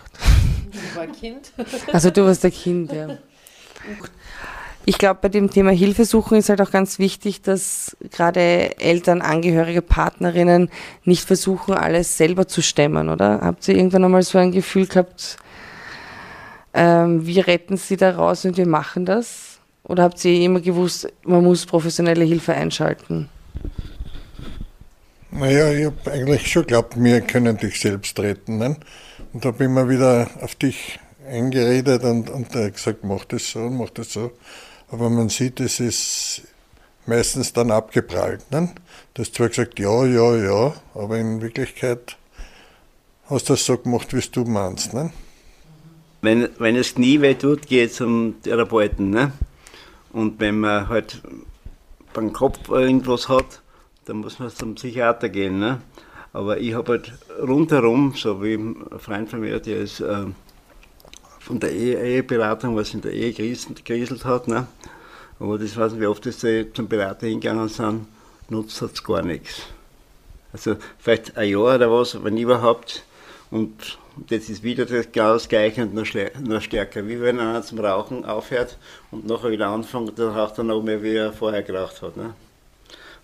Ich 0.72 0.96
war 0.96 1.06
Kind. 1.06 1.52
Also 1.92 2.10
du 2.10 2.24
warst 2.24 2.44
der 2.44 2.50
Kind, 2.50 2.92
ja. 2.92 3.18
Ich 4.84 4.98
glaube, 4.98 5.20
bei 5.22 5.28
dem 5.28 5.50
Thema 5.50 5.70
Hilfe 5.70 6.04
suchen 6.04 6.38
ist 6.38 6.48
halt 6.48 6.60
auch 6.60 6.70
ganz 6.70 6.98
wichtig, 6.98 7.42
dass 7.42 7.96
gerade 8.10 8.78
Eltern, 8.80 9.22
Angehörige, 9.22 9.80
Partnerinnen 9.80 10.70
nicht 11.04 11.24
versuchen, 11.24 11.74
alles 11.74 12.16
selber 12.16 12.48
zu 12.48 12.62
stemmen, 12.62 13.08
oder? 13.08 13.40
Habt 13.42 13.66
ihr 13.68 13.76
irgendwann 13.76 14.04
einmal 14.04 14.22
so 14.22 14.38
ein 14.38 14.50
Gefühl 14.50 14.86
gehabt, 14.86 15.36
ähm, 16.74 17.26
wir 17.26 17.46
retten 17.46 17.76
sie 17.76 17.96
da 17.96 18.10
raus 18.10 18.44
und 18.44 18.56
wir 18.56 18.66
machen 18.66 19.06
das? 19.06 19.60
Oder 19.84 20.04
habt 20.04 20.24
ihr 20.24 20.40
immer 20.40 20.60
gewusst, 20.60 21.12
man 21.24 21.44
muss 21.44 21.64
professionelle 21.66 22.24
Hilfe 22.24 22.54
einschalten? 22.54 23.28
Naja, 25.34 25.72
ich 25.72 25.86
habe 25.86 26.12
eigentlich 26.12 26.46
schon 26.46 26.62
geglaubt, 26.64 27.02
wir 27.02 27.22
können 27.22 27.56
dich 27.56 27.80
selbst 27.80 28.18
retten. 28.20 28.58
Ne? 28.58 28.76
Und 29.32 29.46
habe 29.46 29.64
immer 29.64 29.88
wieder 29.88 30.28
auf 30.42 30.54
dich 30.54 31.00
eingeredet 31.26 32.04
und, 32.04 32.28
und 32.28 32.54
er 32.54 32.70
gesagt, 32.70 33.02
mach 33.02 33.24
das 33.24 33.50
so, 33.50 33.70
mach 33.70 33.88
das 33.90 34.12
so. 34.12 34.32
Aber 34.90 35.08
man 35.08 35.30
sieht, 35.30 35.58
es 35.60 35.80
ist 35.80 36.42
meistens 37.06 37.54
dann 37.54 37.70
abgeprallt. 37.70 38.50
Ne? 38.50 38.74
Du 39.14 39.22
hast 39.22 39.34
zwar 39.34 39.48
gesagt, 39.48 39.78
ja, 39.78 40.04
ja, 40.04 40.36
ja, 40.36 40.74
aber 40.94 41.16
in 41.16 41.40
Wirklichkeit 41.40 42.18
hast 43.30 43.48
du 43.48 43.54
das 43.54 43.64
so 43.64 43.78
gemacht, 43.78 44.14
wie 44.14 44.20
du 44.20 44.44
meinst. 44.44 44.92
Ne? 44.92 45.12
Wenn, 46.20 46.50
wenn 46.58 46.76
das 46.76 46.94
Knie 46.94 47.22
weh 47.22 47.34
tut, 47.34 47.66
geht 47.68 47.94
zum 47.94 48.34
Therapeuten. 48.42 49.08
Ne? 49.08 49.32
Und 50.12 50.40
wenn 50.40 50.60
man 50.60 50.90
halt 50.90 51.22
beim 52.12 52.34
Kopf 52.34 52.68
irgendwas 52.68 53.30
hat, 53.30 53.61
dann 54.04 54.18
muss 54.18 54.38
man 54.38 54.50
zum 54.50 54.74
Psychiater 54.74 55.28
gehen. 55.28 55.58
Ne? 55.58 55.80
Aber 56.32 56.58
ich 56.58 56.74
habe 56.74 56.92
halt 56.92 57.12
rundherum, 57.40 58.14
so 58.16 58.42
wie 58.42 58.54
ein 58.54 58.84
Freund 58.98 59.30
von 59.30 59.40
mir, 59.40 59.60
der 59.60 59.78
ist 59.78 60.00
äh, 60.00 60.26
von 61.38 61.60
der 61.60 61.72
Ehe, 61.72 62.00
Eheberatung, 62.02 62.76
was 62.76 62.94
in 62.94 63.00
der 63.00 63.12
Ehe 63.12 63.32
gerieselt 63.32 64.24
hat. 64.24 64.48
Ne? 64.48 64.66
Aber 65.38 65.58
das 65.58 65.76
weiß 65.76 65.92
nicht, 65.92 66.00
wie 66.00 66.06
oft 66.06 66.24
sie 66.24 66.72
zum 66.72 66.88
Berater 66.88 67.26
hingegangen 67.26 67.68
sind, 67.68 68.06
nutzt 68.48 68.80
hat 68.82 69.02
gar 69.04 69.22
nichts. 69.22 69.62
Also 70.52 70.76
vielleicht 70.98 71.36
ein 71.36 71.48
Jahr 71.48 71.74
oder 71.76 71.90
was, 71.90 72.22
wenn 72.22 72.36
überhaupt. 72.36 73.04
Und 73.50 73.98
das 74.28 74.48
ist 74.48 74.62
wieder 74.62 74.84
das 74.84 75.10
genau 75.10 75.34
das 75.34 75.48
Gleiche 75.48 75.82
und 75.82 75.94
noch, 75.94 76.06
noch 76.40 76.60
stärker. 76.60 77.06
Wie 77.06 77.20
wenn 77.20 77.40
einer 77.40 77.62
zum 77.62 77.80
Rauchen 77.80 78.24
aufhört 78.24 78.78
und 79.10 79.26
nachher 79.26 79.50
wieder 79.50 79.68
anfängt, 79.68 80.18
dann 80.18 80.30
raucht 80.30 80.58
er 80.58 80.64
noch 80.64 80.82
mehr, 80.82 81.02
wie 81.02 81.16
er 81.16 81.32
vorher 81.32 81.62
geraucht 81.62 82.02
hat. 82.02 82.16
Ne? 82.16 82.34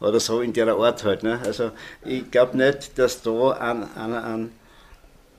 Oder 0.01 0.21
so 0.21 0.41
in 0.41 0.53
der 0.53 0.69
Art 0.69 1.05
halt. 1.05 1.23
Ne? 1.23 1.41
Also 1.45 1.73
ich 2.05 2.31
glaube 2.31 2.57
nicht, 2.57 2.99
dass 2.99 3.23
da 3.23 3.51
einer 3.51 3.89
an, 3.97 4.13
an 4.13 4.53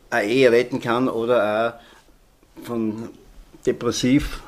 eine 0.10 0.28
Ehe 0.28 0.51
retten 0.51 0.82
kann 0.82 1.07
oder 1.07 1.80
auch 2.60 2.66
von 2.66 3.10
depressiv 3.66 4.41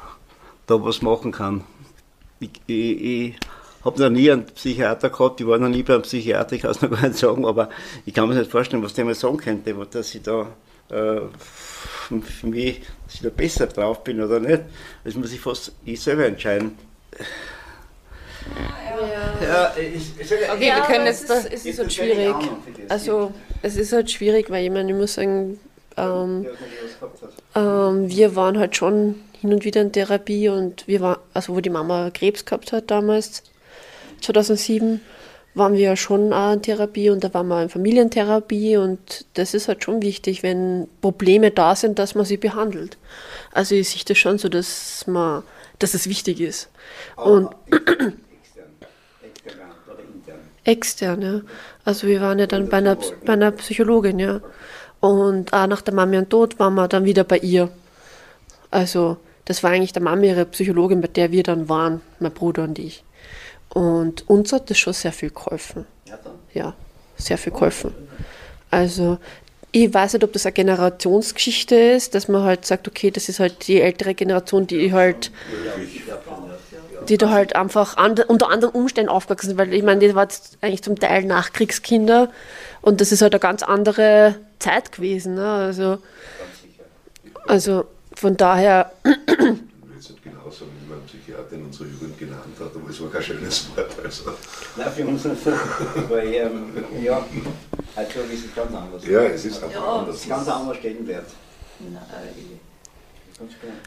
da 0.67 0.83
was 0.83 1.01
machen 1.01 1.31
kann. 1.31 1.63
Ich, 2.39 2.49
ich, 2.67 3.01
ich 3.01 3.35
habe 3.83 4.01
noch 4.01 4.09
nie 4.09 4.31
einen 4.31 4.45
Psychiater 4.45 5.09
gehabt, 5.09 5.39
ich 5.39 5.47
war 5.47 5.57
noch 5.57 5.69
nie 5.69 5.83
beim 5.83 6.01
Psychiater, 6.01 6.55
ich 6.55 6.61
kann 6.61 6.71
es 6.71 6.81
noch 6.81 6.89
gar 6.91 7.07
nicht 7.07 7.17
sagen, 7.17 7.45
aber 7.45 7.69
ich 8.05 8.13
kann 8.13 8.27
mir 8.27 8.35
nicht 8.35 8.51
vorstellen, 8.51 8.83
was 8.83 8.93
der 8.93 9.05
mir 9.05 9.15
sagen 9.15 9.37
könnte, 9.37 9.73
dass 9.91 10.15
ich 10.15 10.21
da 10.21 10.47
äh, 10.89 11.21
für 12.21 12.47
mich, 12.47 12.81
dass 13.05 13.15
ich 13.15 13.21
da 13.21 13.29
besser 13.29 13.67
drauf 13.67 14.03
bin 14.03 14.21
oder 14.21 14.39
nicht. 14.39 14.63
Das 15.03 15.15
muss 15.15 15.31
ich 15.31 15.39
fast 15.39 15.71
ich 15.85 16.01
selber 16.01 16.25
entscheiden. 16.25 16.77
Ja, 19.41 19.73
ich, 19.77 20.19
ich 20.19 20.27
sage, 20.27 20.41
okay, 20.51 20.71
wir 20.75 20.83
können 20.83 21.05
jetzt, 21.05 21.29
es 21.29 21.45
ist, 21.45 21.65
ist 21.65 21.79
halt 21.79 21.93
schwierig. 21.93 22.35
Also, 22.89 23.31
es 23.61 23.75
ist 23.75 23.93
halt 23.93 24.11
schwierig, 24.11 24.49
weil 24.49 24.65
ich 24.65 24.71
meine, 24.71 24.91
ich 24.91 24.97
muss 24.97 25.15
sagen, 25.15 25.59
ähm, 25.97 26.45
ähm, 27.55 28.09
wir 28.09 28.35
waren 28.35 28.59
halt 28.59 28.75
schon 28.75 29.15
hin 29.39 29.53
und 29.53 29.65
wieder 29.65 29.81
in 29.81 29.91
Therapie 29.91 30.49
und 30.49 30.87
wir 30.87 31.01
waren, 31.01 31.17
also 31.33 31.55
wo 31.55 31.59
die 31.59 31.69
Mama 31.69 32.11
Krebs 32.11 32.45
gehabt 32.45 32.71
hat 32.71 32.91
damals, 32.91 33.43
2007, 34.21 35.01
waren 35.53 35.73
wir 35.73 35.81
ja 35.81 35.95
schon 35.97 36.31
auch 36.31 36.53
in 36.53 36.61
Therapie 36.61 37.09
und 37.09 37.23
da 37.23 37.33
waren 37.33 37.47
wir 37.47 37.63
in 37.63 37.69
Familientherapie 37.69 38.77
und 38.77 39.25
das 39.33 39.53
ist 39.53 39.67
halt 39.67 39.83
schon 39.83 40.01
wichtig, 40.01 40.43
wenn 40.43 40.87
Probleme 41.01 41.51
da 41.51 41.75
sind, 41.75 41.99
dass 41.99 42.15
man 42.15 42.25
sie 42.25 42.37
behandelt. 42.37 42.97
Also 43.51 43.75
ich 43.75 43.89
sehe 43.89 44.03
das 44.07 44.17
schon 44.17 44.37
so, 44.37 44.47
dass 44.47 45.05
man, 45.07 45.43
dass 45.79 45.93
es 45.93 46.07
wichtig 46.07 46.39
ist. 46.39 46.69
Und 47.17 47.49
extern, 50.63 51.21
ja. 51.21 51.41
Also 51.85 52.07
wir 52.07 52.21
waren 52.21 52.39
ja 52.39 52.47
dann 52.47 52.69
bei 52.69 52.77
einer, 52.77 52.97
bei 53.25 53.33
einer 53.33 53.51
Psychologin, 53.51 54.19
ja. 54.19 54.41
Und 54.99 55.51
auch 55.53 55.67
nach 55.67 55.81
der 55.81 55.93
Mami 55.93 56.17
und 56.17 56.29
Tod 56.29 56.59
waren 56.59 56.75
wir 56.75 56.87
dann 56.87 57.05
wieder 57.05 57.23
bei 57.23 57.37
ihr. 57.39 57.69
Also 58.69 59.17
das 59.45 59.63
war 59.63 59.71
eigentlich 59.71 59.93
der 59.93 60.01
Mami 60.01 60.27
ihre 60.27 60.45
Psychologin, 60.45 61.01
bei 61.01 61.07
der 61.07 61.31
wir 61.31 61.43
dann 61.43 61.67
waren, 61.67 62.01
mein 62.19 62.31
Bruder 62.31 62.63
und 62.63 62.77
ich. 62.79 63.03
Und 63.69 64.29
uns 64.29 64.53
hat 64.53 64.69
das 64.69 64.77
schon 64.77 64.93
sehr 64.93 65.11
viel 65.11 65.31
geholfen. 65.31 65.85
Ja, 66.53 66.75
sehr 67.15 67.37
viel 67.37 67.53
geholfen. 67.53 67.93
Also 68.69 69.17
ich 69.71 69.93
weiß 69.93 70.13
nicht, 70.13 70.23
ob 70.23 70.33
das 70.33 70.45
eine 70.45 70.53
Generationsgeschichte 70.53 71.75
ist, 71.75 72.13
dass 72.13 72.27
man 72.27 72.43
halt 72.43 72.65
sagt, 72.65 72.87
okay, 72.87 73.09
das 73.09 73.29
ist 73.29 73.39
halt 73.39 73.67
die 73.67 73.81
ältere 73.81 74.13
Generation, 74.13 74.67
die 74.67 74.91
halt, 74.91 75.31
die 77.09 77.17
da 77.17 77.29
halt 77.29 77.55
einfach 77.55 77.97
unter 78.27 78.49
anderen 78.49 78.73
Umständen 78.73 79.09
aufgewachsen 79.09 79.47
sind, 79.47 79.57
weil 79.57 79.73
ich 79.73 79.83
meine, 79.83 79.99
die 79.99 80.13
waren 80.15 80.29
eigentlich 80.61 80.83
zum 80.83 80.99
Teil 80.99 81.23
Nachkriegskinder 81.25 82.29
und 82.81 83.01
das 83.01 83.11
ist 83.11 83.21
halt 83.21 83.33
eine 83.33 83.39
ganz 83.39 83.63
andere 83.63 84.35
Zeit 84.59 84.91
gewesen. 84.91 85.35
Ne? 85.35 85.45
Also, 85.45 85.97
also 87.47 87.85
von 88.15 88.37
daher 88.37 88.91
genauso 90.51 90.65
wie 90.65 90.89
mein 90.89 91.01
Psychiater 91.05 91.53
in 91.53 91.65
unserer 91.65 91.87
Jugend 91.87 92.17
genannt 92.17 92.55
hat, 92.59 92.75
aber 92.75 92.89
es 92.89 93.01
war 93.01 93.09
kein 93.09 93.23
schönes 93.23 93.67
Wort. 93.75 93.91
Also. 94.03 94.31
Nein, 94.75 94.91
für 94.95 95.05
uns 95.05 95.25
war 96.09 96.21
eher, 96.21 96.51
ja, 97.01 97.25
also 97.95 98.19
ist 98.31 98.45
es 98.45 98.55
ganz 98.55 98.73
anders. 98.73 99.05
Ja, 99.05 99.23
es 99.23 99.45
ist 99.45 99.63
einfach 99.63 99.81
ja, 99.81 99.99
anders. 99.99 100.27
Ganz 100.27 100.47
anders 100.47 100.77
Stellenwert. 100.77 101.25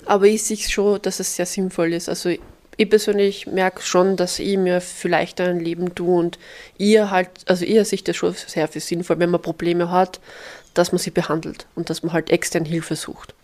Aber 0.07 0.27
ich 0.27 0.43
sehe 0.43 0.57
schon, 0.57 1.01
dass 1.03 1.21
es 1.21 1.37
sehr 1.37 1.47
sinnvoll 1.47 1.93
ist. 1.93 2.09
Also 2.09 2.31
ich 2.77 2.91
persönlich 2.91 3.47
merke 3.47 3.83
schon, 3.83 4.17
dass 4.17 4.39
ich 4.39 4.57
mir 4.57 4.81
vielleicht 4.81 5.41
ein 5.41 5.61
Leben 5.61 5.95
tue 5.95 6.19
und 6.19 6.39
ihr 6.79 7.11
halt, 7.11 7.29
also 7.47 7.65
ihr 7.65 7.85
seht 7.85 8.09
das 8.09 8.17
schon 8.17 8.35
sehr 8.35 8.69
viel 8.69 8.81
sinnvoll, 8.81 9.19
wenn 9.19 9.31
man 9.31 9.43
Probleme 9.43 9.91
hat, 9.91 10.21
dass 10.75 10.93
man 10.93 10.99
sie 10.99 11.11
behandelt 11.11 11.67
und 11.75 11.91
dass 11.91 12.03
man 12.03 12.13
halt 12.13 12.31
extern 12.31 12.65
Hilfe 12.65 12.97
sucht. 12.97 13.35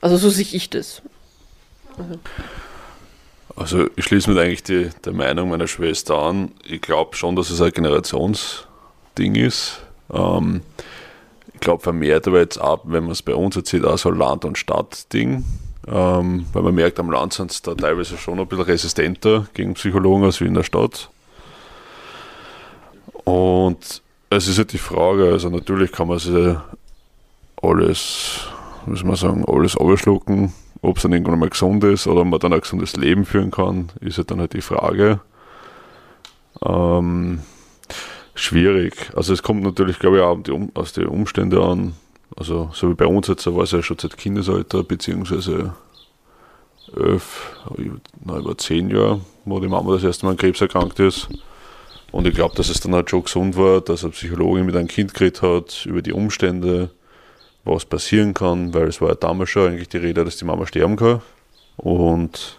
Also 0.00 0.16
so 0.16 0.30
sehe 0.30 0.46
ich 0.52 0.70
das. 0.70 1.02
Also 3.56 3.88
ich 3.96 4.04
schließe 4.04 4.30
mir 4.30 4.40
eigentlich 4.40 4.62
die, 4.62 4.90
der 5.04 5.12
Meinung 5.12 5.48
meiner 5.48 5.66
Schwester 5.66 6.18
an. 6.18 6.52
Ich 6.64 6.82
glaube 6.82 7.16
schon, 7.16 7.36
dass 7.36 7.50
es 7.50 7.60
ein 7.60 7.72
Generationsding 7.72 9.34
ist. 9.34 9.80
Ähm, 10.12 10.62
ich 11.54 11.60
glaube 11.60 11.82
vermehrt 11.82 12.28
aber 12.28 12.40
jetzt 12.40 12.58
ab, 12.58 12.82
wenn 12.84 13.04
man 13.04 13.12
es 13.12 13.22
bei 13.22 13.34
uns 13.34 13.56
erzählt, 13.56 13.86
auch 13.86 13.96
so 13.96 14.10
Land- 14.10 14.44
und 14.44 14.58
Stadt-Ding. 14.58 15.44
Ähm, 15.88 16.46
weil 16.52 16.62
man 16.62 16.74
merkt, 16.74 16.98
am 16.98 17.10
Land 17.10 17.32
sind 17.32 17.50
es 17.50 17.62
da 17.62 17.74
teilweise 17.74 18.16
schon 18.16 18.40
ein 18.40 18.46
bisschen 18.46 18.64
resistenter 18.64 19.46
gegen 19.54 19.74
Psychologen 19.74 20.24
als 20.24 20.40
wie 20.40 20.46
in 20.46 20.54
der 20.54 20.64
Stadt. 20.64 21.10
Und 23.24 24.02
es 24.30 24.48
ist 24.48 24.58
halt 24.58 24.72
die 24.72 24.78
Frage, 24.78 25.30
also 25.30 25.48
natürlich 25.48 25.92
kann 25.92 26.08
man 26.08 26.18
sich 26.18 26.56
alles, 27.62 28.48
muss 28.86 29.04
man 29.04 29.16
sagen, 29.16 29.44
alles 29.46 29.76
abschlucken, 29.76 30.52
ob 30.82 30.96
es 30.96 31.02
dann 31.02 31.12
irgendwann 31.12 31.38
mal 31.38 31.48
gesund 31.48 31.82
ist 31.84 32.06
oder 32.06 32.20
ob 32.22 32.28
man 32.28 32.40
dann 32.40 32.52
ein 32.52 32.60
gesundes 32.60 32.96
Leben 32.96 33.24
führen 33.24 33.50
kann, 33.50 33.90
ist 34.00 34.18
ja 34.18 34.24
dann 34.24 34.40
halt 34.40 34.52
die 34.52 34.60
Frage. 34.60 35.20
Ähm, 36.64 37.40
schwierig. 38.34 39.10
Also 39.14 39.32
es 39.32 39.42
kommt 39.42 39.62
natürlich, 39.62 39.98
glaube 39.98 40.18
ich, 40.18 40.22
auch 40.22 40.36
die, 40.36 40.68
aus 40.74 40.92
den 40.92 41.06
Umständen 41.06 41.60
an. 41.60 41.94
Also 42.34 42.70
so 42.72 42.90
wie 42.90 42.94
bei 42.94 43.06
uns 43.06 43.28
jetzt, 43.28 43.46
war 43.46 43.62
es 43.62 43.72
ja 43.72 43.82
schon 43.82 43.98
seit 43.98 44.16
Kindesalter, 44.16 44.82
beziehungsweise 44.82 45.74
elf, 46.96 47.56
na, 48.24 48.38
über 48.38 48.56
zehn 48.58 48.90
Jahre, 48.90 49.20
wo 49.44 49.60
die 49.60 49.68
Mama 49.68 49.92
das 49.92 50.04
erste 50.04 50.26
Mal 50.26 50.32
an 50.32 50.36
Krebs 50.36 50.60
erkrankt 50.60 50.98
ist. 51.00 51.28
Und 52.12 52.26
ich 52.26 52.34
glaube, 52.34 52.54
dass 52.54 52.68
es 52.68 52.80
dann 52.80 52.94
halt 52.94 53.10
schon 53.10 53.24
gesund 53.24 53.56
war, 53.56 53.80
dass 53.80 54.02
eine 54.02 54.12
Psychologin 54.12 54.66
mit 54.66 54.76
einem 54.76 54.88
Kind 54.88 55.14
geredet 55.14 55.42
hat, 55.42 55.86
über 55.86 56.02
die 56.02 56.12
Umstände, 56.12 56.90
was 57.64 57.84
passieren 57.84 58.32
kann, 58.32 58.72
weil 58.74 58.88
es 58.88 59.00
war 59.00 59.08
ja 59.08 59.14
damals 59.14 59.50
schon 59.50 59.72
eigentlich 59.72 59.88
die 59.88 59.98
Rede, 59.98 60.24
dass 60.24 60.36
die 60.36 60.44
Mama 60.44 60.66
sterben 60.66 60.96
kann. 60.96 61.20
Und 61.76 62.58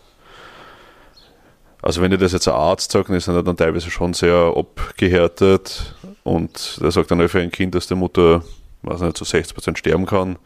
also 1.81 2.01
wenn 2.01 2.11
dir 2.11 2.17
das 2.17 2.33
jetzt 2.33 2.47
ein 2.47 2.53
Arzt 2.53 2.91
sagt, 2.91 3.09
dann 3.09 3.15
ist 3.15 3.27
er 3.27 3.41
dann 3.41 3.57
teilweise 3.57 3.89
schon 3.89 4.13
sehr 4.13 4.53
abgehärtet 4.55 5.95
und 6.23 6.79
der 6.81 6.91
sagt 6.91 7.09
dann 7.11 7.27
für 7.29 7.39
ein 7.39 7.51
Kind, 7.51 7.75
dass 7.75 7.87
der 7.87 7.97
Mutter, 7.97 8.43
weiß 8.87 9.01
nicht, 9.01 9.17
zu 9.17 9.25
so 9.25 9.37
60% 9.37 9.77
sterben 9.77 10.05
kann, 10.05 10.37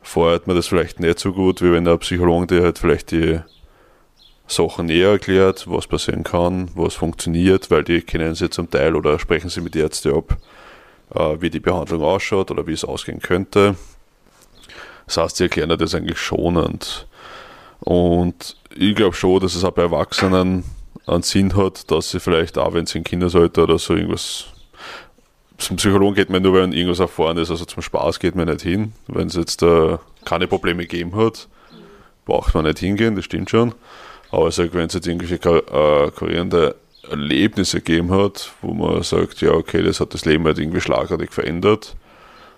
feuert 0.00 0.46
man 0.46 0.56
das 0.56 0.66
vielleicht 0.66 1.00
nicht 1.00 1.18
so 1.18 1.32
gut, 1.32 1.62
wie 1.62 1.72
wenn 1.72 1.84
der 1.84 1.96
Psychologe 1.98 2.46
dir 2.46 2.62
halt 2.62 2.78
vielleicht 2.78 3.10
die 3.10 3.40
Sachen 4.46 4.86
näher 4.86 5.10
erklärt, 5.10 5.66
was 5.68 5.86
passieren 5.86 6.24
kann, 6.24 6.70
was 6.74 6.94
funktioniert, 6.94 7.70
weil 7.70 7.84
die 7.84 8.00
kennen 8.00 8.34
sie 8.34 8.48
zum 8.48 8.70
Teil 8.70 8.96
oder 8.96 9.18
sprechen 9.18 9.50
sie 9.50 9.60
mit 9.60 9.76
Ärzten 9.76 10.14
ab 10.14 10.38
äh, 11.14 11.40
wie 11.40 11.50
die 11.50 11.60
Behandlung 11.60 12.02
ausschaut 12.02 12.50
oder 12.50 12.66
wie 12.66 12.72
es 12.72 12.84
ausgehen 12.84 13.20
könnte. 13.20 13.76
Das 15.06 15.16
heißt, 15.16 15.36
sie 15.36 15.44
erklären 15.44 15.76
das 15.78 15.94
eigentlich 15.94 16.18
schonend. 16.18 17.06
Und 17.80 18.56
ich 18.74 18.94
glaube 18.94 19.14
schon, 19.14 19.40
dass 19.40 19.54
es 19.54 19.64
auch 19.64 19.72
bei 19.72 19.82
Erwachsenen 19.82 20.64
einen 21.06 21.22
Sinn 21.22 21.56
hat, 21.56 21.90
dass 21.90 22.10
sie 22.10 22.20
vielleicht 22.20 22.58
auch, 22.58 22.74
wenn 22.74 22.86
sie 22.86 22.98
ein 22.98 23.04
Kindesalter 23.04 23.62
oder 23.62 23.78
so 23.78 23.94
irgendwas 23.94 24.46
zum 25.58 25.76
Psychologen 25.76 26.14
geht 26.14 26.30
man 26.30 26.42
nur, 26.42 26.54
wenn 26.54 26.72
irgendwas 26.72 27.00
erfahren 27.00 27.36
ist, 27.36 27.50
also 27.50 27.64
zum 27.64 27.82
Spaß 27.82 28.20
geht 28.20 28.34
man 28.34 28.48
nicht 28.48 28.62
hin. 28.62 28.92
Wenn 29.08 29.26
es 29.26 29.34
jetzt 29.34 29.62
äh, 29.62 29.98
keine 30.24 30.46
Probleme 30.46 30.82
gegeben 30.86 31.14
hat, 31.16 31.48
braucht 32.24 32.54
man 32.54 32.64
nicht 32.64 32.78
hingehen, 32.78 33.16
das 33.16 33.24
stimmt 33.24 33.50
schon. 33.50 33.74
Aber 34.30 34.50
sag, 34.50 34.72
wenn 34.74 34.86
es 34.86 34.94
jetzt 34.94 35.06
irgendwelche 35.06 35.36
äh, 35.44 36.72
Erlebnisse 37.10 37.80
gegeben 37.80 38.10
hat, 38.10 38.52
wo 38.60 38.72
man 38.72 39.02
sagt, 39.02 39.40
ja, 39.40 39.52
okay, 39.52 39.82
das 39.82 40.00
hat 40.00 40.14
das 40.14 40.24
Leben 40.24 40.44
halt 40.44 40.58
irgendwie 40.58 40.80
schlagartig 40.80 41.32
verändert. 41.32 41.96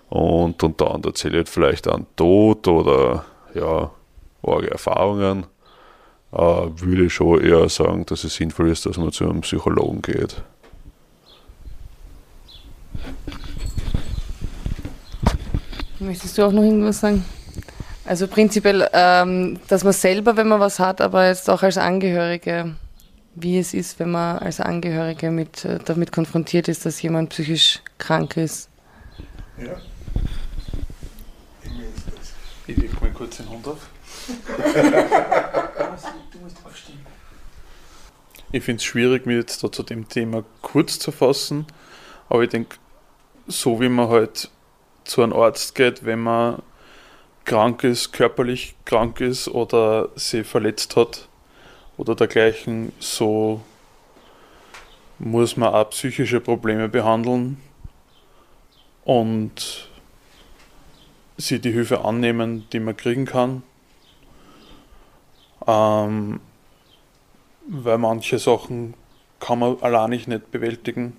Und 0.09 0.61
unter 0.61 0.91
anderem 0.91 1.13
erzählt 1.13 1.47
vielleicht 1.47 1.87
an 1.87 2.05
Tod 2.17 2.67
oder 2.67 3.25
ja, 3.53 3.89
arge 4.43 4.69
Erfahrungen, 4.69 5.45
äh, 6.33 6.37
würde 6.37 7.05
ich 7.05 7.13
schon 7.13 7.41
eher 7.41 7.67
sagen, 7.69 8.05
dass 8.05 8.25
es 8.25 8.35
sinnvoll 8.35 8.69
ist, 8.69 8.85
dass 8.85 8.97
man 8.97 9.11
zu 9.11 9.23
einem 9.23 9.41
Psychologen 9.41 10.01
geht. 10.01 10.43
Möchtest 16.01 16.37
du 16.37 16.43
auch 16.43 16.51
noch 16.51 16.63
irgendwas 16.63 16.99
sagen? 16.99 17.23
Also 18.05 18.27
prinzipiell, 18.27 18.89
ähm, 18.91 19.59
dass 19.67 19.83
man 19.83 19.93
selber, 19.93 20.35
wenn 20.35 20.47
man 20.47 20.59
was 20.59 20.79
hat, 20.79 20.99
aber 20.99 21.27
jetzt 21.27 21.49
auch 21.49 21.63
als 21.63 21.77
Angehörige 21.77 22.75
wie 23.35 23.57
es 23.57 23.73
ist, 23.73 23.99
wenn 23.99 24.11
man 24.11 24.39
als 24.39 24.59
Angehörige 24.59 25.31
mit, 25.31 25.65
äh, 25.65 25.79
damit 25.83 26.11
konfrontiert 26.11 26.67
ist, 26.67 26.85
dass 26.85 27.01
jemand 27.01 27.29
psychisch 27.29 27.79
krank 27.97 28.37
ist. 28.37 28.69
Ja. 29.57 29.79
Ich, 32.67 32.77
ich 32.77 32.91
kurz 33.13 33.37
den 33.37 33.49
Hund 33.49 33.67
auf. 33.67 33.89
ich 38.51 38.63
finde 38.63 38.77
es 38.77 38.83
schwierig, 38.83 39.25
mich 39.25 39.37
jetzt 39.37 39.63
da 39.63 39.71
zu 39.71 39.83
dem 39.83 40.07
Thema 40.07 40.43
kurz 40.61 40.99
zu 40.99 41.11
fassen, 41.11 41.65
aber 42.29 42.43
ich 42.43 42.49
denke, 42.49 42.77
so 43.47 43.81
wie 43.81 43.89
man 43.89 44.09
halt 44.09 44.49
zu 45.03 45.23
einem 45.23 45.33
Arzt 45.33 45.75
geht, 45.75 46.05
wenn 46.05 46.19
man 46.19 46.61
krank 47.45 47.83
ist, 47.83 48.11
körperlich 48.13 48.75
krank 48.85 49.19
ist 49.21 49.47
oder 49.47 50.09
sich 50.15 50.45
verletzt 50.45 50.95
hat 50.95 51.27
oder 51.97 52.15
dergleichen, 52.15 52.91
so 52.99 53.61
muss 55.19 55.57
man 55.57 55.73
auch 55.73 55.89
psychische 55.89 56.39
Probleme 56.39 56.89
behandeln 56.89 57.61
und 59.05 59.89
sie 61.37 61.59
die 61.59 61.71
Hilfe 61.71 62.03
annehmen, 62.05 62.67
die 62.71 62.79
man 62.79 62.95
kriegen 62.95 63.25
kann. 63.25 63.63
Ähm, 65.67 66.39
weil 67.67 67.97
manche 67.97 68.39
Sachen 68.39 68.95
kann 69.39 69.59
man 69.59 69.77
allein 69.81 70.09
nicht 70.11 70.51
bewältigen. 70.51 71.17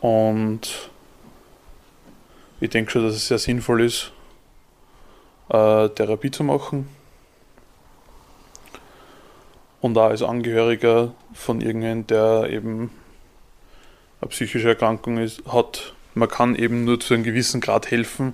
Und 0.00 0.90
ich 2.60 2.70
denke 2.70 2.90
schon, 2.90 3.04
dass 3.04 3.14
es 3.14 3.28
sehr 3.28 3.38
sinnvoll 3.38 3.82
ist, 3.82 4.12
äh, 5.50 5.88
Therapie 5.90 6.30
zu 6.30 6.44
machen. 6.44 6.88
Und 9.80 9.96
auch 9.98 10.08
als 10.08 10.22
Angehöriger 10.22 11.14
von 11.34 11.60
irgendjemandem, 11.60 12.06
der 12.06 12.50
eben 12.50 12.90
eine 14.20 14.28
psychische 14.30 14.68
Erkrankung 14.68 15.18
ist, 15.18 15.44
hat, 15.46 15.94
man 16.14 16.28
kann 16.28 16.56
eben 16.56 16.84
nur 16.84 16.98
zu 16.98 17.14
einem 17.14 17.24
gewissen 17.24 17.60
Grad 17.60 17.90
helfen. 17.90 18.32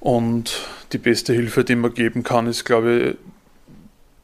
Und 0.00 0.66
die 0.92 0.98
beste 0.98 1.32
Hilfe, 1.32 1.62
die 1.62 1.76
man 1.76 1.94
geben 1.94 2.22
kann, 2.24 2.46
ist, 2.46 2.64
glaube 2.64 2.92
ich, 2.92 3.16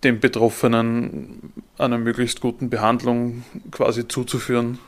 dem 0.05 0.21
Betroffenen 0.21 1.53
einer 1.79 1.99
möglichst 1.99 2.41
guten 2.41 2.71
Behandlung 2.71 3.45
quasi 3.71 4.09
zuzuführen. 4.09 4.79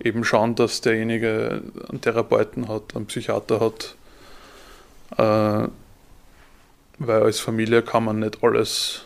Eben 0.00 0.24
schauen, 0.24 0.54
dass 0.54 0.80
derjenige 0.80 1.62
einen 1.88 2.00
Therapeuten 2.00 2.68
hat, 2.68 2.94
einen 2.94 3.06
Psychiater 3.06 3.60
hat. 3.60 3.96
Äh, 5.16 5.68
weil 7.00 7.22
als 7.22 7.40
Familie 7.40 7.82
kann 7.82 8.04
man 8.04 8.20
nicht 8.20 8.42
alles 8.42 9.04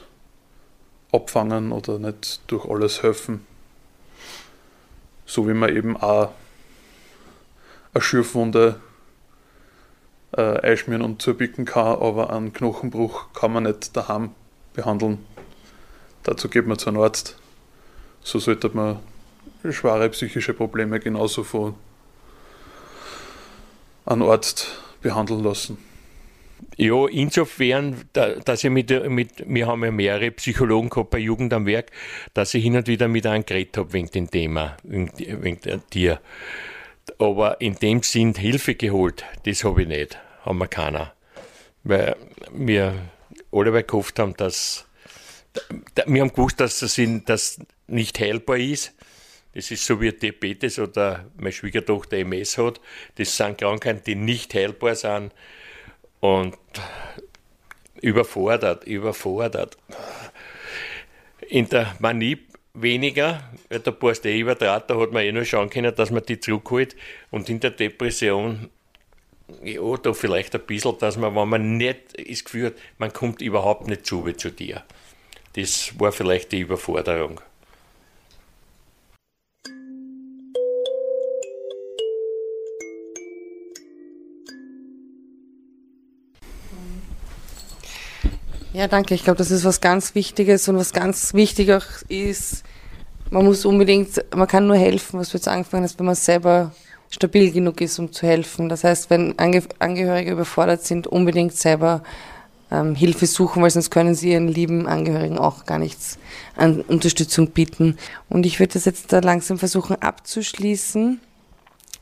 abfangen 1.12 1.72
oder 1.72 1.99
nicht 1.99 2.40
durch 2.47 2.68
alles 2.68 3.03
helfen. 3.03 3.47
So 5.26 5.47
wie 5.49 5.55
man 5.55 5.74
eben 5.74 5.97
auch 5.97 6.32
eine 7.95 8.03
Schürfwunde 8.03 8.80
äh, 10.32 10.61
einschmieren 10.61 11.03
und 11.03 11.20
zubicken 11.20 11.64
kann, 11.66 11.86
aber 11.86 12.30
einen 12.30 12.53
Knochenbruch 12.53 13.32
kann 13.34 13.53
man 13.53 13.64
nicht 13.64 13.97
daheim 13.97 14.30
behandeln. 14.72 15.24
Dazu 16.22 16.49
geht 16.49 16.66
man 16.66 16.78
zu 16.78 16.88
einem 16.88 17.01
Arzt. 17.01 17.36
So 18.22 18.38
sollte 18.38 18.70
man 18.72 19.01
schwere 19.71 20.09
psychische 20.11 20.55
Probleme 20.55 20.99
genauso 20.99 21.45
von 21.45 21.75
einem 24.05 24.23
Arzt 24.23 24.69
behandeln 25.01 25.45
lassen. 25.45 25.79
Ja, 26.77 27.07
insofern, 27.07 27.97
dass 28.13 28.65
ich 28.65 28.71
mit, 28.71 28.91
mit, 29.11 29.45
wir 29.47 29.67
haben 29.67 29.85
ja 29.85 29.91
mehrere 29.91 30.31
Psychologen 30.31 30.89
gehabt 30.89 31.11
bei 31.11 31.19
Jugend 31.19 31.53
am 31.53 31.67
Werk, 31.67 31.91
dass 32.35 32.55
ich 32.55 32.63
hin 32.63 32.77
und 32.77 32.87
wieder 32.87 33.09
mit 33.09 33.27
einem 33.27 33.45
geredet 33.45 33.77
habe 33.77 33.93
wegen 33.93 34.11
dem 34.11 34.31
Thema, 34.31 34.77
wegen, 34.83 35.13
wegen 35.43 35.83
dir. 35.93 36.21
Aber 37.19 37.61
in 37.61 37.75
dem 37.75 38.03
Sinn 38.03 38.35
Hilfe 38.35 38.75
geholt, 38.75 39.25
das 39.45 39.65
habe 39.65 39.83
ich 39.83 39.89
nicht, 39.89 40.19
haben 40.45 40.59
wir 40.59 40.69
keiner. 40.69 41.13
Weil 41.85 42.17
wir 42.53 42.95
alle 43.51 43.85
gehofft 43.85 44.19
haben, 44.19 44.35
dass, 44.37 44.87
wir 46.07 46.23
haben 46.23 46.33
gewusst, 46.33 46.61
dass 46.61 46.81
das, 46.81 46.97
in, 46.97 47.25
das 47.25 47.59
nicht 47.87 48.19
heilbar 48.19 48.59
ist. 48.59 48.95
Das 49.55 49.70
ist 49.70 49.84
so 49.84 50.00
wie 50.00 50.12
Diabetes 50.12 50.78
oder 50.78 51.26
meine 51.36 51.53
Schwiegertochter 51.53 52.18
MS 52.18 52.59
hat. 52.59 52.80
Das 53.16 53.36
sind 53.36 53.59
Krankheiten, 53.59 54.03
die 54.07 54.14
nicht 54.14 54.55
heilbar 54.55 54.94
sind 54.94 55.32
und 56.20 56.57
überfordert, 58.00 58.84
überfordert. 58.84 59.76
In 61.48 61.68
der 61.68 61.94
Manie 61.98 62.38
weniger, 62.74 63.42
weil 63.68 63.80
der 63.80 63.90
Borst 63.92 64.24
eh 64.24 64.38
übertrat, 64.38 64.88
da 64.88 64.98
hat 64.98 65.12
man 65.12 65.22
eh 65.22 65.32
nur 65.32 65.44
schauen 65.44 65.68
können, 65.68 65.94
dass 65.94 66.11
man 66.11 66.24
die 66.24 66.40
zurückholt. 66.40 66.96
Und 67.30 67.48
in 67.50 67.61
der 67.61 67.72
Depression, 67.72 68.70
ja, 69.62 69.96
da 69.96 70.12
vielleicht 70.14 70.55
ein 70.55 70.62
bisschen, 70.62 70.96
dass 70.98 71.16
man, 71.16 71.34
wenn 71.36 71.48
man 71.48 71.76
nicht 71.76 72.18
das 72.18 72.44
Gefühl 72.44 72.66
hat, 72.66 72.74
man 72.98 73.12
kommt 73.12 73.42
überhaupt 73.42 73.86
nicht 73.86 74.07
zu 74.07 74.26
wie 74.26 74.36
zu 74.36 74.50
dir. 74.50 74.82
Das 75.55 75.92
war 75.98 76.12
vielleicht 76.12 76.53
die 76.53 76.61
Überforderung. 76.61 77.40
Ja, 88.73 88.89
danke. 88.89 89.14
Ich 89.14 89.25
glaube, 89.25 89.37
das 89.37 89.51
ist 89.51 89.64
was 89.64 89.81
ganz 89.81 90.14
Wichtiges 90.14 90.66
und 90.68 90.77
was 90.77 90.93
ganz 90.93 91.35
wichtig 91.35 91.73
auch 91.73 91.85
ist, 92.09 92.64
man 93.31 93.45
muss 93.45 93.64
unbedingt, 93.64 94.25
man 94.35 94.47
kann 94.47 94.66
nur 94.66 94.77
helfen, 94.77 95.18
was 95.18 95.31
du 95.31 95.39
jetzt 95.39 95.49
angefangen 95.49 95.85
hast, 95.85 95.99
wenn 95.99 96.07
man 96.07 96.14
selber 96.14 96.73
stabil 97.11 97.51
genug 97.51 97.81
ist, 97.81 97.99
um 97.99 98.12
zu 98.12 98.27
helfen. 98.27 98.68
Das 98.68 98.85
heißt, 98.85 99.11
wenn 99.11 99.39
Ange 99.39 99.62
Angehörige 99.79 100.33
überfordert 100.33 100.85
sind, 100.85 101.07
unbedingt 101.07 101.55
selber 101.55 102.03
ähm, 102.70 102.95
Hilfe 102.95 103.27
suchen, 103.27 103.62
weil 103.62 103.70
sonst 103.70 103.91
können 103.91 104.14
sie 104.14 104.33
ihren 104.33 104.49
lieben 104.49 104.87
Angehörigen 104.87 105.39
auch 105.39 105.66
gar 105.66 105.79
nichts 105.79 106.18
an 106.57 106.81
Unterstützung 106.83 107.49
bieten. 107.49 107.99
Und 108.29 108.47
ich 108.47 108.59
würde 108.59 108.75
das 108.75 108.87
jetzt 108.87 109.12
da 109.12 109.20
langsam 109.20 109.59
versuchen 109.59 109.97
abzuschließen. 110.01 111.20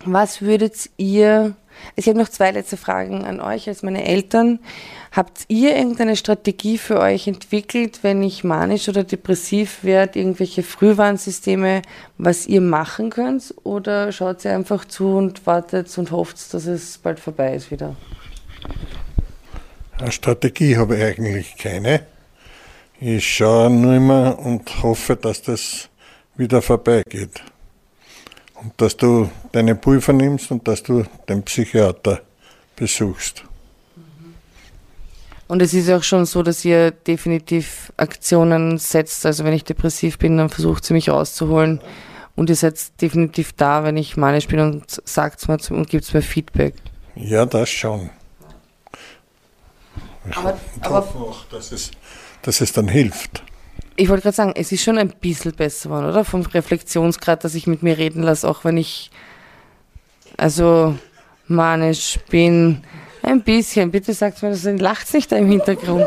Was 0.05 0.41
würdet 0.41 0.91
ihr 0.97 1.55
ich 1.97 2.07
habe 2.09 2.19
noch 2.19 2.29
zwei 2.29 2.51
letzte 2.51 2.77
Fragen 2.77 3.25
an 3.25 3.41
euch 3.41 3.69
als 3.69 3.83
meine 3.83 4.05
Eltern. 4.05 4.61
Habt 5.13 5.45
ihr 5.49 5.77
irgendeine 5.77 6.17
Strategie 6.17 6.79
für 6.79 7.01
euch 7.01 7.27
entwickelt, 7.27 8.01
wenn 8.03 8.23
ich 8.23 8.45
manisch 8.45 8.89
oder 8.89 9.05
depressiv 9.05 9.83
werde, 9.83 10.19
irgendwelche 10.19 10.63
Frühwarnsysteme, 10.63 11.83
was 12.19 12.47
ihr 12.47 12.61
machen 12.61 13.11
könnt? 13.11 13.55
Oder 13.65 14.13
schaut 14.13 14.45
ihr 14.45 14.55
einfach 14.55 14.85
zu 14.85 15.17
und 15.17 15.47
wartet 15.47 15.97
und 15.99 16.11
hofft, 16.11 16.55
dass 16.55 16.67
es 16.67 16.99
bald 16.99 17.19
vorbei 17.21 17.55
ist 17.55 17.71
wieder? 17.71 17.97
Eine 19.99 20.13
Strategie 20.13 20.77
habe 20.77 20.97
ich 20.97 21.03
eigentlich 21.03 21.57
keine. 21.57 22.07
Ich 23.01 23.37
schaue 23.37 23.71
nur 23.71 23.95
immer 23.95 24.39
und 24.39 24.83
hoffe, 24.83 25.17
dass 25.17 25.43
das 25.43 25.89
wieder 26.37 26.63
vorbeigeht 26.63 27.43
und 28.63 28.73
dass 28.77 28.97
du 28.97 29.31
deine 29.53 29.75
Pulver 29.75 30.13
nimmst 30.13 30.51
und 30.51 30.67
dass 30.67 30.83
du 30.83 31.05
den 31.29 31.43
Psychiater 31.43 32.21
besuchst. 32.77 33.45
Und 35.49 35.63
es 35.63 35.75
ist 35.75 35.91
auch 35.91 36.05
schon 36.05 36.27
so, 36.27 36.45
dass 36.45 36.65
ihr 36.65 36.93
definitiv 36.93 37.93
Aktionen 37.97 38.79
setzt. 38.79 39.27
Also 39.27 39.45
wenn 39.45 39.53
ich 39.53 39.65
depressiv 39.65 40.17
bin, 40.19 40.37
dann 40.37 40.49
versucht 40.49 40.85
sie 40.85 40.93
mich 40.93 41.09
rauszuholen. 41.09 41.81
Und 42.37 42.51
ihr 42.51 42.57
seid 42.57 42.79
definitiv 43.03 43.53
da, 43.55 43.83
wenn 43.83 43.97
ich 43.97 44.17
manisch 44.17 44.47
bin 44.47 44.61
und 44.61 44.85
sagt 45.05 45.41
es 45.41 45.49
mir 45.49 45.59
und 45.77 45.89
gibt 45.89 46.15
mir 46.15 46.23
Feedback. 46.23 46.75
Ja, 47.17 47.45
das 47.47 47.69
schon. 47.69 48.11
Ich 50.29 50.37
aber, 50.37 50.57
hoffe 50.85 51.19
auch, 51.19 51.45
dass 51.47 51.73
es, 51.73 51.91
dass 52.43 52.61
es 52.61 52.73
dann 52.73 52.87
hilft. 52.87 53.43
Ich 54.01 54.09
wollte 54.09 54.23
gerade 54.23 54.35
sagen, 54.35 54.55
es 54.57 54.73
ist 54.73 54.83
schon 54.83 54.97
ein 54.97 55.11
bisschen 55.11 55.53
besser 55.53 55.91
geworden, 55.91 56.09
oder? 56.09 56.25
Vom 56.25 56.41
Reflexionsgrad, 56.41 57.45
dass 57.45 57.55
ich 57.55 57.67
mit 57.67 57.83
mir 57.83 57.99
reden 57.99 58.23
lasse, 58.23 58.49
auch 58.49 58.65
wenn 58.65 58.79
ich 58.79 59.11
also 60.39 60.97
manisch 61.49 62.19
bin. 62.31 62.83
Ein 63.21 63.43
bisschen. 63.43 63.91
Bitte 63.91 64.15
sagt 64.15 64.43
mir 64.43 64.49
das, 64.49 64.65
lacht 64.65 65.13
nicht 65.13 65.31
da 65.31 65.37
im 65.37 65.51
Hintergrund. 65.51 66.07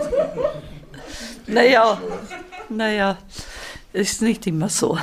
Naja, 1.45 2.01
naja, 2.67 3.19
ist 3.91 4.23
nicht 4.23 4.47
immer 4.47 4.69
so. 4.69 4.97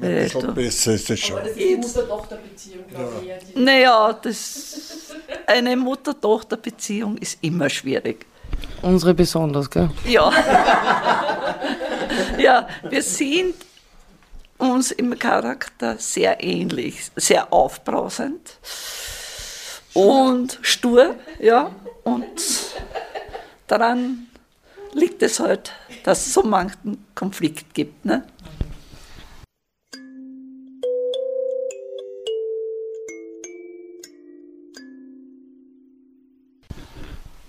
Ja, 0.00 0.08
äh, 0.08 0.28
schon 0.28 0.52
besser 0.52 0.94
ist 0.94 1.10
es 1.10 1.20
schon. 1.20 1.38
Aber 1.38 1.48
das 1.48 1.56
ist 1.56 1.76
Mutter-Tochter-Beziehung, 1.76 2.84
glaube 2.88 3.12
ich. 3.22 3.28
Ja. 3.28 3.36
Naja, 3.54 4.18
das, 4.20 5.12
eine 5.46 5.76
Mutter-Tochter-Beziehung 5.76 7.18
ist 7.18 7.38
immer 7.40 7.70
schwierig. 7.70 8.26
Unsere 8.82 9.14
besonders, 9.14 9.70
gell? 9.70 9.90
Ja. 10.04 10.30
ja, 12.38 12.68
wir 12.88 13.02
sind 13.02 13.54
uns 14.58 14.92
im 14.92 15.18
Charakter 15.18 15.96
sehr 15.98 16.42
ähnlich, 16.42 17.10
sehr 17.16 17.52
aufbrausend 17.52 18.58
und 19.94 20.58
stur, 20.62 21.16
ja. 21.40 21.70
Und 22.04 22.26
daran 23.66 24.28
liegt 24.92 25.22
es 25.22 25.40
halt, 25.40 25.72
dass 26.04 26.26
es 26.26 26.34
so 26.34 26.42
manchen 26.42 27.04
Konflikt 27.14 27.74
gibt. 27.74 28.04
Ne? 28.04 28.24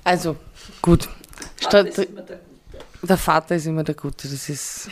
Also, 0.07 0.37
gut. 0.81 1.09
Statt, 1.59 2.07
der 3.03 3.17
Vater 3.17 3.57
ist 3.57 3.65
immer 3.65 3.83
der 3.83 3.93
Gute. 3.93 4.29
Das 4.29 4.47
ist 4.47 4.89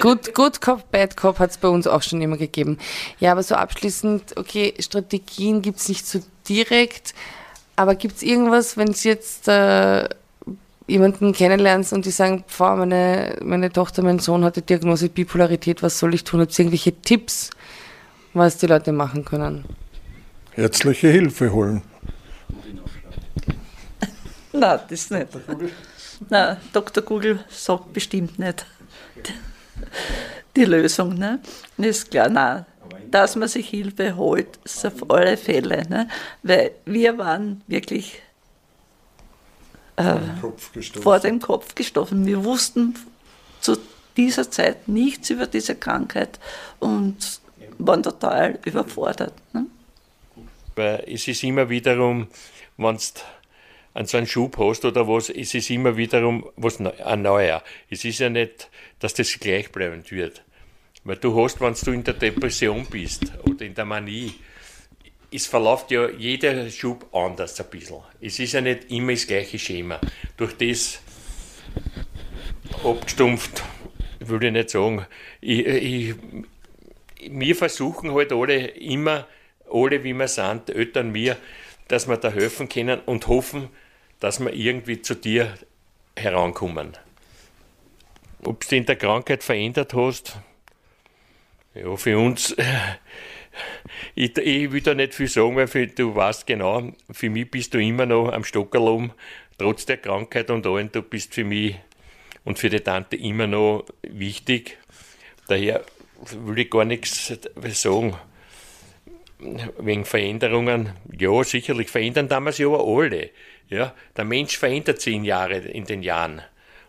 gut, 0.00 0.34
gut 0.34 0.60
Cop, 0.60 0.90
Bad 0.90 1.16
Cop 1.16 1.38
hat 1.38 1.50
es 1.50 1.58
bei 1.58 1.68
uns 1.68 1.86
auch 1.86 2.02
schon 2.02 2.20
immer 2.20 2.36
gegeben. 2.36 2.76
Ja, 3.20 3.30
aber 3.30 3.44
so 3.44 3.54
abschließend, 3.54 4.36
okay, 4.36 4.74
Strategien 4.80 5.62
gibt 5.62 5.78
es 5.78 5.88
nicht 5.88 6.08
so 6.08 6.18
direkt, 6.48 7.14
aber 7.76 7.94
gibt 7.94 8.16
es 8.16 8.24
irgendwas, 8.24 8.76
wenn 8.76 8.88
es 8.88 9.04
jetzt 9.04 9.46
äh, 9.46 10.08
jemanden 10.88 11.32
kennenlernst 11.32 11.92
und 11.92 12.04
die 12.04 12.10
sagen, 12.10 12.42
Frau, 12.48 12.74
meine, 12.74 13.36
meine 13.44 13.70
Tochter, 13.70 14.02
mein 14.02 14.18
Sohn 14.18 14.42
hat 14.42 14.56
die 14.56 14.62
Diagnose 14.62 15.08
Bipolarität, 15.08 15.84
was 15.84 16.00
soll 16.00 16.14
ich 16.14 16.24
tun? 16.24 16.40
Hat 16.40 16.50
es 16.50 16.58
irgendwelche 16.58 17.00
Tipps, 17.00 17.50
was 18.34 18.56
die 18.56 18.66
Leute 18.66 18.90
machen 18.90 19.24
können? 19.24 19.66
Ärztliche 20.56 21.10
Hilfe 21.10 21.52
holen. 21.52 21.82
Nein, 24.52 24.80
das 24.88 25.10
nicht. 25.10 25.28
Nein, 26.28 26.56
Dr. 26.72 27.02
Google 27.02 27.44
sagt 27.48 27.92
bestimmt 27.92 28.38
nicht 28.38 28.66
die 30.56 30.64
Lösung. 30.64 31.14
Ne? 31.14 31.40
Ist 31.78 32.10
klar, 32.10 32.28
nein. 32.28 32.66
Dass 33.10 33.36
man 33.36 33.48
sich 33.48 33.68
Hilfe 33.68 34.16
holt, 34.16 34.58
ist 34.64 34.86
auf 34.86 35.10
alle 35.10 35.36
Fälle. 35.36 35.82
Ne? 35.88 36.08
Weil 36.42 36.72
wir 36.84 37.18
waren 37.18 37.62
wirklich 37.66 38.22
äh, 39.96 40.16
vor 41.02 41.18
dem 41.18 41.40
Kopf 41.40 41.74
gestoßen. 41.74 42.24
Wir 42.26 42.44
wussten 42.44 42.94
zu 43.60 43.76
dieser 44.16 44.50
Zeit 44.50 44.88
nichts 44.88 45.30
über 45.30 45.46
diese 45.46 45.74
Krankheit 45.74 46.38
und 46.80 47.40
waren 47.78 48.02
total 48.02 48.58
überfordert. 48.64 49.34
Ne? 49.52 49.66
Es 51.06 51.28
ist 51.28 51.42
immer 51.42 51.68
wiederum, 51.68 52.28
wenn 52.78 52.96
du 52.96 53.02
an 53.94 54.06
so 54.06 54.16
einen 54.16 54.26
Schub 54.26 54.56
hast 54.58 54.84
oder 54.84 55.06
was, 55.06 55.28
es 55.28 55.54
ist 55.54 55.70
immer 55.70 55.96
wiederum 55.96 56.48
was 56.56 56.80
ein 56.80 57.22
neuer. 57.22 57.62
Es 57.90 58.04
ist 58.04 58.20
ja 58.20 58.30
nicht, 58.30 58.70
dass 58.98 59.14
das 59.14 59.38
gleichbleibend 59.38 60.10
wird. 60.10 60.42
Weil 61.04 61.16
du 61.16 61.42
hast, 61.42 61.60
wenn 61.60 61.74
du 61.74 61.90
in 61.90 62.04
der 62.04 62.14
Depression 62.14 62.86
bist 62.86 63.32
oder 63.44 63.64
in 63.64 63.74
der 63.74 63.84
Manie, 63.84 64.34
es 65.32 65.46
verläuft 65.46 65.90
ja 65.90 66.08
jeder 66.08 66.70
Schub 66.70 67.06
anders 67.14 67.58
ein 67.60 67.66
bisschen. 67.70 68.02
Es 68.20 68.38
ist 68.38 68.52
ja 68.52 68.60
nicht 68.60 68.90
immer 68.90 69.12
das 69.12 69.26
gleiche 69.26 69.58
Schema. 69.58 69.98
Durch 70.36 70.56
das 70.56 71.00
abgestumpft, 72.84 73.62
würde 74.20 74.46
ich 74.46 74.52
nicht 74.52 74.70
sagen. 74.70 75.06
Ich, 75.40 75.66
ich, 75.66 76.14
wir 77.30 77.56
versuchen 77.56 78.12
halt 78.14 78.32
alle 78.32 78.66
immer, 78.68 79.26
alle 79.70 80.04
wie 80.04 80.12
wir 80.12 80.28
sind, 80.28 80.70
Eltern, 80.70 81.14
wir, 81.14 81.36
dass 81.88 82.08
wir 82.08 82.16
da 82.16 82.30
helfen 82.30 82.68
können 82.68 83.00
und 83.06 83.26
hoffen, 83.26 83.68
dass 84.22 84.38
wir 84.38 84.54
irgendwie 84.54 85.02
zu 85.02 85.16
dir 85.16 85.52
herankommen. 86.16 86.92
Ob 88.44 88.64
du 88.68 88.76
in 88.76 88.86
der 88.86 88.94
Krankheit 88.94 89.42
verändert 89.42 89.94
hast, 89.94 90.38
ja, 91.74 91.96
für 91.96 92.16
uns 92.16 92.54
ich, 94.14 94.38
ich 94.38 94.70
will 94.70 94.80
da 94.80 94.94
nicht 94.94 95.14
viel 95.14 95.26
sagen, 95.26 95.56
weil 95.56 95.66
für, 95.66 95.88
du 95.88 96.14
weißt 96.14 96.46
genau, 96.46 96.92
für 97.10 97.30
mich 97.30 97.50
bist 97.50 97.74
du 97.74 97.78
immer 97.78 98.06
noch 98.06 98.30
am 98.30 98.44
Stockerlum, 98.44 99.10
trotz 99.58 99.86
der 99.86 99.96
Krankheit 99.96 100.50
und 100.50 100.64
allem, 100.68 100.92
du 100.92 101.02
bist 101.02 101.34
für 101.34 101.44
mich 101.44 101.74
und 102.44 102.60
für 102.60 102.70
die 102.70 102.78
Tante 102.78 103.16
immer 103.16 103.48
noch 103.48 103.86
wichtig. 104.02 104.78
Daher 105.48 105.84
will 106.30 106.60
ich 106.60 106.70
gar 106.70 106.84
nichts 106.84 107.32
sagen. 107.72 108.16
Wegen 109.78 110.04
Veränderungen, 110.04 110.92
ja, 111.18 111.42
sicherlich 111.42 111.88
verändern 111.88 112.28
damals 112.28 112.58
ja 112.58 112.68
aber 112.68 112.84
alle. 112.84 113.30
Ja, 113.68 113.94
der 114.16 114.24
Mensch 114.24 114.56
verändert 114.56 115.00
sich 115.00 115.14
in, 115.14 115.24
Jahre, 115.24 115.56
in 115.56 115.84
den 115.84 116.02
Jahren. 116.02 116.42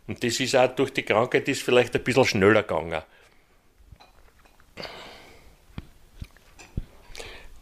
Und 0.08 0.24
das 0.24 0.40
ist 0.40 0.56
auch 0.56 0.68
durch 0.76 0.92
die 0.92 1.04
Krankheit 1.04 1.48
ist 1.48 1.64
vielleicht 1.64 1.96
ein 1.96 2.04
bisschen 2.04 2.26
schneller 2.26 2.62
gegangen. 2.64 3.02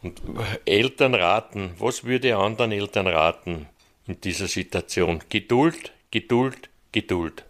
Und 0.01 0.19
Eltern 0.65 1.13
raten, 1.13 1.71
was 1.77 2.03
würde 2.03 2.35
anderen 2.35 2.71
Eltern 2.71 3.07
raten 3.07 3.67
in 4.07 4.19
dieser 4.19 4.47
Situation? 4.47 5.21
Geduld, 5.29 5.93
Geduld, 6.09 6.69
Geduld. 6.91 7.45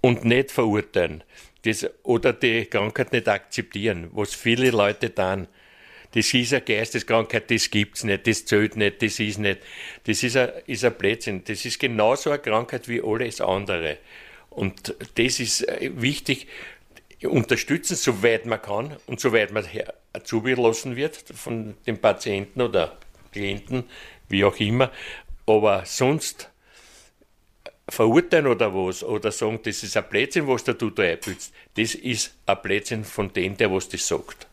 Und 0.00 0.24
nicht 0.24 0.50
verurteilen. 0.50 1.22
Das, 1.62 1.88
oder 2.02 2.32
die 2.32 2.64
Krankheit 2.66 3.12
nicht 3.12 3.28
akzeptieren, 3.28 4.10
was 4.12 4.34
viele 4.34 4.70
Leute 4.70 5.10
dann. 5.10 5.46
Das 6.12 6.34
ist 6.34 6.52
eine 6.52 6.62
Geisteskrankheit, 6.62 7.50
das 7.50 7.70
gibt's 7.70 8.02
nicht, 8.02 8.26
das 8.26 8.44
zählt 8.44 8.76
nicht, 8.76 9.00
das 9.00 9.20
ist 9.20 9.38
nicht. 9.38 9.60
Das 10.04 10.22
ist 10.22 10.36
ein, 10.36 10.50
ist 10.66 10.84
ein 10.84 10.94
Blödsinn. 10.94 11.44
Das 11.44 11.64
ist 11.64 11.78
genauso 11.78 12.30
eine 12.30 12.40
Krankheit 12.40 12.88
wie 12.88 13.00
alles 13.00 13.40
andere. 13.40 13.98
Und 14.50 14.94
das 15.14 15.38
ist 15.38 15.68
äh, 15.68 15.90
wichtig, 15.94 16.48
unterstützen, 17.22 17.96
soweit 17.96 18.46
man 18.46 18.60
kann 18.60 18.96
und 19.06 19.20
soweit 19.20 19.52
man 19.52 19.64
zugelassen 20.24 20.96
wird 20.96 21.16
von 21.16 21.74
dem 21.86 21.98
Patienten 21.98 22.62
oder 22.62 22.96
Klienten, 23.32 23.84
wie 24.28 24.44
auch 24.44 24.58
immer. 24.58 24.90
Aber 25.46 25.84
sonst 25.84 26.50
verurteilen 27.88 28.46
oder 28.46 28.74
was, 28.74 29.04
oder 29.04 29.32
sagen, 29.32 29.60
das 29.62 29.82
ist 29.82 29.96
ein 29.96 30.08
Blödsinn, 30.08 30.46
was 30.46 30.64
der 30.64 30.74
da 30.74 30.86
einbildest, 30.86 31.52
das 31.76 31.94
ist 31.94 32.34
ein 32.46 32.58
Blödsinn 32.62 33.04
von 33.04 33.32
dem, 33.32 33.56
der 33.56 33.70
was 33.70 33.88
das 33.88 34.06
sagt. 34.06 34.46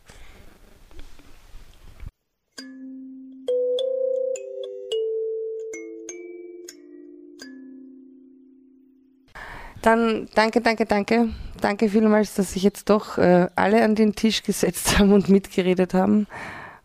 Dann 9.81 10.27
danke, 10.35 10.61
danke, 10.61 10.85
danke. 10.85 11.29
Danke 11.61 11.89
vielmals, 11.89 12.35
dass 12.35 12.53
sich 12.53 12.63
jetzt 12.63 12.89
doch 12.89 13.17
äh, 13.17 13.47
alle 13.55 13.83
an 13.83 13.95
den 13.95 14.13
Tisch 14.13 14.43
gesetzt 14.43 14.99
haben 14.99 15.13
und 15.13 15.29
mitgeredet 15.29 15.93
haben. 15.93 16.27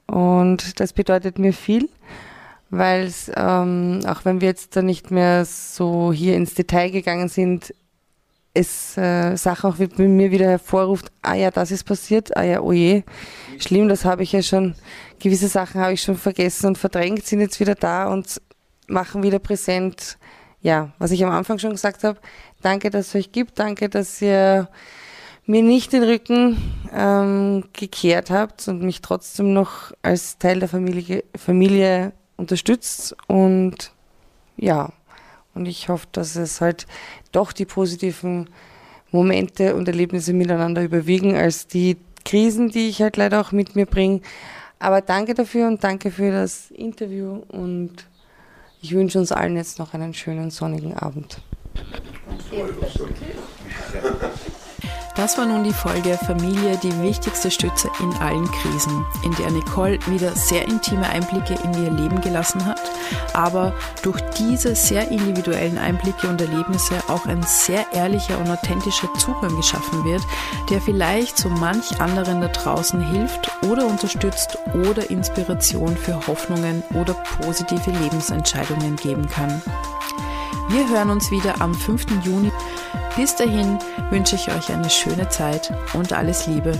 Und 0.06 0.80
das 0.80 0.92
bedeutet 0.92 1.38
mir 1.38 1.52
viel, 1.52 1.88
weil 2.70 3.12
ähm, 3.36 4.00
auch 4.06 4.24
wenn 4.24 4.40
wir 4.40 4.48
jetzt 4.48 4.76
da 4.76 4.82
nicht 4.82 5.10
mehr 5.10 5.44
so 5.44 6.12
hier 6.12 6.36
ins 6.36 6.54
Detail 6.54 6.90
gegangen 6.90 7.28
sind, 7.28 7.74
es 8.54 8.96
äh, 8.98 9.36
Sachen 9.36 9.70
auch 9.70 9.78
mit 9.78 9.98
mir 9.98 10.30
wieder 10.30 10.46
hervorruft, 10.46 11.10
ah 11.22 11.34
ja, 11.34 11.50
das 11.50 11.70
ist 11.70 11.84
passiert, 11.84 12.36
ah 12.36 12.42
ja, 12.42 12.60
oh 12.60 12.72
je, 12.72 13.02
schlimm, 13.58 13.88
das 13.88 14.04
habe 14.04 14.22
ich 14.22 14.32
ja 14.32 14.42
schon, 14.42 14.74
gewisse 15.18 15.48
Sachen 15.48 15.80
habe 15.80 15.94
ich 15.94 16.02
schon 16.02 16.16
vergessen 16.16 16.66
und 16.66 16.78
verdrängt, 16.78 17.24
sind 17.24 17.40
jetzt 17.40 17.60
wieder 17.60 17.74
da 17.74 18.08
und 18.08 18.40
machen 18.88 19.22
wieder 19.22 19.38
präsent, 19.38 20.18
ja, 20.62 20.90
was 20.98 21.10
ich 21.10 21.24
am 21.24 21.30
Anfang 21.30 21.58
schon 21.58 21.72
gesagt 21.72 22.04
habe, 22.04 22.18
danke, 22.62 22.90
dass 22.90 23.08
es 23.08 23.14
euch 23.14 23.32
gibt, 23.32 23.58
danke, 23.58 23.88
dass 23.88 24.22
ihr 24.22 24.68
mir 25.44 25.62
nicht 25.62 25.92
den 25.92 26.04
Rücken 26.04 26.56
ähm, 26.94 27.64
gekehrt 27.72 28.30
habt 28.30 28.68
und 28.68 28.82
mich 28.82 29.00
trotzdem 29.00 29.52
noch 29.52 29.92
als 30.02 30.38
Teil 30.38 30.60
der 30.60 30.68
Familie, 30.68 31.24
Familie 31.36 32.12
unterstützt 32.36 33.16
und 33.26 33.92
ja, 34.56 34.92
und 35.54 35.66
ich 35.66 35.88
hoffe, 35.88 36.06
dass 36.12 36.36
es 36.36 36.60
halt 36.60 36.86
doch 37.32 37.52
die 37.52 37.66
positiven 37.66 38.48
Momente 39.10 39.74
und 39.74 39.88
Erlebnisse 39.88 40.32
miteinander 40.32 40.82
überwiegen 40.82 41.36
als 41.36 41.66
die 41.66 41.98
Krisen, 42.24 42.70
die 42.70 42.88
ich 42.88 43.02
halt 43.02 43.16
leider 43.16 43.40
auch 43.40 43.52
mit 43.52 43.76
mir 43.76 43.86
bringe. 43.86 44.20
Aber 44.78 45.00
danke 45.00 45.34
dafür 45.34 45.68
und 45.68 45.84
danke 45.84 46.10
für 46.10 46.30
das 46.30 46.70
Interview 46.70 47.42
und 47.48 48.06
ich 48.82 48.92
wünsche 48.92 49.18
uns 49.18 49.30
allen 49.32 49.56
jetzt 49.56 49.78
noch 49.78 49.94
einen 49.94 50.12
schönen 50.12 50.50
sonnigen 50.50 50.94
Abend. 50.94 51.38
Das 55.14 55.36
war 55.36 55.44
nun 55.44 55.62
die 55.62 55.74
Folge 55.74 56.18
Familie, 56.26 56.78
die 56.82 57.02
wichtigste 57.02 57.50
Stütze 57.50 57.90
in 58.00 58.12
allen 58.22 58.50
Krisen, 58.50 59.04
in 59.22 59.34
der 59.34 59.50
Nicole 59.50 59.98
wieder 60.06 60.34
sehr 60.34 60.66
intime 60.66 61.06
Einblicke 61.06 61.54
in 61.62 61.74
ihr 61.84 61.90
Leben 61.90 62.20
gelassen 62.22 62.64
hat, 62.64 62.80
aber 63.34 63.74
durch 64.02 64.20
diese 64.38 64.74
sehr 64.74 65.08
individuellen 65.08 65.76
Einblicke 65.76 66.28
und 66.28 66.40
Erlebnisse 66.40 66.94
auch 67.08 67.26
ein 67.26 67.42
sehr 67.42 67.84
ehrlicher 67.92 68.38
und 68.38 68.50
authentischer 68.50 69.12
Zugang 69.14 69.54
geschaffen 69.54 70.02
wird, 70.04 70.22
der 70.70 70.80
vielleicht 70.80 71.36
so 71.36 71.50
manch 71.50 72.00
anderen 72.00 72.40
da 72.40 72.48
draußen 72.48 73.00
hilft 73.00 73.50
oder 73.62 73.86
unterstützt 73.86 74.56
oder 74.72 75.10
Inspiration 75.10 75.94
für 75.94 76.26
Hoffnungen 76.26 76.82
oder 76.94 77.14
positive 77.42 77.90
Lebensentscheidungen 77.90 78.96
geben 78.96 79.28
kann. 79.28 79.60
Wir 80.72 80.88
hören 80.88 81.10
uns 81.10 81.30
wieder 81.30 81.60
am 81.60 81.74
5. 81.74 82.24
Juni. 82.24 82.50
Bis 83.14 83.36
dahin 83.36 83.78
wünsche 84.08 84.36
ich 84.36 84.48
euch 84.48 84.72
eine 84.72 84.88
schöne 84.88 85.28
Zeit 85.28 85.70
und 85.92 86.14
alles 86.14 86.46
Liebe. 86.46 86.72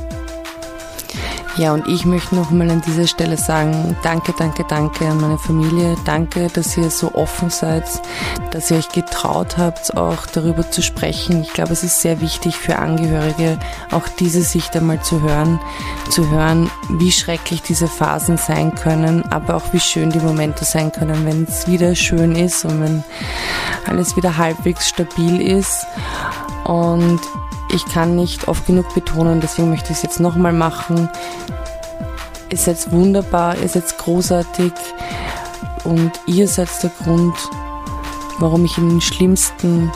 Ja, 1.56 1.74
und 1.74 1.86
ich 1.86 2.06
möchte 2.06 2.34
nochmal 2.34 2.70
an 2.70 2.80
dieser 2.80 3.06
Stelle 3.06 3.36
sagen, 3.36 3.94
danke, 4.02 4.32
danke, 4.38 4.64
danke 4.66 5.06
an 5.06 5.20
meine 5.20 5.36
Familie. 5.36 5.96
Danke, 6.06 6.48
dass 6.48 6.78
ihr 6.78 6.90
so 6.90 7.14
offen 7.14 7.50
seid, 7.50 7.84
dass 8.52 8.70
ihr 8.70 8.78
euch 8.78 8.88
getraut 8.88 9.58
habt, 9.58 9.94
auch 9.94 10.24
darüber 10.26 10.70
zu 10.70 10.80
sprechen. 10.80 11.42
Ich 11.42 11.52
glaube, 11.52 11.72
es 11.72 11.84
ist 11.84 12.00
sehr 12.00 12.22
wichtig 12.22 12.56
für 12.56 12.78
Angehörige, 12.78 13.58
auch 13.90 14.08
diese 14.08 14.42
Sicht 14.42 14.74
einmal 14.74 15.02
zu 15.02 15.20
hören, 15.20 15.60
zu 16.08 16.30
hören, 16.30 16.70
wie 16.88 17.12
schrecklich 17.12 17.60
diese 17.60 17.86
Phasen 17.86 18.38
sein 18.38 18.74
können, 18.74 19.22
aber 19.30 19.56
auch 19.56 19.72
wie 19.72 19.80
schön 19.80 20.08
die 20.08 20.20
Momente 20.20 20.64
sein 20.64 20.90
können, 20.90 21.26
wenn 21.26 21.44
es 21.44 21.66
wieder 21.66 21.94
schön 21.94 22.34
ist 22.34 22.64
und 22.64 22.80
wenn 22.80 23.04
alles 23.86 24.16
wieder 24.16 24.38
halbwegs 24.38 24.88
stabil 24.88 25.42
ist. 25.42 25.86
Und 26.64 27.20
ich 27.72 27.84
kann 27.86 28.16
nicht 28.16 28.48
oft 28.48 28.66
genug 28.66 28.92
betonen, 28.94 29.40
deswegen 29.40 29.70
möchte 29.70 29.92
ich 29.92 29.98
es 29.98 30.02
jetzt 30.02 30.20
nochmal 30.20 30.52
machen. 30.52 31.08
Ihr 32.50 32.58
seid 32.58 32.92
wunderbar, 32.92 33.56
ihr 33.56 33.68
seid 33.68 33.96
großartig 33.98 34.72
und 35.84 36.12
ihr 36.26 36.46
seid 36.46 36.68
der 36.82 36.90
Grund, 37.02 37.34
warum 38.38 38.64
ich 38.64 38.76
in 38.76 38.90
den 38.90 39.00
schlimmsten 39.00 39.90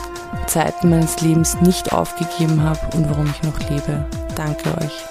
Zeiten 0.47 0.89
meines 0.89 1.21
Lebens 1.21 1.59
nicht 1.61 1.91
aufgegeben 1.91 2.63
habe 2.63 2.79
und 2.95 3.09
warum 3.09 3.27
ich 3.29 3.43
noch 3.43 3.59
lebe. 3.69 4.05
Danke 4.35 4.69
euch. 4.81 5.05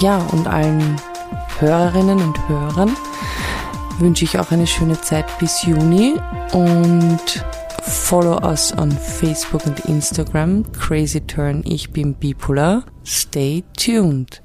Ja, 0.00 0.18
und 0.32 0.48
allen 0.48 1.00
Hörerinnen 1.58 2.20
und 2.22 2.48
Hörern 2.48 2.96
wünsche 3.98 4.24
ich 4.24 4.38
auch 4.38 4.50
eine 4.50 4.66
schöne 4.66 5.00
Zeit 5.00 5.26
bis 5.38 5.62
Juni 5.62 6.18
und 6.52 7.44
Follow 7.82 8.38
us 8.42 8.72
on 8.76 8.90
Facebook 8.90 9.66
und 9.66 9.80
Instagram. 9.86 10.64
Crazy 10.72 11.20
Turn, 11.20 11.62
ich 11.64 11.90
bin 11.90 12.14
bipolar. 12.14 12.84
Stay 13.04 13.64
tuned. 13.76 14.41